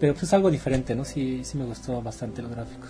[0.00, 1.04] pero pues es algo diferente, ¿no?
[1.04, 2.88] Sí, sí me gustó bastante los gráficos.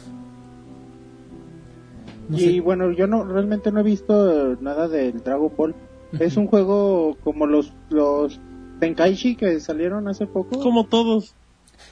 [2.28, 5.74] No y sé- bueno, yo no realmente no he visto eh, nada del Dragon Ball.
[6.19, 8.39] Es un juego como los los
[8.81, 10.60] Tenkaichi que salieron hace poco.
[10.60, 11.35] Como todos.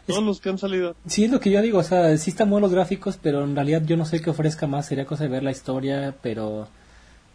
[0.06, 0.94] Todos los que han salido.
[1.06, 3.54] Sí, es lo que yo digo, o sea, sí están buenos los gráficos, pero en
[3.54, 6.68] realidad yo no sé qué ofrezca más, sería cosa de ver la historia, pero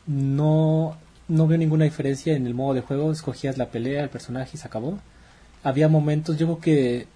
[0.08, 0.96] no,
[1.28, 4.58] no veo ninguna diferencia en el modo de juego, escogías la pelea, el personaje y
[4.58, 5.00] se acabó.
[5.64, 7.08] Había momentos, yo creo que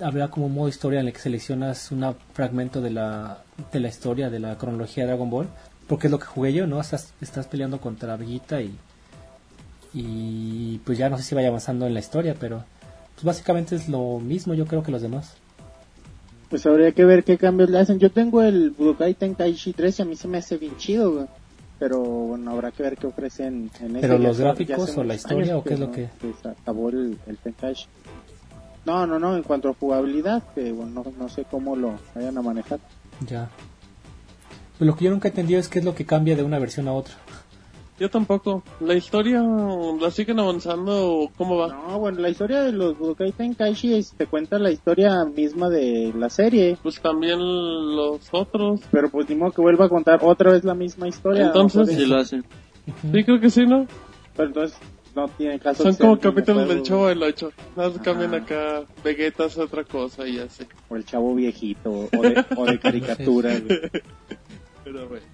[0.00, 3.42] había como un modo historia en el que seleccionas un fragmento de la,
[3.72, 5.48] de la historia, de la cronología de Dragon Ball,
[5.86, 6.80] porque es lo que jugué yo, ¿no?
[6.80, 8.74] Estás, estás peleando contra Vegeta y,
[9.92, 12.64] y pues ya no sé si vaya avanzando en la historia, pero
[13.14, 15.34] pues básicamente es lo mismo yo creo que los demás.
[16.48, 18.00] Pues habría que ver qué cambios le hacen.
[18.00, 21.26] Yo tengo el Budokai Tenkaichi 3 y a mí se me hace bien chido, güey.
[21.80, 25.14] Pero bueno, habrá que ver qué ofrecen en ese ¿Pero los gráficos ya o la
[25.14, 26.10] historia o qué es lo que-
[26.42, 27.86] se acabó el, el Tenkaichi.
[28.84, 32.36] No, no, no, en cuanto a jugabilidad, que bueno, no, no sé cómo lo vayan
[32.36, 32.80] a manejar.
[33.26, 33.48] Ya.
[34.78, 36.86] Lo que yo nunca he entendido es qué es lo que cambia de una versión
[36.86, 37.14] a otra.
[38.00, 38.62] Yo tampoco.
[38.80, 41.12] La historia la siguen avanzando.
[41.12, 41.68] o ¿Cómo va?
[41.68, 46.12] No, bueno, la historia de los Budokai Tenkaichi es- te cuenta la historia misma de
[46.16, 46.78] la serie.
[46.82, 48.80] Pues también los otros.
[48.90, 51.46] Pero pues ni modo que vuelva a contar otra vez la misma historia.
[51.48, 51.94] Entonces, ¿no?
[51.94, 52.42] Sí lo hacen.
[53.12, 53.86] Sí, creo que sí, ¿no?
[54.34, 54.78] Pero entonces
[55.14, 55.82] no tiene caso.
[55.82, 57.52] Son como capítulos del Chavo del 8.
[57.76, 58.82] Nada más cambian acá.
[59.04, 60.64] Vegeta hace otra cosa y así.
[60.88, 63.52] O el chavo viejito, o de, o de caricatura.
[64.84, 65.26] Pero bueno.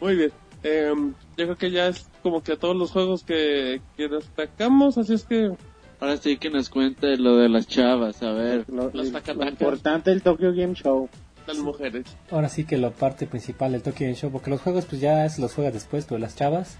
[0.00, 0.30] Muy bien.
[0.62, 0.92] Eh,
[1.36, 4.98] yo creo que ya es como que todos los juegos que, que destacamos.
[4.98, 5.52] Así es que
[5.98, 8.64] Ahora sí que nos cuente lo de las chavas, a ver.
[8.68, 9.52] Lo, Las lo tacatacas.
[9.52, 11.08] importante del Tokyo Game Show.
[11.46, 12.04] las mujeres.
[12.30, 15.26] Ahora sí que la parte principal del Tokyo Game Show, porque los juegos pues ya
[15.30, 16.76] se los juegas después, pero las chavas,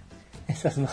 [0.48, 0.88] esas no.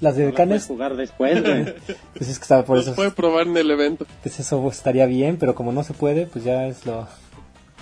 [0.00, 1.64] Las de No Canes, jugar después, güey.
[2.14, 4.04] pues es que estaba por Los eso, puede probar en el evento.
[4.22, 7.06] pues eso estaría bien, pero como no se puede, pues ya es lo...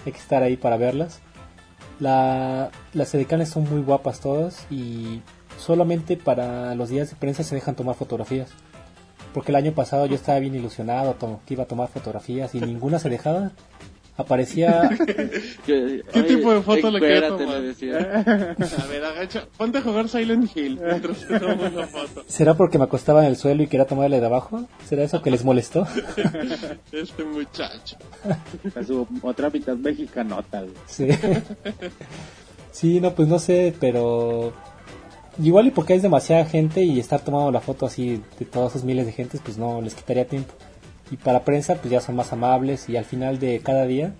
[0.07, 1.21] Hay que estar ahí para verlas.
[2.01, 5.21] La, las edecanes son muy guapas todas y
[5.59, 8.51] solamente para los días de prensa se dejan tomar fotografías.
[9.35, 11.17] Porque el año pasado yo estaba bien ilusionado
[11.47, 13.53] que iba a tomar fotografías y ninguna se dejaba.
[14.21, 14.91] Aparecía
[15.67, 17.61] ¿Qué, ¿Qué tipo de foto le quería encuérate, tomar?
[17.61, 17.97] le decía.
[18.83, 19.45] A ver, agacha.
[19.57, 22.23] Ponte a jugar Silent Hill mientras te tomo una foto.
[22.27, 24.65] ¿Será porque me acostaba en el suelo y quería tomarle de abajo?
[24.89, 25.87] ¿Será eso que les molestó?
[26.93, 27.97] Este muchacho.
[28.75, 30.65] A su otra mitad mexicanota.
[30.87, 31.09] Sí.
[32.73, 34.53] Sí, no, pues no sé, pero
[35.43, 38.85] igual y porque es demasiada gente y estar tomando la foto así de todos esos
[38.85, 40.53] miles de gentes, pues no les quitaría tiempo.
[41.11, 44.13] Y para prensa, pues ya son más amables y al final de cada día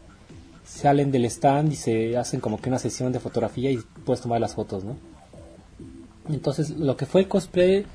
[0.65, 4.41] salen del stand y se hacen como que una sesión de fotografía y puedes tomar
[4.41, 4.97] las fotos, ¿no?
[6.29, 7.87] Entonces, lo que fue el cosplay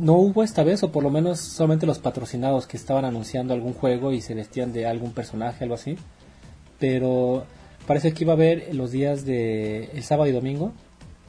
[0.00, 3.74] no hubo esta vez, o por lo menos solamente los patrocinados que estaban anunciando algún
[3.74, 5.96] juego y se vestían de algún personaje, algo así.
[6.78, 7.44] Pero
[7.86, 10.72] parece que iba a haber los días de el sábado y domingo,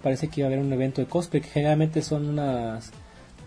[0.02, 2.92] parece que iba a haber un evento de cosplay, que generalmente son unas,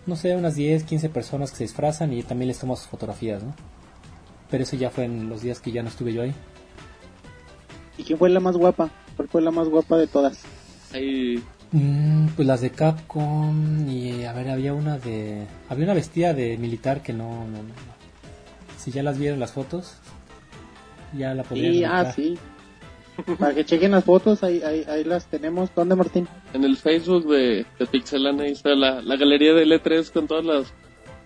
[0.06, 3.42] no sé, unas 10, 15 personas que se disfrazan y también les toman sus fotografías,
[3.42, 3.54] ¿no?
[4.50, 6.34] Pero eso ya fue en los días que ya no estuve yo ahí.
[7.96, 8.90] ¿Y quién fue la más guapa?
[9.16, 10.42] ¿Cuál fue la más guapa de todas?
[10.92, 11.42] Ahí.
[11.70, 15.46] Mm, pues las de Capcom y a ver, había una de...
[15.68, 17.46] Había una vestida de militar que no...
[17.46, 17.92] no, no.
[18.76, 19.96] Si ya las vieron las fotos,
[21.16, 22.38] ya la podrían Sí, ah, sí.
[23.38, 25.74] Para que chequen las fotos, ahí, ahí, ahí las tenemos.
[25.74, 26.26] ¿Dónde, Martín?
[26.52, 30.44] En el Facebook de, de Pixelania ahí está la, la galería de L3 con todas
[30.44, 30.72] las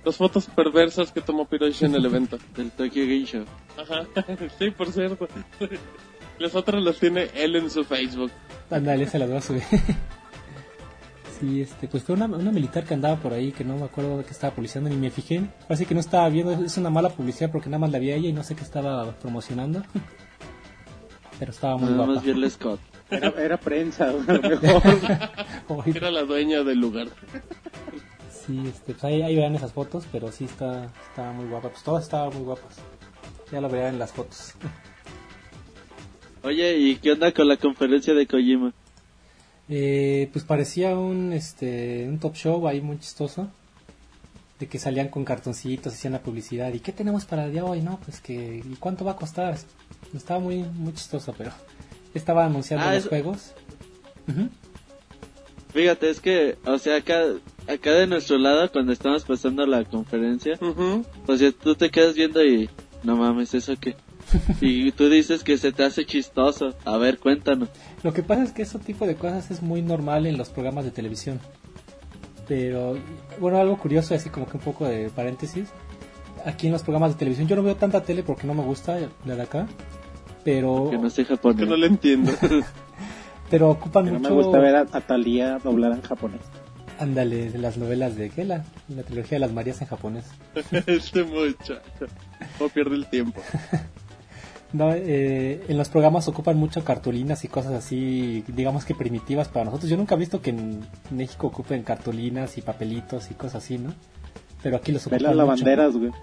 [0.07, 2.39] las fotos perversas que tomó Piroshi en el evento.
[2.57, 3.45] Del Tokyo Game Show.
[3.77, 4.07] Ajá,
[4.59, 5.29] sí, por cierto.
[6.39, 8.31] Las otras las tiene él en su Facebook.
[8.71, 9.63] Ándale, se las voy a subir.
[11.41, 14.19] sí, este, pues fue una, una militar que andaba por ahí que no me acuerdo
[14.19, 15.49] de qué estaba publicando ni me fijé.
[15.67, 18.17] Así que no estaba viendo, es una mala publicidad porque nada más la vi a
[18.17, 19.83] ella y no sé qué estaba promocionando.
[21.39, 22.13] Pero estaba muy Nada guapa.
[22.15, 22.81] más verle Scott.
[23.11, 24.83] Era, era prensa, a lo mejor.
[25.95, 27.09] Era la dueña del lugar.
[28.31, 31.69] Sí, este, pues ahí, ahí verán esas fotos, pero sí está, está muy guapa.
[31.71, 32.77] Pues todas estaban muy guapas.
[33.53, 34.55] Ya lo verán en las fotos.
[36.43, 38.73] Oye, ¿y qué onda con la conferencia de Kojima?
[39.69, 43.49] Eh, pues parecía un, este, un top show ahí muy chistoso.
[44.59, 46.73] De que salían con cartoncitos, hacían la publicidad.
[46.73, 47.83] ¿Y qué tenemos para el día de hoy?
[47.83, 49.57] No, pues que, ¿y cuánto va a costar?
[50.15, 51.51] Estaba muy, muy chistoso, pero
[52.15, 53.53] estaba anunciando Ah, los eso- juegos.
[55.73, 57.23] Fíjate, es que, o sea, acá,
[57.69, 61.05] acá de nuestro lado, cuando estamos pasando la conferencia, Ujú.
[61.27, 62.71] o sea, tú te quedas viendo y,
[63.03, 63.95] no mames, ¿eso qué?
[64.63, 66.75] y tú dices que se te hace chistoso.
[66.85, 67.69] A ver, cuéntanos.
[68.03, 70.85] Lo que pasa es que ese tipo de cosas es muy normal en los programas
[70.87, 71.41] de televisión.
[72.49, 72.97] Pero,
[73.41, 75.69] bueno, algo curioso, así como que un poco de paréntesis.
[76.45, 78.99] Aquí en los programas de televisión, yo no veo tanta tele porque no me gusta
[79.25, 79.67] la de acá.
[80.45, 81.69] Pero, Que no sé Que japonés.
[81.69, 82.33] no le entiendo.
[83.51, 84.31] pero ocupan Que no mucho.
[84.31, 86.41] me gusta ver a, a Talía doblar en japonés.
[87.01, 88.45] Ándale, de las novelas de ¿qué?
[88.45, 90.25] La, la trilogía de las Marías en japonés.
[90.87, 91.81] este muchacho.
[92.61, 93.41] No pierde el tiempo.
[94.77, 99.65] No, eh, en los programas ocupan mucho cartulinas y cosas así, digamos que primitivas para
[99.65, 99.89] nosotros.
[99.89, 103.95] Yo nunca he visto que en México ocupen cartulinas y papelitos y cosas así, ¿no?
[104.63, 105.39] Pero aquí los ocupan las mucho.
[105.39, 106.11] lavanderas, güey.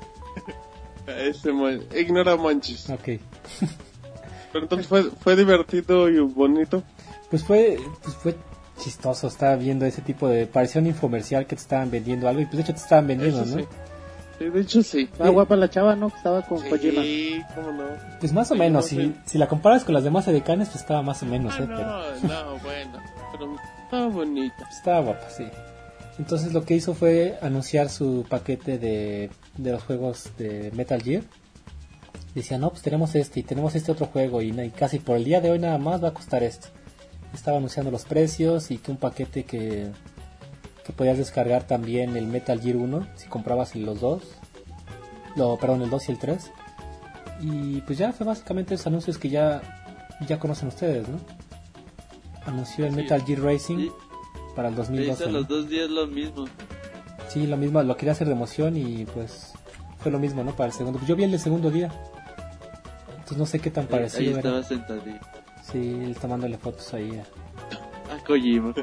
[1.07, 2.89] Este mon- Ignora Monchis.
[2.89, 3.03] Ok.
[4.53, 6.83] Pero entonces fue, fue divertido y bonito.
[7.29, 8.35] Pues fue, pues fue
[8.79, 10.45] chistoso, estaba viendo ese tipo de...
[10.47, 13.41] Parecía un infomercial que te estaban vendiendo algo y pues de hecho te estaban vendiendo,
[13.41, 13.61] Eso ¿no?
[13.63, 13.67] sí.
[14.39, 15.01] Sí, de hecho sí.
[15.11, 16.09] Estaba guapa la chava, ¿no?
[16.09, 17.01] Que estaba con Kojima.
[17.01, 17.83] Sí, cómo no.
[18.19, 19.13] Pues más o Sí, menos, no si, sé.
[19.25, 21.67] si la comparas con las demás edecanes, pues estaba más o menos, Ah, ¿eh?
[21.67, 21.77] Pero...
[22.33, 22.99] no, no, bueno.
[23.31, 24.67] Pero estaba bonita.
[24.71, 25.45] Estaba guapa, sí.
[26.19, 31.23] Entonces lo que hizo fue anunciar su paquete de, de los juegos de Metal Gear.
[32.35, 35.23] Decía, no, pues tenemos este y tenemos este otro juego y, y casi por el
[35.23, 36.67] día de hoy nada más va a costar esto.
[37.33, 39.87] Estaba anunciando los precios y que un paquete que,
[40.85, 44.23] que podías descargar también el Metal Gear 1 si comprabas los dos.
[45.35, 46.51] Lo, perdón, el 2 y el 3.
[47.41, 49.61] Y pues ya fue básicamente esos anuncios que ya,
[50.27, 51.19] ya conocen ustedes, ¿no?
[52.45, 52.97] Anunció el Sí.
[52.97, 53.91] Metal Gear Racing Sí.
[54.55, 55.11] para el Le 2012.
[55.23, 55.39] hizo ¿no?
[55.39, 56.45] los dos días lo mismo.
[57.29, 59.53] Sí, lo mismo, lo quería hacer de emoción y pues
[59.99, 60.55] fue lo mismo, ¿no?
[60.55, 60.99] Para el segundo.
[60.99, 61.89] Pues yo vi el del segundo día.
[63.11, 64.39] Entonces no sé qué tan Ahí parecido era.
[64.39, 65.25] estaba sentadito.
[65.71, 67.09] Sí, él tomándole fotos ahí.
[67.17, 67.25] a-
[68.13, 68.73] A Kojima.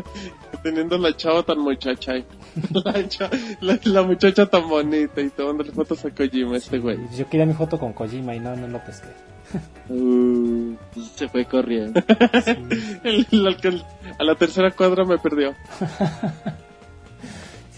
[0.62, 2.24] Teniendo la chava tan muchacha ahí.
[2.84, 3.30] La, cha-
[3.60, 6.98] la, la muchacha tan bonita y tomándole fotos a Kojima, este güey.
[7.16, 9.08] Yo quería mi foto con Kojima y no, no lo pesqué.
[9.90, 10.74] Uh,
[11.16, 12.00] se fue corriendo.
[12.44, 12.56] Sí,
[13.04, 13.82] El, el que
[14.18, 15.52] a la tercera cuadra me perdió.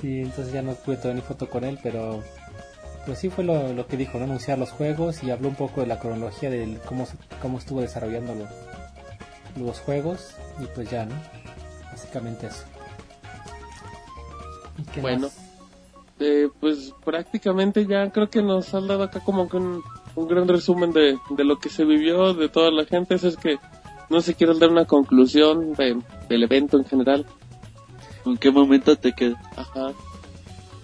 [0.00, 2.22] sí, entonces ya no pude tomar ni foto con él, pero
[3.06, 4.24] pues sí fue lo, lo que dijo, ¿no?
[4.24, 7.06] Anunciar los juegos y habló un poco de la cronología de cómo,
[7.42, 8.48] cómo estuvo desarrollando lo-
[9.56, 11.14] los juegos y pues ya, ¿no?
[11.92, 12.64] Básicamente eso.
[14.78, 15.26] ¿Y qué Bueno.
[15.26, 15.38] más?
[16.20, 19.82] Eh, pues prácticamente ya creo que nos han dado acá como que un,
[20.14, 23.14] un gran resumen de, de lo que se vivió, de toda la gente.
[23.16, 23.58] Eso es que
[24.10, 27.26] no sé si quieres dar una conclusión de- del evento en general.
[28.22, 29.38] ¿Con qué momento te quedas?
[29.56, 29.92] Ajá.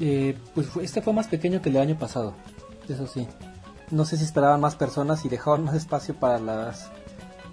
[0.01, 2.35] Eh, pues fue- este fue más pequeño que el del año pasado,
[2.89, 3.27] eso sí.
[3.91, 6.91] No sé si esperaban más personas y dejaban más espacio para las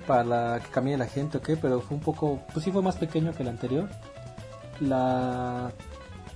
[0.08, 2.82] para la que camine la gente o qué, pero fue un poco, pues sí fue
[2.82, 3.90] más pequeño que el anterior.
[4.80, 5.72] La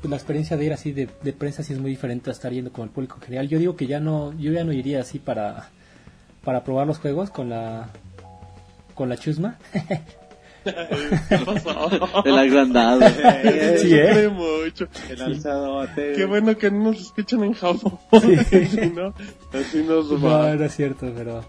[0.02, 2.52] pues la experiencia de ir así de, de prensa sí es muy diferente a estar
[2.52, 3.48] yendo con el público en general.
[3.48, 5.70] Yo digo que ya no, yo ya no iría así para
[6.44, 7.90] para probar los juegos con la
[8.96, 9.58] con la chusma.
[10.64, 12.24] ¿Qué pasó?
[12.26, 13.02] El agrandado.
[13.78, 14.28] Sí, ¿eh?
[14.30, 14.88] Mucho.
[15.10, 16.14] El alzadote.
[16.14, 18.00] Qué bueno que no nos escuchan en Japón.
[18.12, 19.14] Si no,
[19.54, 20.56] así nos No, va.
[20.56, 21.44] no es cierto, pero...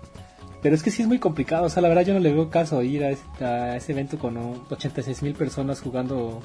[0.63, 2.49] Pero es que sí es muy complicado, o sea, la verdad yo no le veo
[2.49, 4.65] caso ir a ese, a ese evento con ¿no?
[4.71, 6.41] 86 mil personas jugando,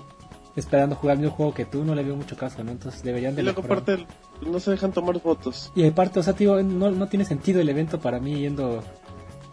[0.55, 2.71] esperando jugar el mismo juego que tú, no le veo mucho caso, ¿no?
[2.71, 3.83] Entonces deberían de Y luego mejorar.
[3.83, 4.07] aparte
[4.49, 5.71] no se dejan tomar fotos.
[5.75, 8.83] Y aparte, o sea, tío, no, no tiene sentido el evento para mí yendo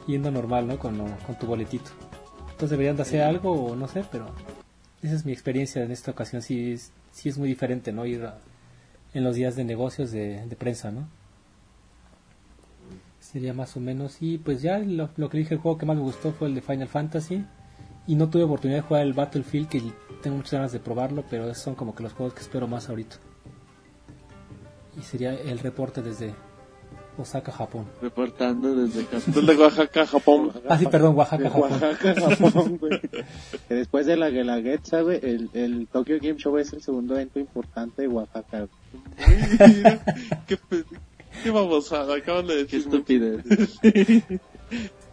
[0.07, 0.78] yendo normal, ¿no?
[0.78, 1.91] Con, con tu boletito.
[2.45, 4.27] Entonces deberían de hacer algo o no sé, pero
[5.03, 8.07] esa es mi experiencia en esta ocasión, sí es, sí es muy diferente, ¿no?
[8.07, 8.39] Ir a-
[9.12, 11.07] en los días de negocios de, de prensa, ¿no?
[13.35, 15.97] Sería más o menos, y pues ya lo, lo que dije, el juego que más
[15.97, 17.44] me gustó fue el de Final Fantasy.
[18.06, 19.82] Y no tuve oportunidad de jugar el Battlefield, que
[20.23, 22.89] tengo muchas ganas de probarlo, pero esos son como que los juegos que espero más
[22.89, 23.16] ahorita.
[24.98, 26.35] y sería el reporte desde
[27.16, 27.86] Osaka, Japón.
[28.02, 29.06] Reportando desde.
[29.27, 30.52] Desde Oaxaca, Japón.
[30.69, 31.73] Ah, sí, perdón, Oaxaca, Japón.
[31.73, 33.01] Oaxaca, Japón, güey.
[33.69, 37.39] Que después de la Guelaguetza, güey, el, el Tokyo Game Show es el segundo evento
[37.40, 38.66] importante de Oaxaca.
[38.66, 39.74] güey.
[39.77, 40.01] Mira,
[40.47, 40.59] qué,
[41.43, 42.81] qué babosada, acaban de Qué decir.
[42.81, 43.44] estupidez.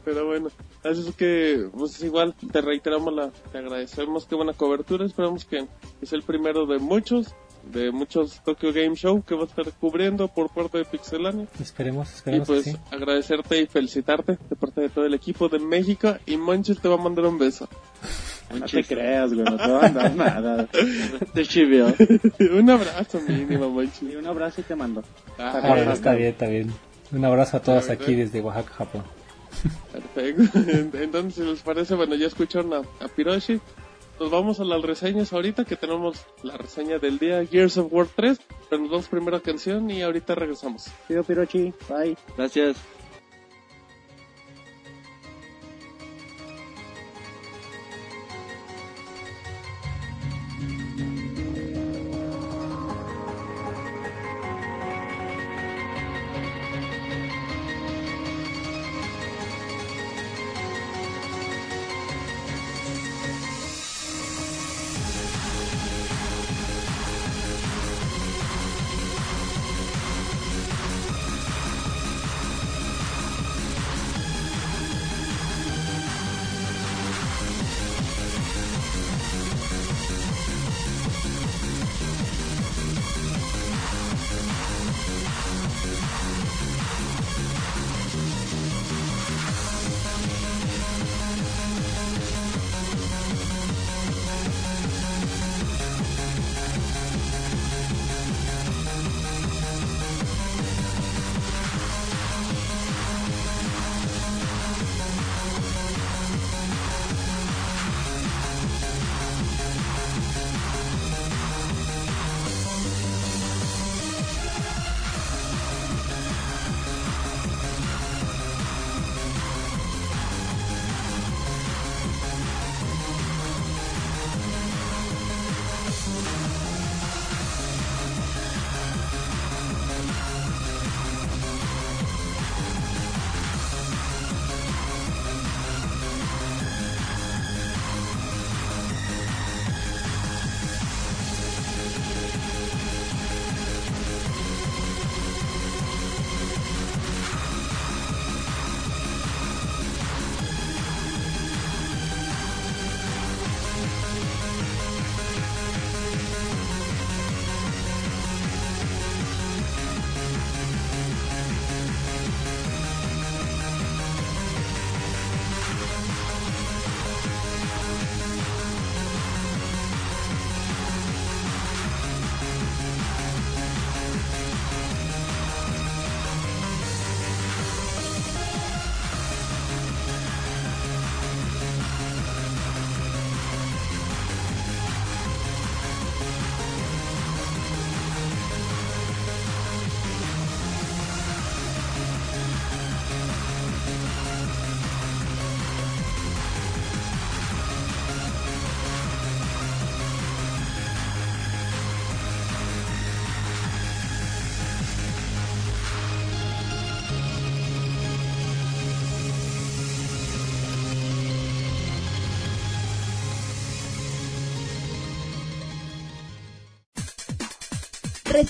[0.03, 0.49] Pero bueno,
[0.83, 5.67] así es que, pues igual, te reiteramos la, te agradecemos, qué buena cobertura, esperamos que
[6.01, 7.35] es el primero de muchos,
[7.71, 11.45] de muchos Tokyo Game Show que va a estar cubriendo por parte de Pixelania.
[11.59, 12.77] Esperemos, Y esperemos pues que sí.
[12.89, 16.95] agradecerte y felicitarte de parte de todo el equipo de México y Monchis te va
[16.95, 17.69] a mandar un beso.
[18.59, 20.67] No te creas, güey, no te va a dar nada.
[21.33, 21.87] Te chivió.
[22.57, 24.03] un abrazo mínimo, Monchis.
[24.11, 25.03] Y un abrazo y te mando.
[25.37, 26.71] Ah, Ah, está bien, está bien.
[27.11, 29.03] Un abrazo a todos La aquí desde Oaxaca, Japón.
[29.91, 30.59] Perfecto.
[30.97, 33.59] Entonces, si les parece, bueno, ya escucharon a, a Piroshi.
[34.19, 38.07] Nos vamos a las reseñas ahorita, que tenemos la reseña del día Gears of War
[38.15, 38.39] 3.
[38.69, 40.87] Pero nos vamos primero a canción y ahorita regresamos.
[41.07, 42.15] Pido Pirochi, bye.
[42.37, 42.77] Gracias.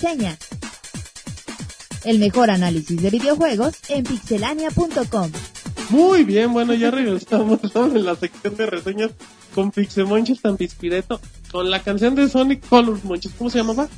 [0.02, 0.36] Reseña.
[2.04, 5.30] El mejor análisis de videojuegos en pixelania.com.
[5.90, 9.12] Muy bien, bueno, ya regresamos en la sección de reseñas
[9.54, 11.20] con Pixemonchis tan pispireto
[11.52, 13.32] con la canción de Sonic Colors, Monchis.
[13.38, 13.88] ¿Cómo se llamaba?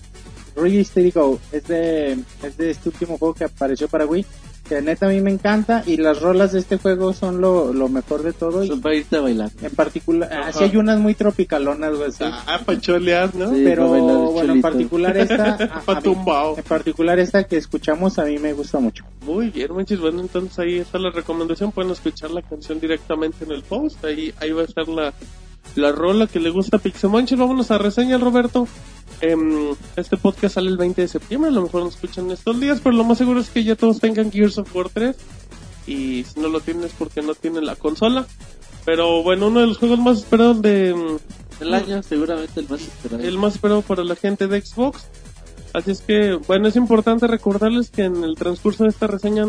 [0.54, 4.26] Register Go es de, es de este último juego que apareció para Wii.
[4.68, 7.90] Que neta a mí me encanta y las rolas de este juego son lo, lo
[7.90, 8.66] mejor de todo.
[8.66, 9.50] Son para irte a bailar.
[9.60, 12.24] en particular, así hay unas muy tropicalonas, güey, sí.
[12.24, 13.50] Ah, para cholear, ¿no?
[13.54, 13.60] Sí.
[13.62, 15.54] pero bueno, en particular esta,
[15.86, 16.16] a- a mí-
[16.56, 19.04] en particular esta que escuchamos a mí me gusta mucho.
[19.26, 20.00] Muy bien, Monchis.
[20.00, 21.70] Bueno, entonces ahí está la recomendación.
[21.70, 24.02] Pueden escuchar la canción directamente en el post.
[24.04, 25.12] Ahí, ahí va a estar la,
[25.76, 27.38] la rola que le gusta a Pixemonchis.
[27.38, 28.66] Vámonos a reseña, Roberto.
[29.20, 31.50] Em, este podcast sale el 20 de septiembre.
[31.50, 34.00] A lo mejor nos escuchan estos días, pero lo más seguro es que ya todos
[34.00, 35.16] tengan Gears of War 3.
[35.86, 38.26] Y si no lo tienen es porque no tienen la consola.
[38.84, 41.18] Pero bueno, uno de los juegos más esperados de, em,
[41.60, 43.22] El año seguramente el más esperado.
[43.22, 45.06] el más esperado para la gente de Xbox.
[45.72, 49.44] Así es que, bueno, es importante recordarles que en el transcurso de esta reseña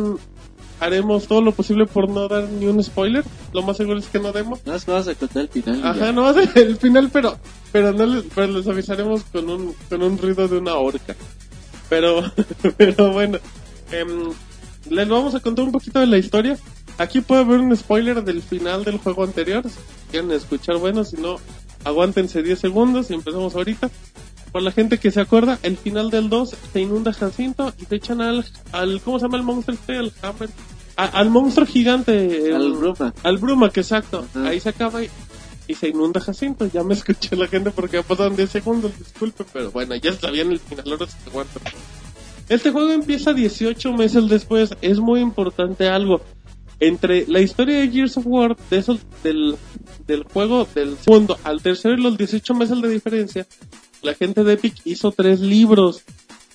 [0.80, 3.24] haremos todo lo posible por no dar ni un spoiler.
[3.54, 4.66] Lo más seguro es que no demos.
[4.66, 5.86] No, es que vamos a contar el final.
[5.86, 6.12] Ajá, ya.
[6.12, 7.38] no va a el final, pero,
[7.72, 11.16] pero no les, pero les avisaremos con un, con un ruido de una horca.
[11.90, 12.24] Pero,
[12.78, 13.38] pero bueno,
[13.92, 14.32] em,
[14.90, 16.58] les vamos a contar un poquito de la historia.
[16.98, 19.64] Aquí puede haber un spoiler del final del juego anterior.
[19.70, 19.78] Si
[20.12, 21.38] quieren escuchar, bueno, si no,
[21.84, 23.90] aguántense 10 segundos y empezamos ahorita.
[24.56, 27.96] Por la gente que se acuerda, el final del 2 se inunda Jacinto y se
[27.98, 29.98] echan al, al ¿cómo se llama el monstruo este?
[29.98, 30.50] El Hammer.
[30.96, 32.54] A- al monstruo gigante.
[32.56, 33.14] Al Bruma.
[33.24, 34.26] Al Bruma, que exacto.
[34.34, 35.10] Ahí se acaba y,
[35.68, 36.68] y se inunda Jacinto.
[36.74, 40.60] Ya me escuché la gente porque pasaron 10 segundos, disculpe, pero bueno, ya sabían el
[40.62, 41.62] final, ahora se aguantan.
[42.48, 44.70] Este juego empieza 18 meses después.
[44.82, 46.22] Es muy importante algo.
[46.80, 49.58] Entre la historia de Gears of War, de esos, del,
[50.08, 53.46] del juego del segundo al tercero y los 18 meses de diferencia,
[54.06, 56.04] la gente de Epic hizo tres libros.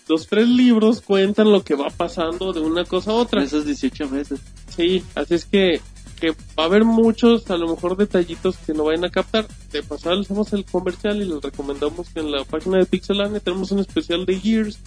[0.09, 3.41] Los tres libros cuentan lo que va pasando de una cosa a otra.
[3.41, 4.41] En esos 18 meses.
[4.75, 5.81] Sí, así es que,
[6.21, 9.47] que va a haber muchos, a lo mejor detallitos que no vayan a captar.
[9.73, 13.41] De pasar les hacemos el comercial y les recomendamos que en la página de Pixelania
[13.41, 14.79] tenemos un especial de Gears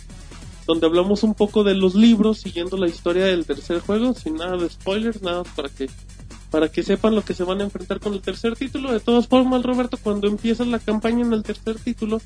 [0.65, 4.55] donde hablamos un poco de los libros siguiendo la historia del tercer juego, sin nada
[4.55, 5.89] de spoilers, nada para que
[6.53, 8.93] para que sepan lo que se van a enfrentar con el tercer título.
[8.93, 12.21] De todas formas, Roberto, cuando empieza la campaña en el tercer título,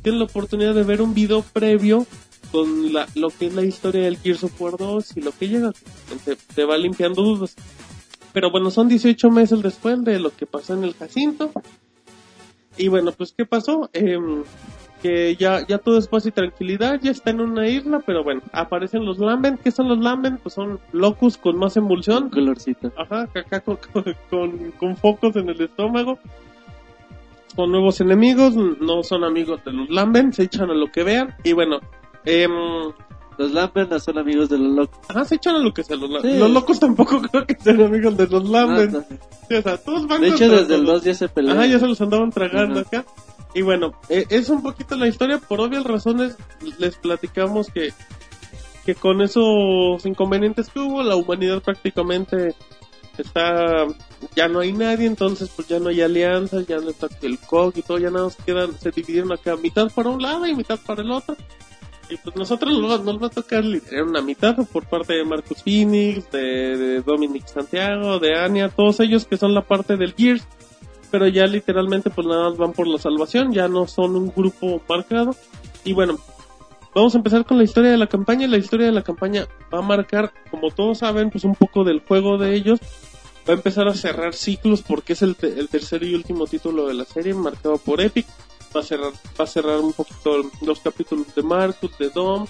[0.00, 2.06] tienen la oportunidad de ver un video previo
[2.50, 5.48] con la, lo que es la historia del Gears of War 2 y lo que
[5.48, 5.74] llega.
[6.24, 7.54] Te, te va limpiando dudas.
[8.32, 11.52] Pero bueno, son 18 meses después de lo que pasó en el Jacinto.
[12.78, 13.90] Y bueno, pues ¿qué pasó?
[13.92, 14.42] Em,
[15.04, 18.40] que ya, ya todo es paz y tranquilidad, ya está en una isla, pero bueno,
[18.52, 19.58] aparecen los Lamben.
[19.62, 20.38] ¿Qué son los Lamben?
[20.38, 22.30] Pues son locus con más emulsión.
[22.30, 22.90] Colorcito.
[22.96, 23.78] Ajá, acá con,
[24.30, 26.18] con, con focos en el estómago.
[27.54, 31.34] Son nuevos enemigos, no son amigos de los Lamben, se echan a lo que vean.
[31.44, 31.80] Y bueno,
[32.24, 32.50] em,
[33.36, 34.98] Los Lambert no son amigos de los locos.
[35.10, 35.96] ajá, se echan a lo que sea.
[35.98, 36.38] Los, Sí.
[36.38, 38.90] los locos tampoco creo que sean amigos de los Lamben.
[38.92, 39.04] No, no.
[39.50, 41.02] Sí, o sea, todos van De hecho, desde el todos.
[41.02, 41.58] 2 ya se pelean.
[41.58, 42.88] Ajá, ya se los andaban tragando Ajá.
[43.00, 43.04] acá.
[43.54, 45.38] Y bueno, eh, es un poquito la historia.
[45.38, 46.36] Por obvias razones,
[46.78, 47.92] les platicamos que,
[48.84, 52.54] que con esos inconvenientes que hubo, la humanidad prácticamente
[53.16, 53.86] está.
[54.34, 57.78] Ya no hay nadie, entonces pues ya no hay alianzas, ya no está el COG
[57.78, 60.78] y todo, ya nada más quedan, se dividieron acá mitad para un lado y mitad
[60.84, 61.36] para el otro.
[62.10, 65.62] Y pues nosotros nos, nos va a tocar liderar una mitad por parte de Marcus
[65.62, 70.46] Phoenix, de, de Dominic Santiago, de Anya, todos ellos que son la parte del Gears
[71.14, 74.80] pero ya literalmente pues nada más van por la salvación, ya no son un grupo
[74.88, 75.36] marcado.
[75.84, 76.18] Y bueno,
[76.92, 78.48] vamos a empezar con la historia de la campaña.
[78.48, 82.00] La historia de la campaña va a marcar, como todos saben, pues un poco del
[82.00, 82.80] juego de ellos.
[83.48, 86.94] Va a empezar a cerrar ciclos porque es el, te- tercer y último título de
[86.94, 88.26] la serie, marcado por Epic.
[88.76, 92.44] Va a cerrar, va a cerrar un poquito los capítulos de Marcus, de Dom.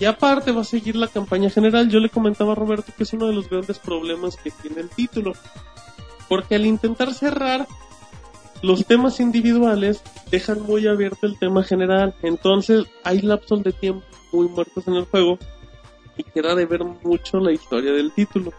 [0.00, 1.88] Y aparte va a seguir la campaña general.
[1.88, 4.88] Yo le comentaba a Roberto que es uno de los grandes problemas que tiene el
[4.90, 5.34] título.
[6.28, 7.68] Porque al intentar cerrar
[8.62, 12.14] los temas individuales dejan muy abierto el tema general.
[12.22, 15.38] Entonces hay lapsos de tiempo muy muertos en el juego
[16.16, 18.52] y queda de ver mucho la historia del título.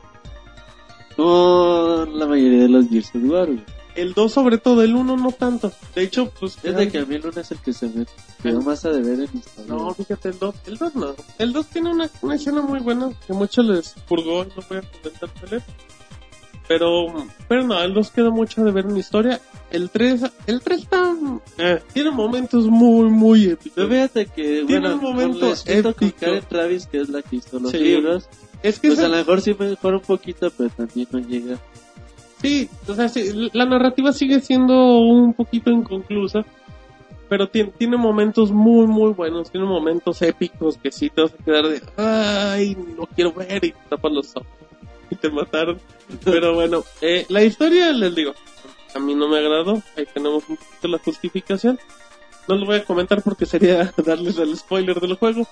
[1.15, 3.49] Como la mayoría de los Gears of War.
[3.95, 5.71] El 2 sobre todo, el 1 no tanto.
[5.93, 6.57] De hecho, pues...
[6.63, 8.07] Es de que a mí el 1 es el que se me
[8.41, 9.65] quedó más a deber en historia.
[9.67, 11.15] No, fíjate, el 2, el 2 no.
[11.37, 14.77] El 2 tiene una, una escena muy buena que mucho les purgó y no voy
[14.79, 15.63] a comentar cuál es.
[16.73, 19.39] Pero, pero no, 2 queda mucho de ver en historia.
[19.69, 21.15] El 3, el 3 está,
[21.57, 23.87] eh, tiene momentos muy, muy épicos.
[23.87, 26.15] Fíjate que, Tiene bueno, un momento épico.
[26.19, 27.77] Karen Travis, que es la que hizo los Sí.
[27.79, 28.27] libros,
[28.63, 31.57] Es que pues esa- a lo mejor sí mejora un poquito, pero también no llega.
[32.41, 36.43] Sí, o sea, sí, la narrativa sigue siendo un poquito inconclusa,
[37.29, 41.43] pero tiene, tiene momentos muy, muy buenos, tiene momentos épicos que sí te vas a
[41.43, 44.47] quedar de, ay, no quiero ver y te tapas los ojos
[45.23, 45.79] te mataron.
[46.25, 48.33] Pero bueno, eh, la historia, les digo,
[48.93, 51.79] a mí no me agradó, ahí tenemos un poquito la justificación.
[52.49, 55.47] No lo voy a comentar porque sería darles el spoiler del juego.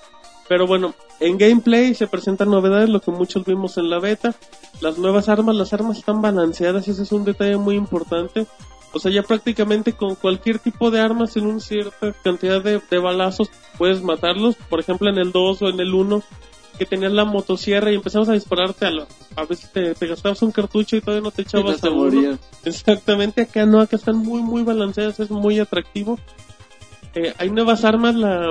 [0.46, 4.34] Pero bueno, en gameplay se presentan novedades, lo que muchos vimos en la beta.
[4.82, 8.46] Las nuevas armas, las armas están balanceadas, ese es un detalle muy importante.
[8.92, 12.98] O sea, ya prácticamente con cualquier tipo de armas en una cierta cantidad de, de
[12.98, 14.56] balazos puedes matarlos.
[14.68, 16.22] Por ejemplo, en el 2 o en el 1,
[16.78, 20.42] que tenías la motosierra y empezabas a dispararte a lo- A veces te, te gastabas
[20.42, 22.38] un cartucho y todavía no te no echabas se a uno.
[22.64, 26.18] Exactamente, acá no, acá están muy, muy balanceadas, es muy atractivo.
[27.14, 28.50] Eh, hay nuevas armas, la,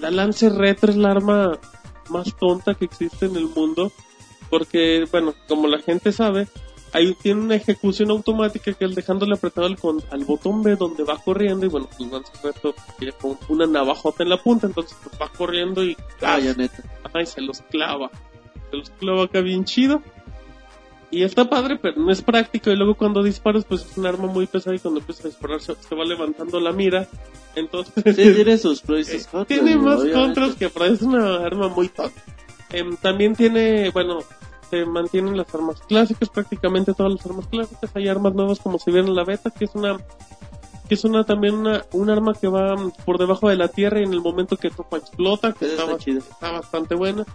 [0.00, 1.58] la Lance Retro es la arma
[2.08, 3.92] más tonta que existe en el mundo,
[4.50, 6.48] porque, bueno, como la gente sabe,
[6.92, 11.04] Ahí tiene una ejecución automática que es dejándole apretado al, con- al botón B donde
[11.04, 15.20] va corriendo y bueno, pues resto tiene como una navajota en la punta, entonces pues
[15.20, 16.82] va corriendo y Ah, ya neta.
[17.04, 18.10] Ajá, y se los clava.
[18.70, 20.02] Se los clava acá bien chido.
[21.10, 22.70] Y está padre, pero no es práctico.
[22.70, 25.60] Y luego cuando disparas, pues es un arma muy pesada y cuando empiezas a disparar
[25.60, 27.08] se, se va levantando la mira.
[27.54, 29.46] Entonces, Sí, tiene sus pros y sus eh, contras.
[29.48, 30.12] tiene más obviamente.
[30.40, 32.10] contras que pero es una arma muy top.
[32.70, 34.18] Em, también tiene, bueno,
[34.70, 37.90] se mantienen las armas clásicas, prácticamente todas las armas clásicas.
[37.94, 39.98] Hay armas nuevas como si vieron en la beta, que es una
[40.88, 44.00] que es una también una, un arma que va mm, por debajo de la tierra
[44.00, 47.26] y en el momento que topa explota, que está, bastante buena.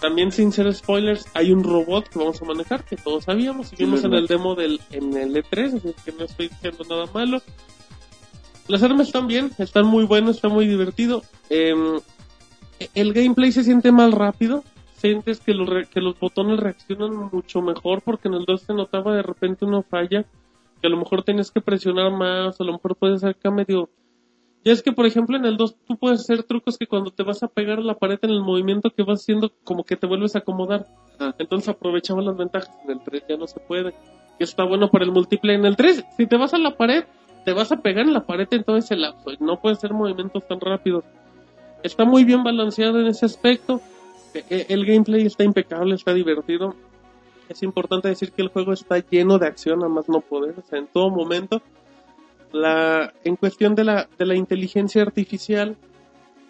[0.00, 3.76] También sin ser spoilers, hay un robot que vamos a manejar, que todos sabíamos, y
[3.76, 4.20] Sí, vimos en verdad.
[4.22, 7.42] el demo del en el E3, así que no estoy diciendo nada malo.
[8.68, 11.22] Las armas están bien, están muy buenas, está muy divertido.
[11.50, 12.00] Em,
[12.94, 14.62] el gameplay se siente más rápido,
[15.44, 19.14] que los, re- que los botones reaccionan mucho mejor porque en el 2 se notaba
[19.14, 20.24] de repente una falla,
[20.80, 23.90] que a lo mejor tienes que presionar más, a lo mejor puedes ser acá medio...
[24.64, 27.22] Ya es que, por ejemplo, en el 2 tú puedes hacer trucos que cuando te
[27.22, 30.06] vas a pegar a la pared en el movimiento que vas haciendo, como que te
[30.06, 30.86] vuelves a acomodar.
[31.20, 31.34] Ah.
[31.38, 32.74] Entonces aprovechaba las ventajas.
[32.84, 33.92] En el 3 ya no se puede.
[34.40, 35.60] Y está bueno para el multiplayer.
[35.60, 37.04] En el 3, si te vas a la pared,
[37.44, 39.32] te vas a pegar en la pared en todo ese lapso.
[39.32, 41.04] y No puedes hacer movimientos tan rápidos.
[41.82, 43.82] Está muy bien balanceado en ese aspecto.
[44.34, 46.74] E- e- El gameplay está impecable, está divertido.
[47.48, 50.62] Es importante decir que el juego está lleno de acción, a más no poder, o
[50.62, 51.62] sea, en todo momento.
[52.52, 55.76] La, en cuestión de la, de la inteligencia artificial,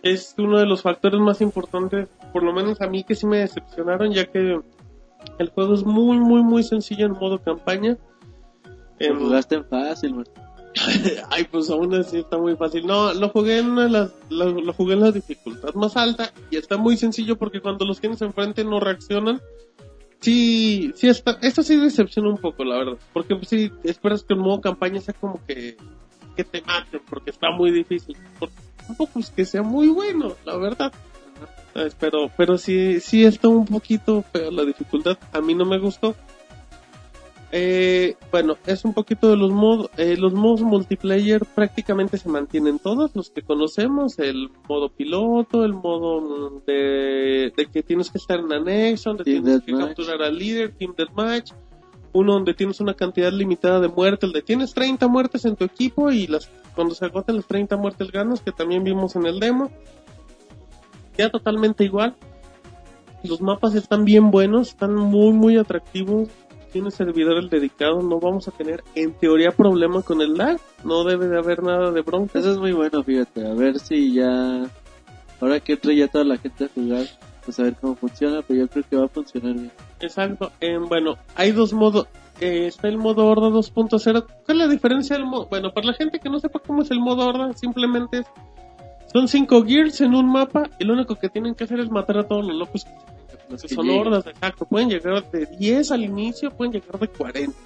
[0.02, 3.38] es uno de los factores más importantes, por lo menos a mí que sí me
[3.38, 4.60] decepcionaron, ya que
[5.38, 7.96] el juego es muy, muy, muy sencillo en modo campaña.
[8.98, 10.26] Lo jugaste en fácil, man.
[11.30, 12.86] Ay, pues aún así está muy fácil.
[12.86, 16.76] No, lo jugué en las, lo, lo jugué en la dificultad más alta y está
[16.76, 19.40] muy sencillo porque cuando los tienes enfrente no reaccionan.
[20.20, 22.96] Sí, sí está, esto sí decepciona un poco, la verdad.
[23.12, 25.76] Porque pues, sí, esperas que el modo campaña sea como que,
[26.34, 28.16] que te maten porque está muy difícil.
[28.38, 28.50] Por-
[28.86, 30.92] Tampoco es que sea muy bueno, la verdad.
[31.98, 35.18] Pero, pero sí, sí está un poquito feo la dificultad.
[35.32, 36.14] A mí no me gustó.
[37.52, 39.90] Eh, bueno, es un poquito de los modos.
[39.96, 44.18] Eh, los modos multiplayer prácticamente se mantienen todos, los que conocemos.
[44.18, 49.44] El modo piloto, el modo de, de que tienes que estar en anexo, donde Team
[49.44, 51.52] tienes que capturar al líder, Team Deathmatch.
[52.12, 55.64] Uno donde tienes una cantidad limitada de muertes, el de tienes 30 muertes en tu
[55.64, 59.40] equipo y las cuando se agoten las 30 muertes ganas, que también vimos en el
[59.40, 59.70] demo.
[61.16, 62.16] Ya totalmente igual.
[63.22, 66.28] Los mapas están bien buenos, están muy, muy atractivos.
[66.74, 70.58] Tiene servidores dedicados, no vamos a tener en teoría problema con el lag.
[70.82, 72.40] No debe de haber nada de bronca.
[72.40, 73.46] Eso es muy bueno, fíjate.
[73.46, 74.64] A ver si ya.
[75.40, 77.06] Ahora que entre ya toda la gente a jugar,
[77.44, 79.70] pues a ver cómo funciona, pero yo creo que va a funcionar bien.
[80.00, 80.50] Exacto.
[80.60, 82.08] Eh, bueno, hay dos modos.
[82.40, 84.26] Eh, está el modo horda 2.0.
[84.44, 85.46] ¿Cuál es la diferencia del modo?
[85.46, 88.26] Bueno, para la gente que no sepa cómo es el modo horda, simplemente es-
[89.12, 92.18] son cinco gears en un mapa y lo único que tienen que hacer es matar
[92.18, 92.90] a todos los locos que,
[93.68, 94.26] Son hordas.
[94.26, 94.64] Exacto.
[94.66, 97.56] Pueden llegar de 10 al inicio, pueden llegar de 40.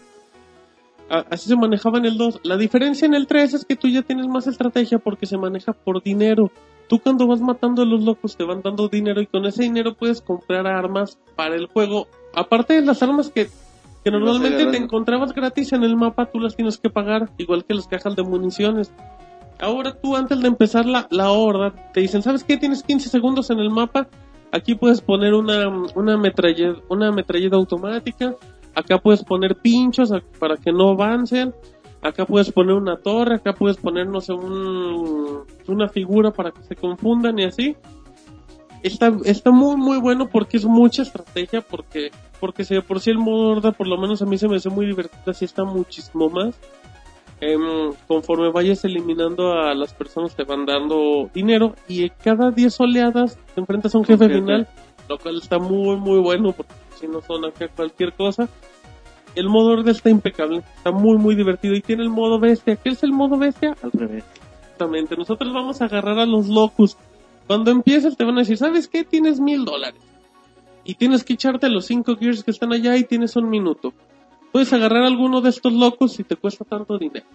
[1.11, 2.41] A- Así se manejaba en el 2.
[2.45, 5.73] La diferencia en el 3 es que tú ya tienes más estrategia porque se maneja
[5.73, 6.51] por dinero.
[6.89, 9.95] Tú cuando vas matando a los locos te van dando dinero y con ese dinero
[9.95, 12.07] puedes comprar armas para el juego.
[12.35, 13.49] Aparte de las armas que,
[14.05, 17.75] que normalmente te encontrabas gratis en el mapa, tú las tienes que pagar, igual que
[17.75, 18.91] las cajas de municiones.
[19.61, 22.57] Ahora tú antes de empezar la, la horda, te dicen, ¿sabes qué?
[22.57, 24.09] Tienes 15 segundos en el mapa.
[24.51, 28.35] Aquí puedes poner una, una, metralleta, una metralleta automática.
[28.75, 31.55] Acá puedes poner pinchos para que no avancen.
[32.01, 33.37] Acá puedes poner una torre.
[33.37, 37.77] Acá puedes poner, no sé, un, una figura para que se confundan y así.
[38.83, 41.61] Está, está muy, muy bueno porque es mucha estrategia.
[41.61, 42.11] Porque,
[42.41, 44.57] porque si de por sí el modo horda, por lo menos a mí se me
[44.57, 45.23] hace muy divertido.
[45.27, 46.59] Así está muchísimo más.
[47.41, 53.39] Em, conforme vayas eliminando a las personas te van dando dinero y cada 10 oleadas
[53.55, 54.67] te enfrentas a un jefe final,
[55.09, 58.49] lo cual está muy muy bueno porque si no son acá cualquier cosa.
[59.37, 62.75] El modo orden está impecable, está muy muy divertido y tiene el modo bestia.
[62.75, 63.77] ¿Qué es el modo bestia?
[63.83, 64.25] Al revés.
[64.63, 66.97] Exactamente, nosotros vamos a agarrar a los locus.
[67.47, 69.05] Cuando empieces te van a decir, ¿sabes qué?
[69.05, 70.01] Tienes mil dólares.
[70.83, 73.93] Y tienes que echarte los cinco gears que están allá y tienes un minuto.
[74.53, 77.27] Puedes agarrar a alguno de estos locos y te cuesta tanto dinero.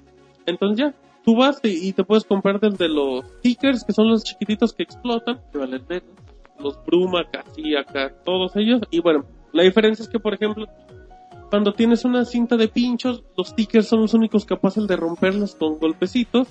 [0.45, 4.23] Entonces ya, tú vas y, y te puedes comprar desde los stickers, que son los
[4.23, 6.03] chiquititos que explotan, Que valen menos.
[6.59, 8.81] los Bruma, casi acá, todos ellos.
[8.91, 10.65] Y bueno, la diferencia es que, por ejemplo,
[11.49, 15.77] cuando tienes una cinta de pinchos, los stickers son los únicos capaces de romperlos con
[15.79, 16.47] golpecitos.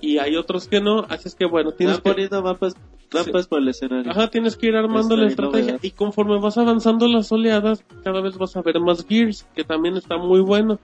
[0.00, 2.14] Y hay otros que no, así es que bueno, tienes Están que...
[2.14, 2.74] poniendo mapas
[3.10, 4.10] Trampas por el escenario.
[4.10, 5.72] Ajá, tienes que ir armando la estrategia.
[5.72, 5.80] novedad.
[5.82, 9.96] Y conforme vas avanzando las oleadas, cada vez vas a ver más gears, que también
[9.96, 10.78] está muy bueno.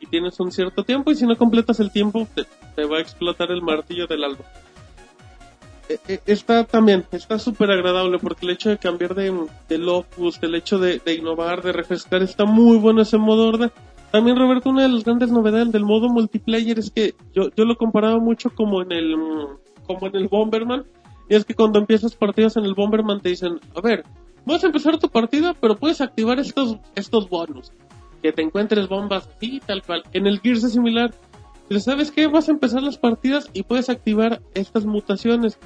[0.00, 2.44] Y tienes un cierto tiempo, y si no completas el tiempo, te,
[2.74, 4.44] te va a explotar el martillo del alba.
[5.88, 9.32] Eh, eh, Está también, está súper agradable porque el hecho de cambiar de,
[9.68, 13.70] de locus, el hecho de, de innovar, de refrescar, está muy bueno ese modo horda.
[14.10, 17.76] También, Roberto, una de las grandes novedades del modo multiplayer es que yo, yo lo
[17.76, 19.16] comparaba mucho como en el,
[19.86, 20.84] como en el Bomberman.
[21.28, 24.04] Y es que cuando empiezas partidas en el Bomberman te dicen, a ver,
[24.44, 27.72] vas a empezar tu partida, pero puedes activar estos, estos bonus.
[28.22, 30.02] Que te encuentres bombas así, tal cual.
[30.12, 31.12] En el Gears es similar.
[31.68, 32.26] Pero ¿sabes qué?
[32.26, 35.58] Vas a empezar las partidas y puedes activar estas mutaciones.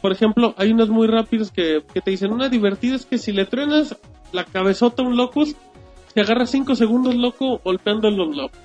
[0.00, 3.32] Por ejemplo, hay unas muy rápidas que, que te dicen, una divertida es que si
[3.32, 3.96] le truenas
[4.32, 5.54] la cabezota a un locus,
[6.14, 8.58] te agarra 5 segundos loco golpeando los locos.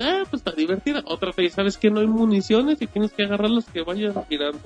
[0.00, 1.02] Ah, pues está divertida.
[1.06, 4.60] Otra te sabes que no hay municiones y tienes que agarrar las que vayan tirando.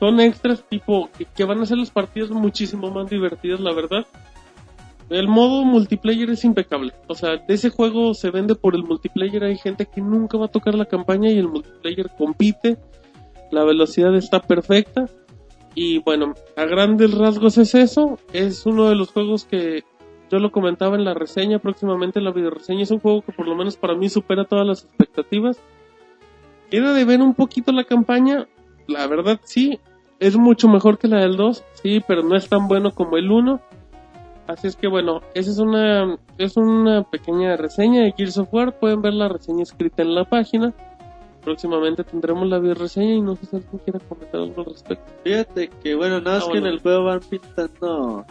[0.00, 4.06] Son extras tipo que, van a hacer las partidas muchísimo más divertidas, la verdad.
[5.10, 6.94] El modo multiplayer es impecable.
[7.06, 9.44] O sea, de ese juego se vende por el multiplayer.
[9.44, 12.78] Hay gente que nunca va a tocar la campaña y el multiplayer compite.
[13.50, 15.06] La velocidad está perfecta.
[15.74, 18.18] Y bueno, a grandes rasgos es eso.
[18.32, 19.84] Es uno de los juegos que
[20.30, 22.84] yo lo comentaba en la reseña, próximamente en la video reseña.
[22.84, 25.60] Es un juego que por lo menos para mí supera todas las expectativas.
[26.70, 28.48] Queda de ver un poquito la campaña.
[28.86, 29.78] La verdad sí,
[30.20, 33.30] es mucho mejor que la del 2, sí, pero no es tan bueno como el
[33.30, 33.60] 1.
[34.46, 38.78] Así es que bueno, esa es una, es una pequeña reseña de Gears of War.
[38.78, 40.74] Pueden ver la reseña escrita en la página.
[41.42, 45.10] Próximamente tendremos la reseña y no sé si alguien quiera comentar algo al respecto.
[45.24, 48.26] Fíjate que, bueno, nada más Ah, que en el juego van pintando.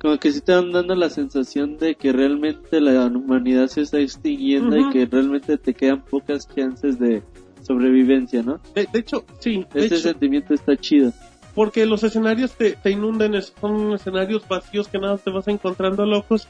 [0.00, 3.98] Como que sí te van dando la sensación de que realmente la humanidad se está
[3.98, 7.22] extinguiendo y que realmente te quedan pocas chances de
[7.66, 8.60] sobrevivencia, ¿no?
[8.74, 11.12] De, de hecho, sí, de hecho, sentimiento está chido.
[11.54, 16.48] porque los escenarios te, te inundan, son escenarios vacíos que nada te vas encontrando locos.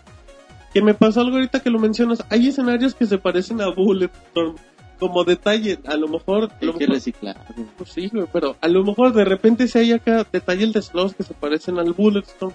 [0.72, 4.56] Que me pasó algo ahorita que lo mencionas, hay escenarios que se parecen a Bulletstorm,
[4.98, 6.50] como detalle, a lo mejor...
[6.60, 7.36] Hay lo que mejor- reciclar.
[7.76, 11.22] Pues sí, pero a lo mejor de repente si hay acá detalles de slows que
[11.22, 12.52] se parecen al Bulletstorm.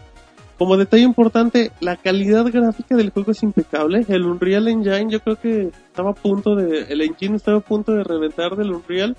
[0.60, 4.06] Como detalle importante, la calidad gráfica del juego es impecable.
[4.10, 6.82] El Unreal Engine yo creo que estaba a punto de...
[6.90, 9.16] El engine estaba a punto de reventar del Unreal.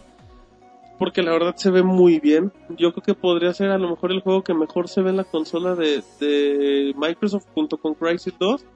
[0.98, 2.52] Porque la verdad se ve muy bien.
[2.76, 5.16] Yo creo que podría ser a lo mejor el juego que mejor se ve en
[5.16, 8.66] la consola de, Microsoft junto con Crysis 2.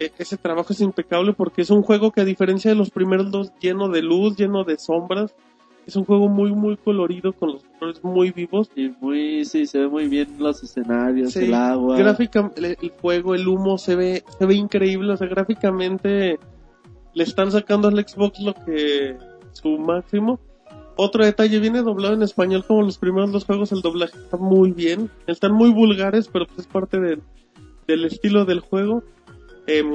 [0.00, 3.30] E- ese trabajo es impecable porque es un juego que a diferencia de los primeros
[3.30, 5.36] dos lleno de luz, lleno de sombras,
[5.86, 8.70] es un juego muy muy colorido con los colores muy vivos.
[8.76, 11.96] Y muy, sí, se ve muy bien los escenarios, Sí, el agua.
[11.96, 16.38] gráfica- el, el fuego, el humo se ve se ve increíble, o sea, gráficamente
[17.14, 19.16] le están sacando al Xbox lo que
[19.52, 20.38] su máximo.
[20.96, 24.70] Otro detalle, viene doblado en español como los primeros dos juegos, el doblaje está muy
[24.72, 25.10] bien.
[25.26, 27.22] Están muy vulgares, pero pues es parte del-
[27.88, 29.02] del estilo del juego.
[29.66, 29.86] Em,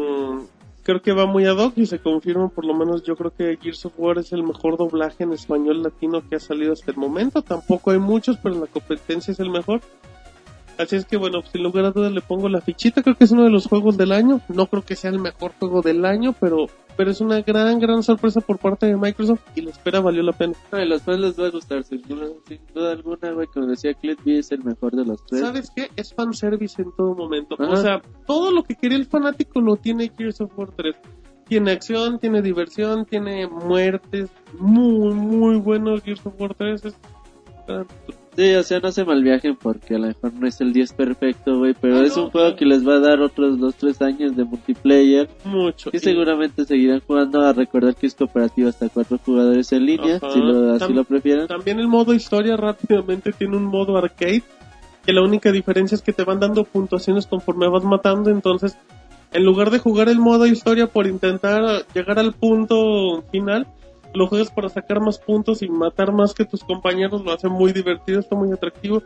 [0.86, 3.58] creo que va muy ad hoc y se confirma, por lo menos yo creo que
[3.60, 6.98] Gears of War es el mejor doblaje en español latino que ha salido hasta el
[6.98, 7.42] momento.
[7.42, 9.82] Tampoco hay muchos, pero la competencia es el mejor.
[10.78, 13.32] Así es que bueno, sin lugar a dudas le pongo la fichita, creo que es
[13.32, 14.42] uno de los juegos del año.
[14.50, 18.04] No creo que sea el mejor juego del año, pero, pero es una gran, gran
[18.04, 20.54] sorpresa por parte de Microsoft y la espera valió la pena.
[20.72, 23.48] No, y los fans les va a gustar, sin duda, sin duda alguna, güey.
[23.48, 25.42] Como decía Clint B es el mejor de los tres.
[25.42, 25.90] ¿Sabes qué?
[25.96, 27.56] Es fanservice en todo momento.
[27.58, 27.72] Ajá.
[27.72, 30.96] O sea, todo lo que quería el fanático lo tiene Gears of War 3.
[31.48, 34.30] Tiene acción, tiene diversión, tiene muertes.
[34.60, 36.86] Muy, muy bueno Gears of War 3.
[36.86, 36.96] Es,
[38.36, 41.58] Sí, o sea, no se malviajen porque a lo mejor no es el 10 perfecto,
[41.60, 44.36] güey, pero Ah, es no, un juego que les va a dar otros 2-3 años
[44.36, 45.30] de multiplayer.
[45.46, 45.90] mucho.
[45.92, 50.18] Que Y- seguramente seguirán jugando a recordar que es cooperativo hasta 4 jugadores en línea,
[50.18, 50.32] Ajá.
[50.32, 51.48] si lo, así Tam- lo prefieren.
[51.48, 54.44] También el modo historia rápidamente tiene un modo arcade,
[55.06, 58.78] que la única diferencia es que te van dando puntuaciones conforme vas matando, entonces
[59.32, 63.68] en lugar de jugar el modo historia por intentar llegar al punto final,
[64.16, 67.72] lo juegas para sacar más puntos y matar más que tus compañeros, lo hace muy
[67.74, 69.02] divertido, está muy atractivo.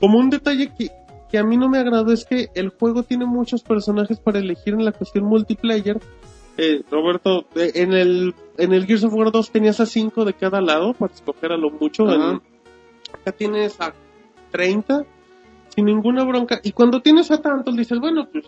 [0.00, 0.90] Como un detalle que,
[1.30, 4.74] que a mí no me agradó es que el juego tiene muchos personajes para elegir
[4.74, 5.98] en la cuestión multiplayer.
[6.56, 10.34] Eh, Roberto, eh, en el en el Gears of War 2 tenías a 5 de
[10.34, 12.04] cada lado para escoger a lo mucho.
[12.12, 12.40] En-
[13.12, 13.92] acá tienes a
[14.52, 15.04] 30
[15.74, 16.60] sin ninguna bronca.
[16.62, 18.44] Y cuando tienes a tantos dices, bueno, pues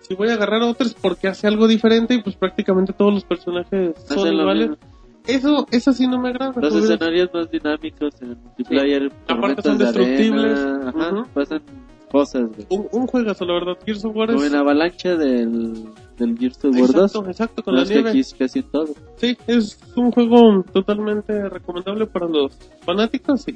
[0.00, 3.24] si voy a agarrar a otros porque hace algo diferente y pues prácticamente todos los
[3.24, 4.70] personajes son iguales.
[5.26, 6.52] Eso, eso sí no me agrada.
[6.60, 10.58] Los escenarios más dinámicos en el multiplayer, Aparte tormentas son de destructibles.
[10.58, 11.28] arena, ajá, Ujú.
[11.34, 11.62] pasan
[12.10, 12.66] cosas, güey.
[12.70, 13.76] un, un juegazo, la verdad.
[13.84, 14.52] Gears of War Como es...
[14.52, 15.84] en avalancha del,
[16.16, 16.94] del Gears of War 2.
[16.94, 18.10] Exacto, exacto, con No la nieve.
[18.10, 18.88] aquí es casi todo.
[19.16, 23.54] Sí, es un juego totalmente recomendable para los fanáticos y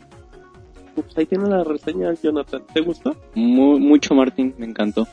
[0.94, 2.62] Pues ahí tiene la reseña, Jonathan.
[2.74, 3.14] ¿Te gustó?
[3.34, 5.06] Mu- mucho, Martín, me encantó.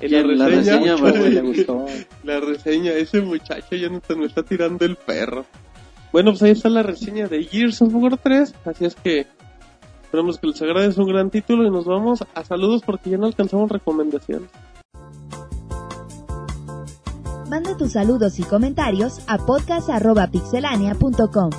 [0.00, 1.84] La reseña, Mucho, güey, le gustó.
[2.22, 5.44] La reseña, ese muchacho Jonathan me está tirando el perro.
[6.12, 9.26] Bueno, pues ahí está la reseña de Gears of War 3, así es que
[10.02, 13.18] esperamos que les agrade, es un gran título y nos vamos a saludos porque ya
[13.18, 14.48] no alcanzamos recomendaciones.
[17.50, 21.50] Manda tus saludos y comentarios a podcast.pixelania.com.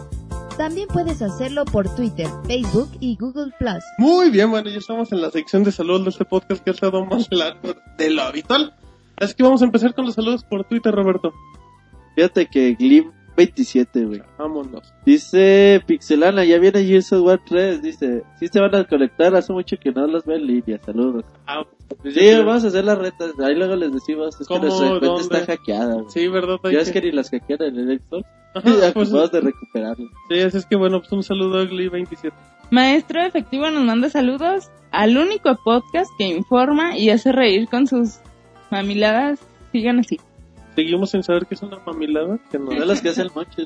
[0.58, 3.84] También puedes hacerlo por Twitter, Facebook y Google Plus.
[3.98, 6.74] Muy bien, bueno, ya estamos en la sección de saludos de este podcast que ha
[6.74, 8.74] estado más largo de lo habitual.
[9.18, 11.34] Así que vamos a empezar con los saludos por Twitter, Roberto.
[12.16, 14.22] Fíjate que Glim 27, güey.
[14.38, 14.94] Vámonos.
[15.06, 17.82] Dice Pixelana, ya viene Gears of War 3.
[17.82, 20.80] Dice, sí se van a conectar, hace mucho que no los veo en línea.
[20.86, 21.26] Saludos.
[21.48, 21.64] Ah,
[22.02, 23.32] pues Sí, vamos a hacer las retas.
[23.40, 24.66] Ahí luego les decimos, es que ¿Cómo?
[24.66, 25.22] nuestra cuenta ¿Dónde?
[25.24, 25.94] está hackeada.
[25.96, 26.06] güey.
[26.10, 26.58] Sí, ¿verdad?
[26.72, 28.28] Ya es que- que ni las hackean en el Xbox.
[28.54, 28.62] Ajá,
[28.94, 30.10] pues, Acabamos de recuperarlo.
[30.30, 32.32] sí, así es que bueno, pues un saludo a Glee27.
[32.72, 38.20] Maestro Efectivo nos manda saludos al único podcast que informa y hace reír con sus
[38.70, 39.40] mamiladas.
[39.72, 40.20] Sigan así.
[40.80, 43.66] Seguimos sin saber qué es una mamilada, que no No las que hacen el monche.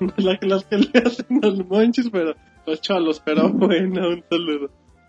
[0.16, 2.34] la, las que le hacen al monchis, pero
[2.66, 4.68] los chalos, pero bueno, un saludo.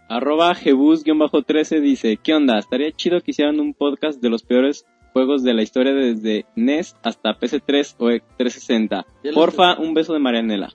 [0.09, 2.59] Arroba Jebus-13 dice, ¿qué onda?
[2.59, 6.95] Estaría chido que hicieran un podcast de los peores juegos de la historia desde NES
[7.01, 9.07] hasta PC3 o 360.
[9.23, 10.71] Ya lo Porfa, un beso de Marianela.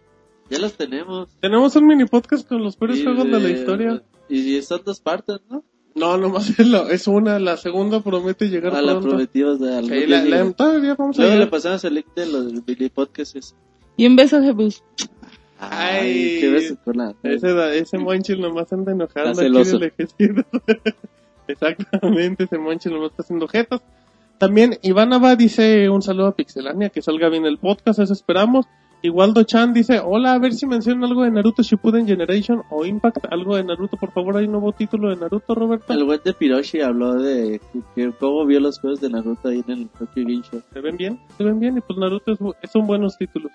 [0.51, 1.29] Ya los tenemos.
[1.39, 4.03] Tenemos un mini podcast con los peores Y juegos de la historia.
[4.29, 5.63] Y son dos partes, ¿no?
[5.95, 9.09] No, nomás es, la- es una, la segunda promete llegar A la pronto.
[9.11, 9.95] prometimos de algo.
[10.09, 11.51] La- la- todavía vamos a Luego le llegar.
[11.51, 13.55] pasamos el link de los mini podcasts.
[13.97, 14.83] Y un beso, Jebus.
[15.61, 16.39] Ay.
[16.41, 17.15] qué beso con la.
[17.23, 18.93] Ese, ese Monchil nomás anda
[19.85, 20.43] ejército.
[21.47, 23.81] Exactamente, ese Monchil nomás está haciendo jetas.
[24.39, 28.67] También Ivanova dice un saludo a Pixelania, que salga bien el podcast, eso esperamos.
[29.05, 33.27] Igualdo Chan dice, hola, a ver si mencionan algo de Naruto Shippuden Generation o Impact,
[33.31, 35.93] algo de Naruto, por favor, hay un nuevo título de Naruto, Roberto.
[35.93, 37.61] El buen de Piroshi habló de
[37.95, 40.63] que, cómo vio los juegos de Naruto ahí en el Tokyo Game Show.
[40.73, 41.21] ¿Se ven bien?
[41.37, 41.77] ¿Se ven bien?
[41.77, 43.53] Y pues Naruto es, son buenos títulos.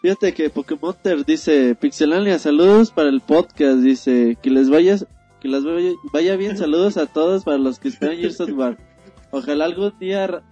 [0.00, 5.06] Fíjate que Pokémonter dice, Pixelania, saludos para el podcast, dice, que les vayas,
[5.42, 8.78] que les vaya, vaya bien, saludos a todos para los que esperan Gears of War.
[9.32, 10.42] Ojalá algún día ar-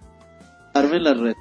[0.75, 1.33] armen la red.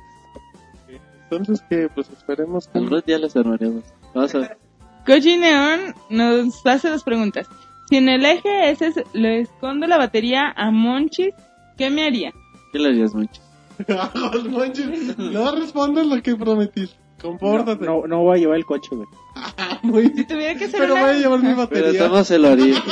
[1.30, 2.78] Entonces que pues esperemos que...
[2.78, 3.84] Algún día las armaremos.
[4.14, 4.58] Vamos a ver.
[5.06, 7.46] Koji Neon nos hace dos preguntas.
[7.88, 11.34] Si en el eje ese es- le escondo la batería a Monchis,
[11.78, 12.32] ¿qué me haría?
[12.72, 13.40] ¿Qué le harías mucho?
[14.50, 16.96] Monchil, no respondas lo que prometiste.
[17.22, 17.84] Compórtate.
[17.84, 19.08] No, no voy a llevar el coche, güey.
[19.82, 20.26] Muy Si bien.
[20.26, 21.02] tuviera que hacer Pero una...
[21.02, 21.98] voy a llevar mi Pero batería.
[22.08, 22.82] todos se lo haría.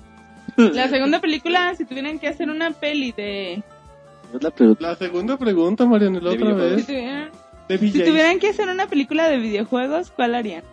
[0.56, 3.62] La segunda película, si tuvieran que hacer una peli de...
[4.34, 4.82] Es la pregunta.
[4.82, 6.80] La segunda pregunta, Marianela, otra vez.
[6.80, 7.30] Si tuvieran,
[7.78, 10.64] De si tuvieran que hacer una película de videojuegos, ¿cuál harían?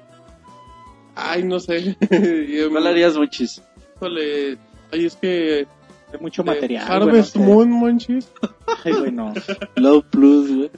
[1.15, 1.95] Ay, no sé.
[2.71, 3.61] ¿Cuál harías muchis?
[3.95, 4.57] Híjole.
[4.91, 5.67] Ay, es que...
[6.13, 6.85] Hay mucho de material.
[6.89, 7.35] Harvest.
[7.35, 8.31] Moon, Monchis.
[8.85, 9.33] Ay, güey, no.
[9.75, 10.71] Low Plus, güey.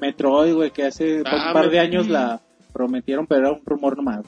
[0.00, 2.40] Metroid, güey, que hace Ah, un par de años la
[2.72, 4.20] prometieron, pero era un rumor nomás.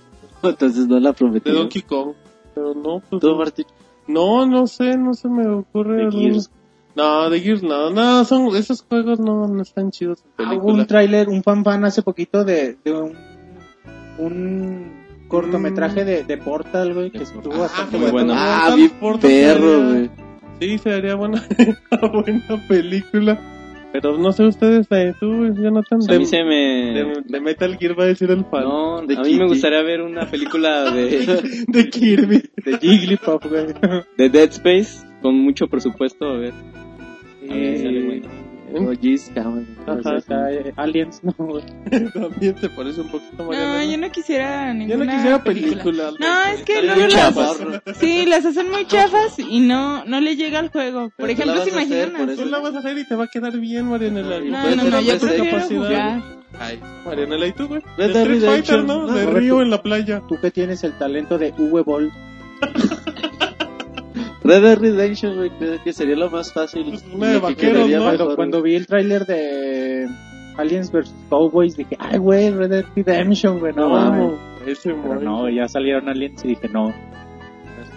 [0.42, 1.50] Entonces no la De prometí.
[1.50, 2.12] Donkey Kong.
[2.54, 3.20] Pero no, pues...
[3.22, 3.64] ¿Tú, Martín?
[4.06, 5.96] No, no sé, no se me ocurre.
[5.96, 6.18] De algo.
[6.18, 6.50] Gears.
[6.96, 7.90] No, de Gears no.
[7.90, 11.64] No, son, esos juegos no, no están chidos en Ah, hubo un tráiler, un fan
[11.64, 13.12] fan hace poquito de, de un,
[14.18, 18.32] un cortometraje de, de Portal, güey, que estuvo bastante muy bueno.
[18.34, 18.34] bueno.
[18.36, 20.10] Ah, bien Portal perro, güey.
[20.60, 21.42] Sí, sería buena,
[22.12, 23.40] buena película.
[23.92, 26.92] Pero no sé ustedes, eh, tú, Jonathan, Pues a de, mí se me...
[26.94, 28.64] de, de Metal Gear va a decir el fan.
[28.64, 32.42] No, de a mí me gustaría ver una película de, De Kirby.
[32.64, 33.66] De Jigglypuff, güey.
[34.16, 36.52] de Dead Space con mucho presupuesto, a ver.
[39.36, 40.16] Ajá.
[40.16, 41.62] Acá, eh, Aliens, no, güey.
[42.14, 43.84] También te parece un poquito No, Mariana.
[43.84, 46.10] yo no quisiera Yo ninguna no quisiera película.
[46.18, 50.58] No, es que luego las, sí, las hacen muy chafas y no, no le llega
[50.58, 51.10] al juego.
[51.16, 52.36] Por Pero tú la ejemplo, vas se a hacer, imaginan.
[52.36, 54.36] Tú la vas a hacer y te va a quedar bien, Marianela.
[54.36, 55.26] Ay, No, no, no, yo PC.
[55.26, 55.78] prefiero capacidad.
[55.86, 56.22] jugar.
[56.58, 57.82] Ay, Marianela, ¿y tú, güey?
[57.96, 59.06] Red Dead Street Fighter, ¿no?
[59.06, 59.14] ¿no?
[59.14, 59.26] De.
[59.26, 60.22] Río en la playa.
[60.28, 62.10] Tú que tienes el talento de Uwe Boll.
[64.44, 66.84] Red Dead Redemption, güey, creo que sería lo más fácil.
[66.90, 68.10] Pues una de vaqueros, ¿no?
[68.10, 70.06] mejor, Cuando, vi el tráiler de
[70.58, 74.32] Aliens vs Cowboys, dije, ay, güey, Red Dead Redemption, güey, no, No, mames.
[74.66, 76.92] ese Pero muy no, ya salieron Aliens y dije, no.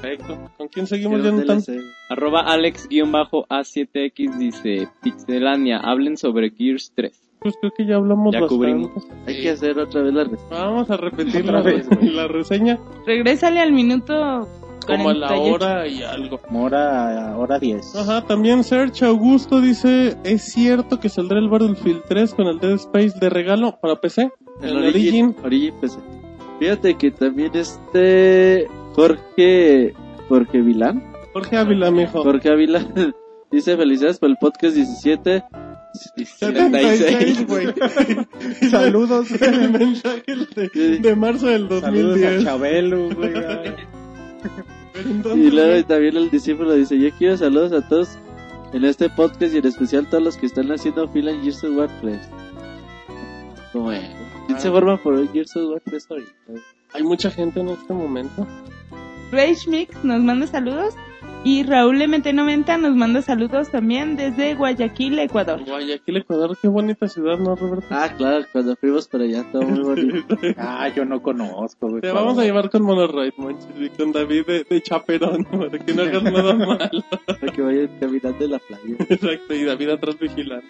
[0.02, 0.38] Perfecto.
[0.58, 1.54] ¿Con quién seguimos, Quiero un.
[2.10, 7.12] Arroba Alex-A7X dice, Pixelania, hablen sobre Gears 3.
[7.40, 8.56] Pues creo que ya hablamos Ya bastante.
[8.58, 8.92] cubrimos.
[9.28, 10.38] Hay que hacer otra vez la red.
[10.50, 14.48] Vamos a repetir la, vez, la reseña Regrésale al minuto
[14.88, 15.54] como a la 48.
[15.54, 16.38] hora y algo.
[16.40, 17.96] Como hora, hora 10.
[17.96, 22.74] Ajá, también Serge Augusto dice, ¿es cierto que saldrá el Battlefield 3 con el Dead
[22.74, 24.32] Space de regalo para PC?
[24.62, 24.96] El El Origin.
[24.96, 25.36] Origin.
[25.44, 26.00] Origin PC.
[26.60, 29.94] Fíjate que también este Jorge,
[30.28, 31.04] Jorge Vilán,
[31.34, 32.24] Jorge Ávila, mijo.
[32.24, 32.84] Jorge Ávila,
[33.52, 35.44] dice felicidades por el podcast 17.
[35.94, 37.68] 76, güey.
[38.70, 39.32] Saludos.
[39.42, 40.24] El mensaje
[40.56, 42.44] de, de marzo del Saludos a 2010.
[42.44, 43.34] Chabelo, güey.
[45.36, 48.18] Y luego también el discípulo dice, yo quiero saludos a todos
[48.74, 51.78] en este podcast y en especial todos los que están haciendo fila en Gears of
[51.78, 52.20] War 3.
[53.74, 54.10] Como, eh,
[54.48, 56.32] ¿quién se forma por el Gears of War 3 ahorita?
[56.94, 58.48] Hay mucha gente en este momento.
[59.32, 60.96] Rage Mix nos manda saludos
[61.44, 65.64] y Raúl MT90 nos manda saludos también desde Guayaquil, Ecuador.
[65.66, 67.86] Guayaquil, Ecuador, qué bonita ciudad, ¿no, Roberto?
[67.90, 70.38] Ah, claro, cuando fuimos para allá, todo muy bonito.
[70.58, 72.00] Ah, yo no conozco.
[72.02, 75.94] Te vamos a llevar con Monorail, Monchis, y con David de, de chaperón, para que
[75.94, 77.04] no hagas nada malo.
[77.26, 78.96] para que vayan caminando en la playa.
[79.10, 80.66] Exacto, y David atrás vigilando.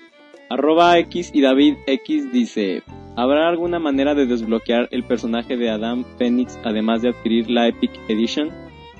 [0.49, 2.83] Arroba X y David X dice,
[3.15, 7.91] ¿habrá alguna manera de desbloquear el personaje de Adam Phoenix además de adquirir la Epic
[8.07, 8.49] Edition?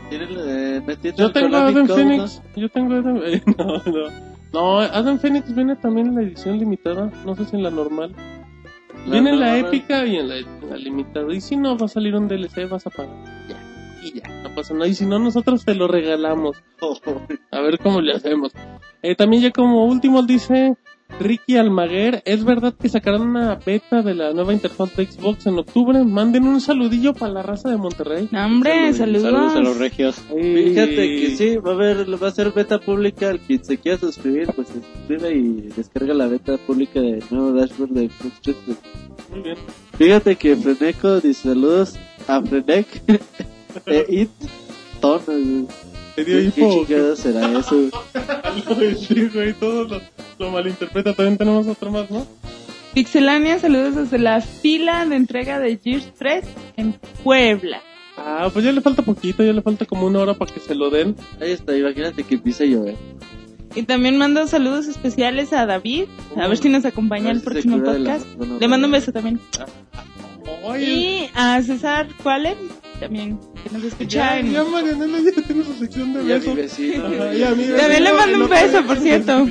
[0.09, 0.81] Eh,
[1.17, 2.41] Yo tengo Adam Phoenix.
[2.55, 3.17] Yo tengo Adam.
[3.25, 4.37] eh, no, no.
[4.53, 7.11] No, Adam Phoenix viene también en la edición limitada.
[7.25, 8.13] No sé si en la normal.
[9.05, 9.11] ¿no?
[9.11, 11.33] viene en la épica y en la, en la limitada.
[11.33, 13.15] Y si no, va a salir un DLC, vas a pagar.
[13.47, 13.57] Ya.
[14.03, 14.87] Y ya, no pasa nada.
[14.87, 16.57] Y si no, nosotros te lo regalamos.
[17.51, 18.53] A ver cómo le hacemos.
[19.01, 20.75] Eh, también ya como último dice
[21.19, 25.57] Ricky Almaguer, ¿es verdad que sacarán una beta de la nueva interfaz de Xbox en
[25.57, 26.03] octubre?
[26.03, 28.29] Manden un saludillo para la raza de Monterrey.
[28.33, 29.23] Hombre, saludos.
[29.23, 30.15] Saludos a los regios.
[30.29, 33.31] Fíjate que sí, va a haber, va a ser beta pública.
[33.31, 37.51] El que se quiera suscribir, pues se suscribe y descarga la beta pública del nuevo
[37.53, 38.89] dashboard de Xbox 360.
[39.31, 39.57] Muy bien.
[39.97, 41.97] Fíjate que Freneco dice saludos
[42.27, 42.87] a Frenek
[43.87, 44.29] e It
[45.01, 45.67] Ton.
[46.17, 47.89] ¿Qué será eso?
[49.07, 50.01] sí, güey, todo lo,
[50.39, 51.13] lo malinterpreta.
[51.13, 52.25] También tenemos otro más, ¿no?
[52.93, 56.45] Pixelania, saludos desde la fila de entrega de Gears 3
[56.77, 57.81] en Puebla.
[58.17, 60.73] Ah, pues ya le falta poquito, ya le falta como una hora para que se
[60.73, 61.15] lo den.
[61.39, 62.95] Ahí está, imagínate que empieza a llover.
[63.75, 67.77] Y también mando saludos especiales a David, a ver si nos acompaña el si próximo
[67.77, 68.25] la- podcast.
[68.35, 69.39] bueno, Le mando un beso también.
[70.63, 72.55] Oye, Y a César Cualen,
[72.99, 76.55] también, que nos escucha ya, ya Marianela ya tiene su sección de Y a mi
[76.55, 77.79] besos.
[77.79, 79.47] También le mando un beso, por cierto.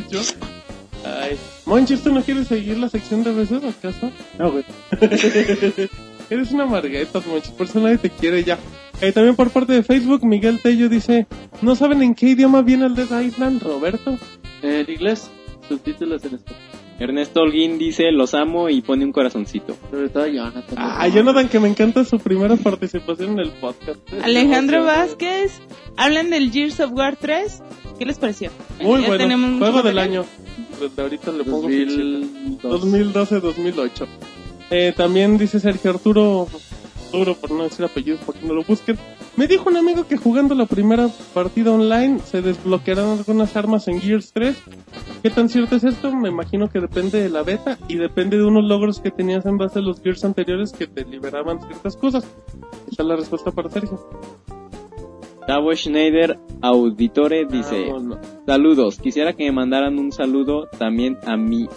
[1.04, 4.10] Ay, Monchis, ¿tú no quieres seguir la sección de besos acaso?
[4.38, 4.64] No, güey.
[6.30, 8.58] Eres una margueta, Monchis, por eso nadie te quiere ya.
[9.00, 11.26] Eh, también por parte de Facebook, Miguel Tello dice,
[11.62, 14.18] ¿no saben en qué idioma viene el Dead Island, Roberto?
[14.62, 15.30] En inglés,
[15.68, 16.65] subtítulos en español.
[16.98, 19.76] Ernesto Holguín dice, los amo y pone un corazoncito.
[19.90, 20.76] Sobre todo Jonathan.
[20.76, 23.98] Ah, Jonathan, que me encanta su primera participación en el podcast.
[24.22, 25.60] Alejandro Vázquez,
[25.96, 27.62] hablan del Gears of War 3.
[27.98, 28.50] ¿Qué les pareció?
[28.80, 30.24] Muy Ya bueno, juego del año.
[30.80, 32.82] Desde ahorita le pongo 2002.
[32.82, 34.06] 2012-2008.
[34.70, 36.48] Eh, también dice Sergio Arturo,
[37.06, 38.98] Arturo por no decir apellidos, porque no lo busquen.
[39.36, 44.00] Me dijo un amigo que jugando la primera partida online se desbloquearán algunas armas en
[44.00, 44.56] Gears 3.
[45.22, 46.10] ¿Qué tan cierto es esto?
[46.14, 49.58] Me imagino que depende de la beta y depende de unos logros que tenías en
[49.58, 52.24] base a los Gears anteriores que te liberaban ciertas cosas.
[52.90, 54.08] Esa es la respuesta para Sergio.
[55.46, 58.18] Tavo Schneider Auditore dice, Vámonos.
[58.46, 61.68] saludos, quisiera que me mandaran un saludo también a mi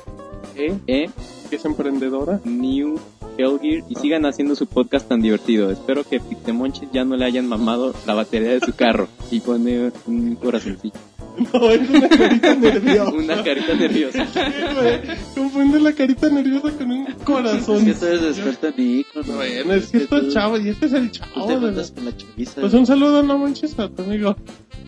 [0.56, 0.78] ¿Eh?
[0.88, 1.10] E,
[1.50, 2.40] Que es emprendedora.
[2.46, 2.98] New
[3.40, 5.72] Hellgear y sigan haciendo su podcast tan divertido.
[5.72, 9.92] Espero que Pixemonchis ya no le hayan mamado la batería de su carro y pone
[10.08, 11.00] un corazoncito,
[11.54, 13.12] No, es una carita nerviosa.
[13.12, 14.28] una carita nerviosa.
[14.34, 17.86] Güey, Confunde la carita nerviosa con un Es corazón.
[17.86, 19.36] que tú eres experto en iconos.
[19.36, 21.48] Bueno, es que estos tú- chavos, y este es el chavo.
[21.48, 22.62] te de mandas la- con la chaviza.
[22.62, 24.36] Pues un saludo, no manches, a tu amigo.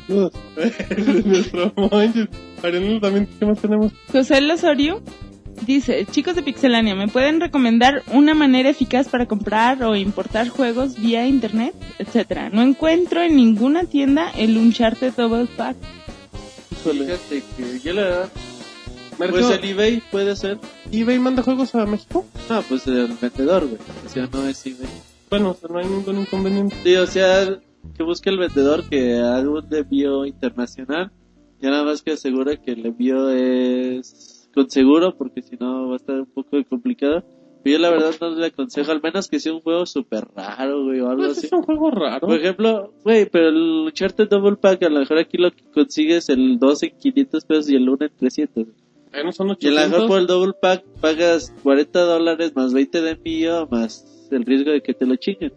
[0.07, 0.33] Saludos.
[1.25, 2.27] Nuestro manches.
[2.63, 3.91] Ariel, también, ¿qué más tenemos?
[4.11, 5.01] José Lozorio
[5.61, 10.99] dice, chicos de Pixelania, ¿me pueden recomendar una manera eficaz para comprar o importar juegos
[10.99, 12.49] vía internet, etcétera?
[12.49, 15.77] No encuentro en ninguna tienda el Uncharted Double Pack.
[16.83, 18.29] Fíjate que yo la verdad.
[19.17, 20.57] Pues el eBay puede ser.
[20.91, 22.25] ¿eBay manda juegos a México?
[22.49, 23.79] No, pues el vendedor, güey.
[24.05, 24.89] O sea, no es eBay.
[25.29, 26.75] Bueno, o sea, no hay ningún inconveniente.
[26.83, 27.59] Sí, o sea,
[27.95, 31.11] que busque el vendedor que haga un envío internacional.
[31.61, 35.93] Ya nada más que asegure que el envío es con seguro, porque si no va
[35.93, 37.23] a estar un poco complicado.
[37.63, 40.83] Pero yo la verdad no le aconsejo, al menos que sea un juego súper raro,
[40.83, 41.45] güey, o algo Pues así.
[41.45, 42.27] es un juego raro.
[42.27, 46.29] Por ejemplo, güey, pero el Uncharted Double Pack, a lo mejor aquí lo que consigues
[46.29, 48.65] el 2 en 500 pesos y el 1 en 300.
[49.11, 50.07] Bueno, son Y a lo mejor 800.
[50.07, 54.81] por el Double Pack pagas 40 dólares más 20 de envío más el riesgo de
[54.81, 55.53] que te lo chinguen.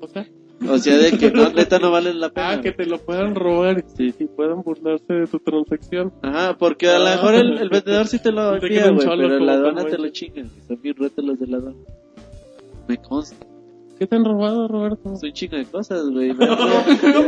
[0.00, 0.28] O sea,
[0.68, 2.50] O sea, de que no, neta no vale la pena.
[2.52, 4.14] ah, que te lo puedan robar Sí.
[4.18, 6.12] y puedan burlarse de tu transacción.
[6.22, 9.70] Ajá, porque a lo mejor el, el vendedor sí te lo envía, güey, pero la
[9.72, 9.86] güey.
[9.90, 10.50] te lo chingan.
[10.68, 11.76] Son bien los de la aduana.
[12.88, 13.46] Me consta.
[13.98, 15.14] ¿Qué te han robado, Roberto?
[15.16, 16.32] Soy chingo de cosas, güey.
[16.34, 16.46] No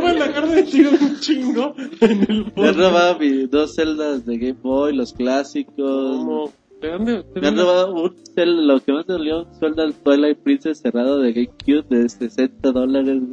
[0.01, 2.77] puedes dejar de decir un chingo en el podcast.
[2.77, 5.75] robado mis dos celdas de Game Boy, los clásicos.
[5.77, 6.51] ¿Cómo?
[6.81, 7.23] ¿De dónde?
[7.23, 10.79] de Me han robado un cel, lo que más me dolió, un Zelda Twilight Princess
[10.79, 13.23] cerrado de GameCube de 60 dólares.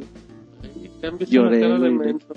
[1.01, 2.33] Te han visto Lloré, cara de menso.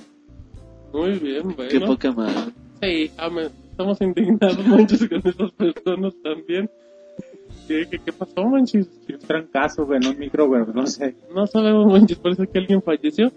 [0.92, 1.70] Muy bien, bueno.
[1.70, 2.52] Qué poca madre.
[2.82, 3.48] Sí, amén.
[3.70, 6.70] Estamos indignados muchos con esas personas también.
[7.68, 8.88] ¿Qué, qué, qué pasó, manches?
[9.08, 11.16] Un trancazo, güey, en un micro, güey, no sé.
[11.34, 13.32] No sabemos, manches, parece que alguien falleció.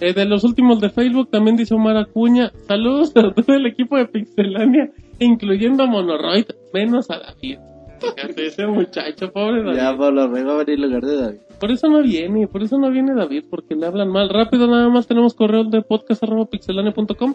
[0.00, 2.52] Eh, de los últimos de Facebook también dice Omar Acuña.
[2.66, 7.58] Saludos a todo el equipo de Pixelania, incluyendo a Monoroid, menos a David.
[8.00, 9.76] Fíjate, ese muchacho, pobre David.
[9.76, 11.38] Ya Pablo Rey va a venir en lugar de David.
[11.60, 14.28] Por eso no viene, por eso no viene David, porque le hablan mal.
[14.28, 17.34] Rápido, nada más tenemos correo de podcast.pixelania.com.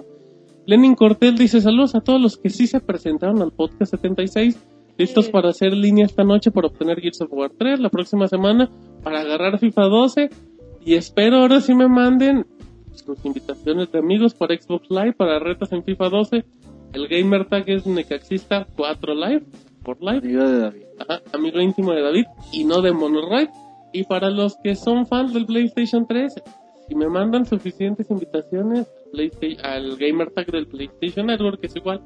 [0.65, 4.57] Lenin Cortel dice saludos a todos los que sí se presentaron al podcast 76,
[4.97, 8.69] listos para hacer línea esta noche para obtener Gears of War 3 la próxima semana,
[9.03, 10.29] para agarrar FIFA 12
[10.85, 12.45] y espero ahora sí me manden
[12.93, 16.45] sus invitaciones de amigos para Xbox Live, para retas en FIFA 12.
[16.93, 19.43] El gamer tag es Necaxista 4 Live,
[19.83, 20.19] por Live.
[20.19, 20.83] Amigo de David.
[20.99, 23.49] Ajá, amigo íntimo de David y no de Monoroid.
[23.91, 26.33] Y para los que son fans del PlayStation 3,
[26.87, 28.87] si me mandan suficientes invitaciones
[29.63, 32.01] al gamer tag del PlayStation Network, que es igual,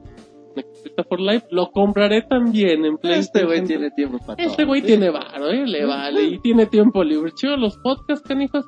[0.55, 3.19] Necesita for Life, lo compraré también en PlayStation.
[3.19, 4.47] Este güey tiene tiempo para todo.
[4.47, 7.31] Este güey tiene varo, eh, le vale, y tiene tiempo libre.
[7.34, 8.65] Chido, los podcasts, canijos,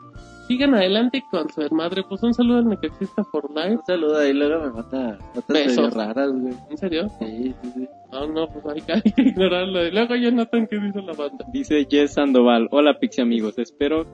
[0.49, 2.03] sigan adelante con su madre.
[2.09, 3.75] Pues un saludo al Necexista for Life.
[3.77, 6.53] Un saludo ahí, luego me mata notas raras, güey.
[6.69, 7.07] ¿En serio?
[7.19, 7.87] Sí, sí, sí.
[8.11, 9.85] No, no, pues hay que, hay que ignorarlo.
[9.85, 11.45] Y luego Jonathan, ¿qué dice la banda?
[11.53, 12.67] Dice Jess Sandoval.
[12.71, 13.57] Hola, Pixie amigos.
[13.57, 14.05] Espero.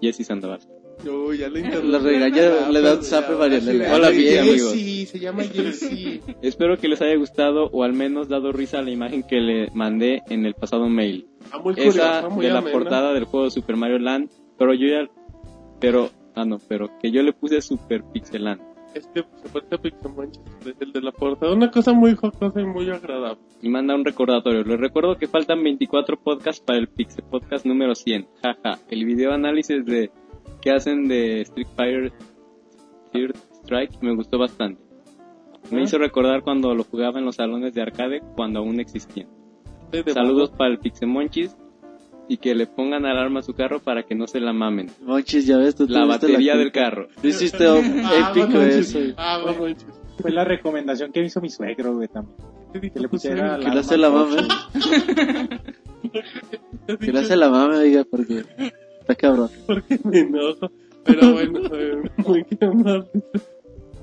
[0.00, 0.60] Jessy Sandoval.
[1.04, 3.94] Uy, ya le Lo regaña, le da un zape a María Elena.
[3.94, 4.72] Hola, Pixie amigos.
[4.72, 6.20] Sí, se llama Jessy.
[6.42, 9.68] Espero que les haya gustado o al menos dado risa a la imagen que le
[9.74, 11.28] mandé en el pasado mail.
[11.52, 12.72] Ah, muy Esa muy de la amena.
[12.72, 14.30] portada del juego Super Mario Land.
[14.58, 15.06] Pero yo ya.
[15.80, 16.10] Pero.
[16.34, 18.60] Ah, no, pero que yo le puse Super Pixeland.
[18.94, 20.42] Este se parece a Pixamonchis,
[20.80, 21.52] el de la portada.
[21.52, 23.38] Una cosa muy jocosa y muy agradable.
[23.60, 24.64] Y manda un recordatorio.
[24.64, 28.26] Les recuerdo que faltan 24 podcasts para el Pixel Podcast número 100.
[28.42, 28.78] Jaja.
[28.88, 30.10] El video análisis de
[30.62, 32.12] que hacen de Street Fighter
[33.12, 34.82] Third Strike me gustó bastante.
[35.70, 35.82] Me ¿Ah?
[35.82, 39.28] hizo recordar cuando lo jugaba en los salones de arcade cuando aún existían.
[40.12, 41.56] Saludos para el Pixemonchis
[42.28, 44.88] y que le pongan alarma a su carro para que no se la mamen.
[45.02, 47.08] Monchis, ya ves, tú La batería del carro.
[47.20, 48.98] Tú hiciste un Ah, épico eso.
[49.16, 49.86] Ah, Monchis.
[50.20, 52.36] Fue la recomendación que hizo mi suegro, güey, también.
[52.72, 53.70] ¿Qué dijo Que le pusiera suegro?
[53.70, 54.36] Que no se la mame.
[56.86, 58.44] ¿Qué Que no se la mame, oiga, porque
[59.00, 59.50] está cabrón.
[59.66, 60.70] Porque me enojo.
[61.04, 61.60] Pero bueno,
[62.26, 63.04] muy que más.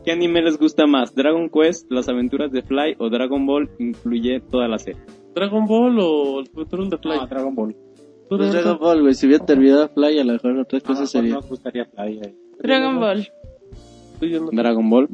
[0.06, 1.16] ¿Qué anime les gusta más?
[1.16, 5.02] ¿Dragon Quest, Las aventuras de Fly o Dragon Ball incluye toda la serie?
[5.34, 7.20] ¿Dragon Ball o el Control de Play?
[7.20, 7.76] No, Dragon Ball.
[8.30, 8.70] ¿Tú, No es Roberto?
[8.70, 9.14] Dragon Ball, güey.
[9.14, 11.34] Si hubiera terminado Fly, a lo mejor otras A lo cosas mejor sería.
[11.36, 12.36] nos gustaría Fly ahí.
[12.60, 13.28] Dragon Ball.
[14.20, 14.50] Tú no.
[14.52, 15.10] Dragon Ball.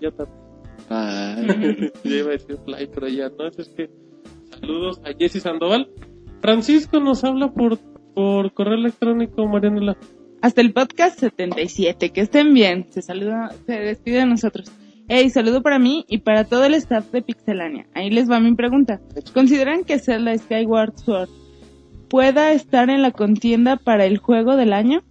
[0.00, 0.24] Ya te
[0.88, 3.46] Ay, Yo iba a decir Fly, pero ya no.
[3.46, 3.90] Es que
[4.50, 5.88] saludos a Jessy Sandoval.
[6.40, 7.78] Francisco nos habla por,
[8.14, 9.96] por correo electrónico, Marianela.
[10.42, 12.10] Hasta el podcast 77.
[12.10, 12.86] Que estén bien.
[12.90, 14.72] Se saluda, se despide de nosotros.
[15.06, 17.86] Hey, saludo para mí y para todo el staff de Pixelania.
[17.94, 19.00] Ahí les va mi pregunta.
[19.34, 21.28] ¿Consideran que Zelda Skyward Sword
[22.10, 25.02] pueda estar en la contienda para el juego del año?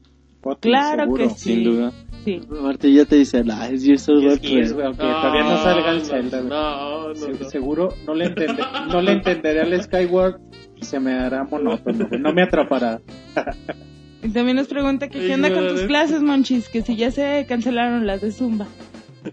[0.60, 1.24] Claro seguro.
[1.24, 1.40] que sí.
[1.56, 1.92] Sin duda.
[2.26, 2.42] Sí.
[2.50, 4.74] Martín ya te dice, nah, es Gears of Y War es Gears, 3.
[4.74, 6.42] güey, aunque todavía no salga el Zelda.
[6.42, 7.50] No, no, Se- no.
[7.50, 8.62] Seguro no le, entende,
[8.92, 10.40] no le entenderé al Skyward
[10.76, 12.08] y se me hará monótono.
[12.20, 13.00] No me atrapará.
[14.22, 17.46] Y también nos pregunta que qué onda con tus clases, Monchis, que si ya se
[17.48, 18.68] cancelaron las de Zumba.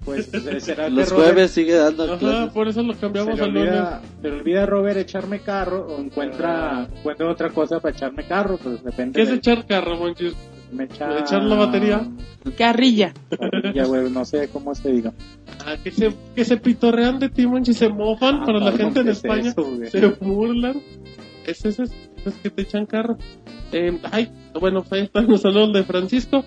[0.04, 2.52] Pues eh, será que Los Robert- jueves sigue dando Ajá, clases.
[2.52, 3.74] por eso lo cambiamos al lunes.
[4.22, 8.58] se le olvida a Robert echarme carro o encuentra, encuentra otra cosa para echarme carro,
[8.62, 9.12] pues depende.
[9.16, 10.34] ¿Qué es de- echar carro, Monchis?
[10.72, 12.04] me echa- echar la batería?
[12.58, 13.12] Carrilla.
[13.72, 15.12] Ya, güey, no sé cómo se diga.
[15.64, 19.00] Ah, que se, que se pitorrean de ti, Monchis, se mofan, Ah, para la gente
[19.00, 20.80] en ¿qué es España eso, se burlan.
[21.46, 21.92] Es eso, es,
[22.24, 23.16] es que te echan carro.
[23.72, 24.30] Eh, ay,
[24.60, 26.44] bueno, pues ahí está un saludo de Francisco.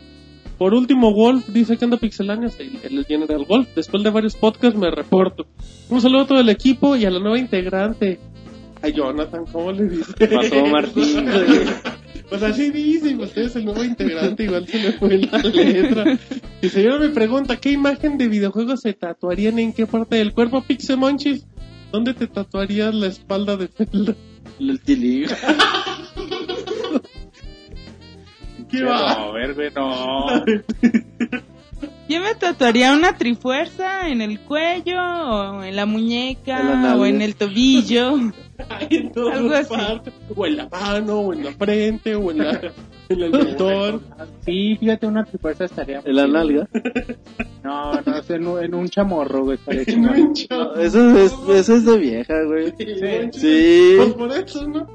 [0.60, 3.69] Por último, Wolf dice que anda pixeláneo, el, General Wolf.
[3.76, 5.48] Después de varios podcasts me reporto.
[5.90, 8.19] Un saludo a todo el equipo y a la nueva integrante.
[8.81, 10.27] A Jonathan, ¿cómo le dice?
[10.27, 11.26] Pasó Martín.
[12.30, 16.19] Pues así dice, pues usted es el nuevo integrante, igual se le fue la letra.
[16.61, 20.61] Y señor me pregunta, ¿qué imagen de videojuegos se tatuarían en qué parte del cuerpo,
[20.61, 21.48] Pixemonchis?
[21.91, 24.15] ¿Dónde te tatuarías la espalda de Zelda?
[24.60, 25.26] El tilín.
[28.69, 29.15] ¿Qué va?
[29.19, 30.27] No, ver, güey, no.
[32.09, 37.35] Yo me tatuaría una trifuerza en el cuello, o en la muñeca, o en el
[37.35, 38.15] tobillo.
[38.89, 39.69] En Algo así.
[39.73, 40.13] partes.
[40.35, 42.59] O en la mano, o en la frente, o en la...
[43.09, 44.01] En el doctor.
[44.45, 46.01] Sí, fíjate, una trifuerza estaría...
[46.03, 46.67] En la nalga.
[47.63, 50.19] No, no, es en, un- en un chamorro, güey, estaría chingón.
[50.19, 50.33] un.
[50.81, 52.73] Eso es, eso es de vieja, güey.
[53.31, 53.93] Sí.
[53.97, 54.87] Pues por eso, ¿no?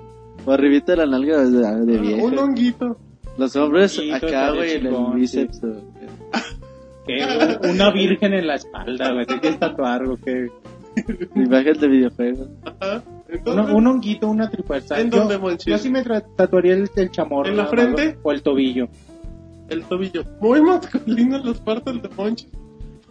[0.46, 2.42] O arribita de la nalga es de, de Ah, Un vieja.
[2.44, 2.98] honguito.
[3.36, 5.62] Los hombres Honguito, acá, güey, en el bíceps.
[5.65, 5.82] o-
[7.06, 7.20] Que
[7.69, 10.48] Una virgen en la espalda, güey, te quieres tatuar, güey, que...
[11.35, 12.48] Imagen de videojuegos.
[12.65, 13.02] Ajá.
[13.28, 15.01] Entonces, un honguito, una trifuerza.
[15.01, 15.66] ¿En Yo- dónde, Monchis?
[15.66, 17.48] Yo sí me tatuaría el, el chamorro.
[17.51, 18.05] ¿En la frente?
[18.12, 18.89] güey, O el tobillo.
[19.69, 20.24] el tobillo.
[20.40, 22.47] Muy masculino las partes de Monchi.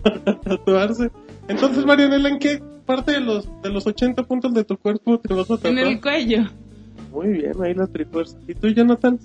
[0.01, 1.11] Para tatuarse.
[1.49, 5.33] Entonces, Marianela, ¿en qué parte de los, de los 80 puntos de tu cuerpo te
[5.33, 5.85] vas a En tatuar?
[5.87, 6.43] el cuello.
[7.11, 8.37] Muy bien, ahí la trifuerza.
[8.47, 9.19] ¿Y tú, Jonathan?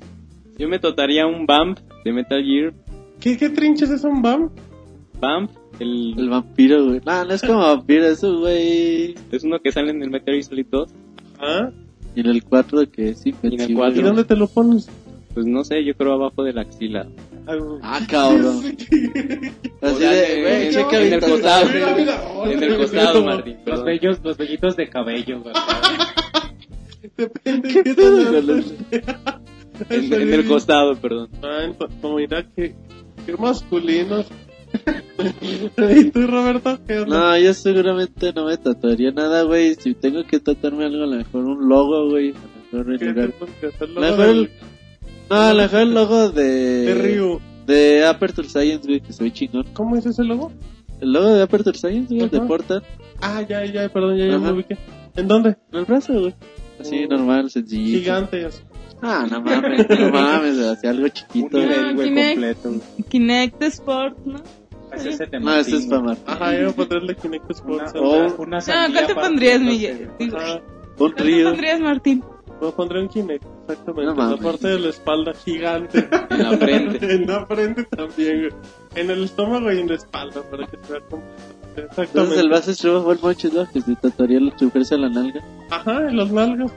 [0.59, 2.73] Yo me totaría un Bump de Metal Gear.
[3.21, 4.51] ¿Qué, qué trinches es un BAM?
[5.21, 7.01] Bump, el, El vampiro, güey.
[7.05, 9.15] No, no es como vampiro, eso, güey.
[9.33, 10.91] es uno que sale en el Metal Gear Solid 2.
[11.41, 11.71] ¿Ah?
[12.15, 13.73] Y en el 4 que es en el invencible.
[13.73, 14.03] ¿Y cuatro.
[14.03, 14.89] dónde te lo pones?
[15.35, 17.07] Pues no sé, yo creo abajo de la axila.
[17.83, 18.57] Ah, cabrón.
[19.81, 21.67] Así O sea, de, en- güey, en- checa en el costado.
[21.73, 22.23] Mira, mira,
[22.53, 23.25] En el costado.
[23.25, 23.57] Martín.
[23.65, 25.55] Los vellos, los vellitos de cabello, güey.
[27.17, 27.95] Depende ¿Qué qué
[29.91, 31.29] En, en el costado, perdón.
[31.43, 31.69] Ah,
[32.17, 32.75] mira que,
[33.27, 34.27] qué masculinos.
[35.97, 36.79] ¿Y tú, Roberto?
[36.87, 37.19] ¿Qué onda?
[37.19, 39.75] No, yo seguramente no me tatuaría nada, güey.
[39.77, 42.31] Si tengo que tatuarme algo, a lo mejor un logo, güey.
[42.31, 43.27] A lo mejor en ¿Qué lugar...
[43.27, 43.89] te pones que hacer?
[43.89, 44.51] A Luego lo mejor el...
[45.31, 46.45] No, a lo mejor el logo de...
[46.45, 47.41] de Ryu.
[47.67, 49.67] De Aperture Science, güey, que soy chingón.
[49.75, 50.53] ¿Cómo es ese logo?
[51.01, 52.41] El logo de Aperture Science, güey, de.
[52.41, 52.83] Portal.
[53.21, 54.45] Ah, ya, ya, perdón, ya, ya Ajá.
[54.47, 54.77] me ubiqué.
[55.17, 55.57] ¿En dónde?
[55.73, 56.35] En el brazo, güey.
[56.81, 57.09] Así, Oh.
[57.09, 57.99] normal, sencillito.
[58.01, 58.45] Gigante.
[58.47, 58.63] así.
[59.03, 61.59] Ah, no mames, no mames, así algo Un chiquito.
[61.59, 62.63] nivel, güey, Kinect.
[62.63, 62.85] completo.
[63.09, 64.41] Kinect Sport, ¿no?
[64.93, 66.03] Ese es el de No, ese es para.
[66.03, 66.25] Martín.
[66.27, 67.55] Ajá, yo voy a ponerle Kinect Una,
[67.85, 67.93] Sports.
[67.97, 68.17] Oh.
[68.43, 68.59] una, una
[68.89, 70.11] No, ¿cuál te pondrías, no Miguel?
[70.19, 70.31] Un
[70.97, 71.49] ¿Cuál te río.
[71.51, 72.25] pondrías, Martín?
[72.61, 74.15] Me pondré un Kinect, exactamente.
[74.17, 76.09] No en la parte de la espalda gigante.
[76.31, 77.15] En la frente.
[77.15, 78.53] en la frente también, güey.
[78.97, 81.55] En el estómago y en la espalda, para que se vea completo.
[81.77, 82.03] Exactamente.
[82.19, 83.71] Entonces el base extremo fue el moncho, ¿no?
[83.71, 85.41] Que se tatuaría el chuparse a la nalga.
[85.71, 86.73] Ajá, en las nalgas.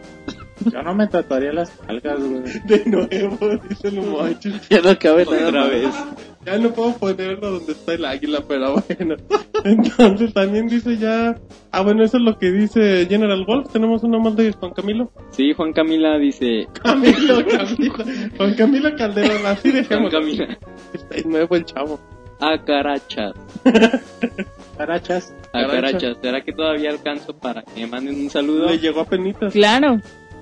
[0.71, 2.43] Yo no me tatuaría las nalgas, güey.
[2.65, 4.49] De nuevo, dice el mocho.
[4.69, 5.95] Ya no cabe nada Otra vez.
[6.45, 9.15] Ya no puedo ponerlo donde está el águila, pero bueno.
[9.63, 11.35] Entonces también dice ya...
[11.71, 13.71] Ah, bueno, eso es lo que dice General Wolf.
[13.71, 15.11] Tenemos una más de Juan Camilo.
[15.31, 16.67] Sí, Juan Camila dice.
[16.81, 17.93] Camilo, Camilo.
[18.37, 20.11] Juan Camilo Calderón, así Juan dejemos.
[20.11, 20.57] Camila.
[20.93, 21.99] Está nuevo el chavo.
[22.41, 23.35] Acarachas.
[24.75, 25.33] Carachas.
[25.53, 26.17] Acarachas.
[26.21, 28.67] ¿Será que todavía alcanzo para que me manden un saludo?
[28.67, 29.53] Le llegó a penitas.
[29.53, 30.01] Claro.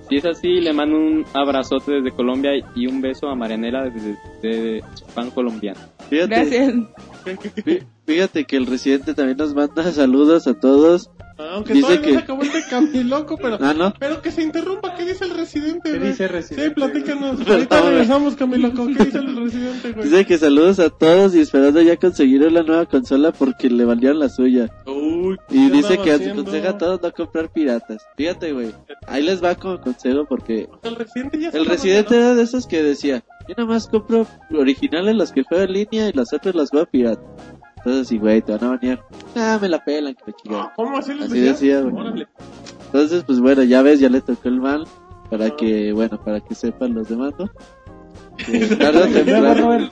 [0.10, 4.18] Si es así, le mando un abrazote desde Colombia y un beso a Marianela desde,
[4.41, 4.84] desde
[5.14, 5.80] fan colombiano.
[6.10, 7.90] Fíjate, Gracias.
[8.10, 11.10] Fí- fíjate que el residente también nos manda saludos a todos.
[11.41, 13.57] Ah, Aunque Dice todavía que- no se acabó el de Camiloco, pero...
[13.61, 13.94] Ah, ¿no?
[13.98, 17.40] Pero que se interrumpa, ¿qué dice el residente, ¿Qué dice el residente, Sí, platícanos.
[17.48, 18.88] Ahorita regresamos, Camiloco.
[18.88, 20.03] ¿Qué dice el residente, güey?
[20.10, 24.19] Dice que saludos a todos y esperando ya conseguir la nueva consola porque le valieron
[24.19, 24.69] la suya.
[24.86, 26.41] Uy, Y ¿qué dice que haciendo?
[26.41, 28.06] aconseja a todos no comprar piratas.
[28.18, 28.73] Fíjate, güey.
[29.07, 32.68] Ahí les va como consejo porque El residente ya se el residente era de esos
[32.68, 36.53] que decía, yo nada más compro originales las que juego en línea y las otras
[36.53, 37.22] las juego pirata.
[37.80, 39.06] Entonces, sí, güey, te van a banear.
[39.35, 40.73] Ah, me la pelan, que chingada.
[40.76, 42.27] ¿Cómo así les Así decía, güey.
[42.85, 44.85] Entonces, pues bueno, ya ves, ya le tocó el mal.
[45.30, 47.49] Para que, bueno, para que sepan los demás, ¿no?
[48.38, 49.89] Que tarde o temprano.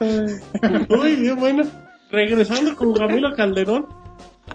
[0.89, 1.63] Muy bien, bueno.
[2.09, 3.85] Regresando con Camilo Calderón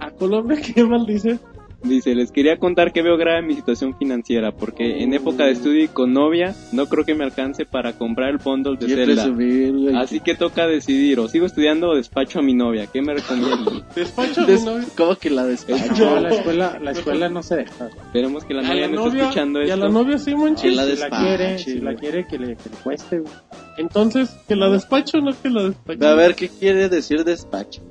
[0.00, 1.38] a Colombia, ¿qué mal dice?
[1.82, 5.84] Dice, les quería contar que veo grave mi situación financiera porque en época de estudio
[5.84, 9.28] y con novia no creo que me alcance para comprar el bundle de Zelda.
[9.28, 9.94] güey.
[9.96, 12.86] Así que toca decidir, o sigo estudiando o despacho a mi novia.
[12.86, 13.84] ¿Qué me recomiendan?
[13.96, 14.84] Despacho a mi novia.
[14.96, 16.04] ¿Cómo que la despacho?
[16.04, 17.86] No, la escuela, la escuela no se deja.
[17.86, 19.76] Esperemos que la novia no esté escuchando y a esto.
[19.76, 20.76] la novia sí, Que manches.
[20.76, 23.32] la Si la quiere, si la quiere, que le, que le cueste, güey.
[23.78, 26.06] Entonces, que la despacho no que la despacho.
[26.06, 27.82] A ver, ¿qué quiere decir despacho?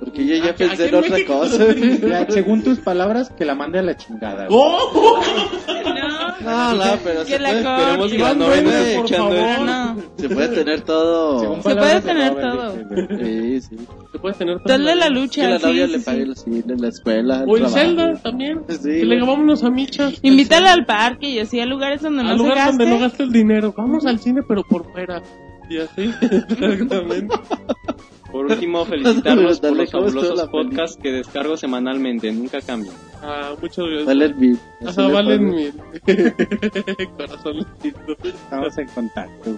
[0.00, 1.64] Porque yo ya pensé en otra México cosa.
[2.08, 4.58] Ya, según tus palabras, que la mande a la chingada, güey.
[4.60, 5.20] ¡Oh!
[6.40, 7.82] No, no, pero Que se la puede, corte.
[7.82, 9.66] Esperemos que la Iván novia no Duende, esté por favor.
[9.66, 9.96] No.
[10.16, 11.38] se puede tener todo.
[11.40, 13.08] Según Se palabras puede de tener Robert, todo.
[13.18, 13.60] güey.
[13.60, 13.76] Sí, sí.
[14.12, 15.48] Se puede tener Tal de la Que lucha.
[15.48, 16.04] la sí, novia sí, le sí.
[16.04, 17.42] pague los cine en la escuela.
[17.42, 17.76] el O en trabajo.
[17.76, 18.60] Zelda también.
[18.68, 19.28] Sí, que le güey.
[19.28, 20.14] vámonos a Michas.
[20.22, 23.22] Invítala al parque y así a lugares donde Al no se lugar donde no gaste
[23.24, 23.74] el dinero.
[23.76, 25.22] Vamos al cine, pero por fuera.
[25.68, 27.36] Y así, exactamente.
[28.30, 32.94] Por último, felicitarlos por los ¿cómo estuvo fabulosos podcasts que descargo semanalmente, nunca cambian.
[33.22, 34.06] Ah, muchas gracias.
[34.06, 34.58] Valen mil.
[34.86, 35.72] Ajá, le valen mil.
[37.16, 38.16] Corazoncito.
[38.24, 39.50] Estamos en contacto.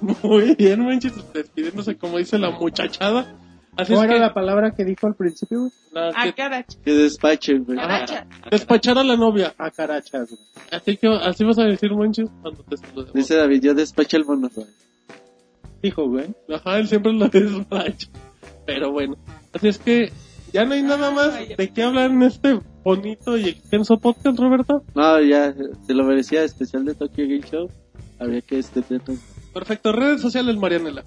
[0.00, 0.16] güey.
[0.22, 3.36] Muy bien, manches, despidiéndose como dice la muchachada.
[3.76, 5.72] Así es ¿Cómo que era la palabra que dijo al principio, güey?
[6.12, 6.78] A que- caracha.
[6.84, 7.78] Que despachen, güey.
[7.78, 8.26] Caracha.
[8.50, 9.54] despachar a la novia.
[9.56, 10.42] A carachas, güey.
[10.72, 13.14] Así que así vas a decir, manches, cuando te saludemos.
[13.14, 14.50] Dice David, yo despacho el mono.
[15.82, 16.34] Dijo, güey.
[16.48, 18.08] Ajá, él siempre lo despacha.
[18.66, 19.16] Pero bueno,
[19.52, 20.12] así es que
[20.52, 24.84] ya no hay nada más de qué hablar en este bonito y extenso podcast, Roberto.
[24.94, 25.54] No, ya,
[25.86, 27.70] se lo merecía especial de Tokyo Game Show.
[28.18, 28.82] Habría que este
[29.52, 31.04] Perfecto, redes sociales, Marianela.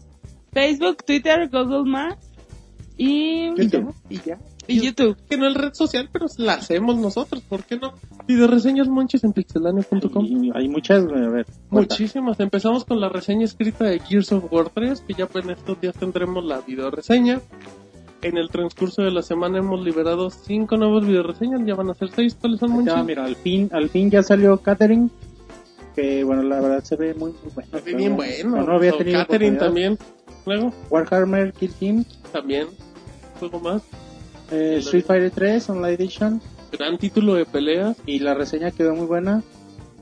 [0.52, 2.30] Facebook, Twitter, Google Maps
[2.97, 3.88] y, Y ya.
[4.10, 4.39] Y ya.
[4.68, 5.18] Y YouTube.
[5.30, 7.94] Que no es red social, pero la hacemos nosotros, ¿por qué no?
[8.28, 10.52] Y de reseñas monchis en pixelania.com.
[10.54, 11.46] Hay muchas, a ver.
[11.70, 12.40] Muchísimas.
[12.40, 15.96] Empezamos con la reseña escrita de Gears of War 3, que ya en estos días
[15.96, 17.42] tendremos la video reseña.
[18.22, 21.94] En el transcurso de la semana hemos liberado cinco nuevos video reseñas, ya van a
[21.94, 22.36] ser seis.
[22.40, 23.08] ¿Cuáles son, Ya, Monchi?
[23.08, 25.10] mira, al fin, al fin ya salió Catherine.
[25.96, 27.70] Que bueno, la verdad se ve muy, muy bueno.
[27.72, 28.58] Se ve bien bueno.
[28.58, 29.96] No, no había tenido Catherine oportunidad.
[29.96, 29.98] también.
[30.46, 32.68] Luego, Warhammer Kill Team, también.
[33.40, 33.84] Juego más.
[34.51, 36.41] Eh, Street Fighter 3 Online Edition.
[36.72, 37.95] Gran título de pelea.
[38.05, 39.43] Y la reseña quedó muy buena.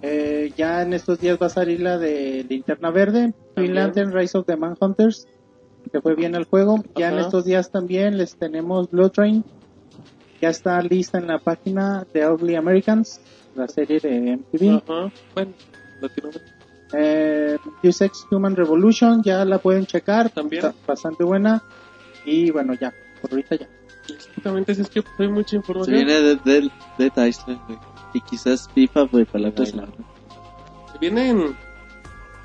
[0.01, 3.33] Eh, ya en estos días va a salir la de Linterna Verde.
[3.55, 5.27] Green Lantern Rise of the Manhunters,
[5.91, 6.83] que fue bien el juego.
[6.95, 9.45] Ya en estos días también les tenemos Blood Train.
[10.41, 13.21] Ya está lista en la página de Ugly Americans,
[13.55, 14.81] la serie de MTV.
[14.83, 15.13] Ajá.
[15.33, 15.53] Bueno.
[16.93, 20.65] Eh, Deus Ex Human Revolution, ya la pueden checar, También.
[20.65, 21.63] está bastante buena.
[22.25, 23.67] Y bueno, ya, por ahorita ya.
[24.09, 25.95] Exactamente, si es que hay mucha Se información.
[25.95, 27.79] viene de, de, de Island, güey.
[28.13, 29.85] Y quizás FIFA, güey, para la próxima.
[30.99, 31.55] Vienen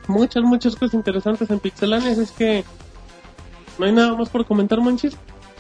[0.07, 2.65] muchas, muchas cosas interesantes en Pixelania, es que
[3.79, 5.17] no hay nada más por comentar, Monchis.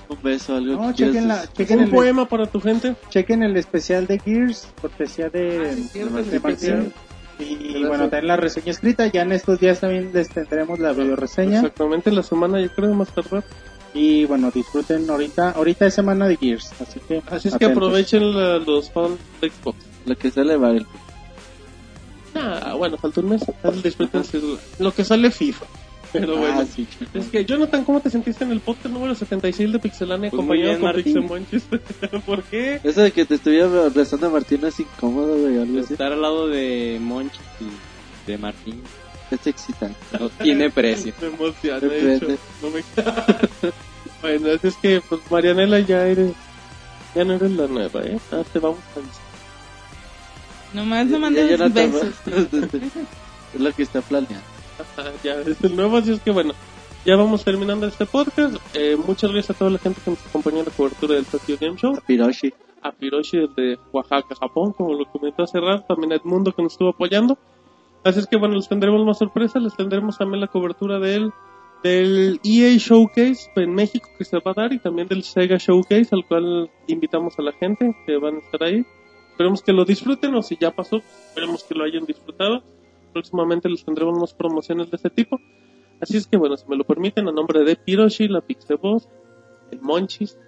[0.08, 2.96] Un beso, algo No, que chequen, la, chequen, Un el, poema para tu gente.
[3.10, 6.92] chequen el especial de Gears, cortesía de, Ah, de Martín.
[7.38, 9.06] Y bueno, también la reseña escrita.
[9.06, 11.56] Ya en estos días también les tendremos la video reseña.
[11.58, 13.44] Exactamente la semana, yo creo, más tardar.
[13.94, 15.50] Y bueno, disfruten ahorita.
[15.52, 17.22] Ahorita es semana de Gears, así que.
[17.26, 17.76] Así es que atentos.
[17.88, 19.78] aprovechen la- los fans de Xbox.
[20.06, 20.86] Lo que sale vale.
[22.34, 23.42] Ah, bueno, falta un mes.
[23.82, 24.22] Disfruten
[24.78, 25.66] lo que sale FIFA.
[26.12, 26.66] Pero Ah, bueno.
[26.74, 26.86] sí.
[27.12, 30.80] Es que, Jonathan, ¿cómo te sentiste en el podcast número 76 de Pixelania Pues acompañado
[30.80, 30.92] con.
[30.94, 31.62] Pixel Monchis?
[32.26, 32.80] ¿Por qué?
[32.82, 35.92] Eso de que te estuviera abrazando a Martín es incómodo, güey, así.
[35.92, 38.80] Estar al lado de Monchi y de Martín
[39.30, 39.96] Es excitante.
[40.18, 41.12] no tiene precio.
[41.20, 42.26] Me emociona, de hecho.
[42.26, 42.38] prende.
[42.62, 42.82] No me...
[44.22, 46.32] bueno, así es que, pues, Marianela, ya eres...
[47.14, 48.18] Ya no eres la nueva, ¿eh?
[48.32, 49.28] Ah, te vamos a avisar.
[50.74, 52.14] Nomás no mandes no besos.
[53.54, 54.44] es lo que está planeando.
[54.78, 56.52] Ajá, ya es el nuevo, así es que bueno,
[57.04, 58.56] ya vamos terminando este podcast.
[58.74, 61.56] Eh, muchas gracias a toda la gente que nos acompañó en la cobertura del Tokyo
[61.58, 61.98] Game Show.
[62.06, 62.52] Piroshi.
[62.82, 65.84] A Piroshi desde Oaxaca, Japón, como lo comentó hace rato.
[65.88, 67.38] También a Edmundo que nos estuvo apoyando.
[68.04, 69.62] Así es que bueno, les tendremos más sorpresas.
[69.62, 71.32] Les tendremos también la cobertura del,
[71.82, 76.08] del EA Showcase en México que se va a dar y también del Sega Showcase
[76.12, 78.84] al cual invitamos a la gente que van a estar ahí.
[79.30, 82.62] Esperemos que lo disfruten o si ya pasó, esperemos que lo hayan disfrutado.
[83.12, 85.38] Próximamente les tendremos más promociones de este tipo.
[86.00, 89.08] Así es que bueno, si me lo permiten, a nombre de Piroshi, la Pixeboss,
[89.70, 90.38] el Monchis,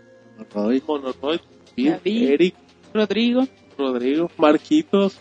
[0.54, 0.82] Roy.
[0.86, 1.40] Monoroid,
[1.76, 2.30] David.
[2.30, 2.54] Eric,
[2.94, 3.44] Rodrigo.
[3.80, 5.20] Rodrigo, Marquitos,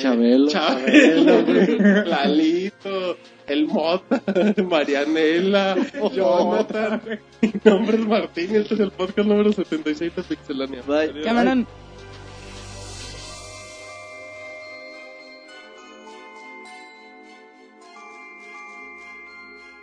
[0.00, 0.48] Chabelo.
[0.48, 4.22] Chabelo, güey, Lalito, el Mota,
[4.68, 5.76] Marianela,
[6.14, 7.02] Jonathan.
[7.42, 10.82] Mi nombre es Martín y este es el podcast número 76 de Pixelania.
[10.86, 11.10] Bye.
[11.10, 11.24] Adiós.
[11.24, 11.66] Camarón.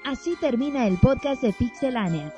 [0.04, 2.34] Así termina el podcast de Pixelania.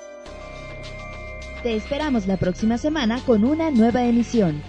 [1.61, 4.63] Te esperamos la próxima semana con una nueva emisión.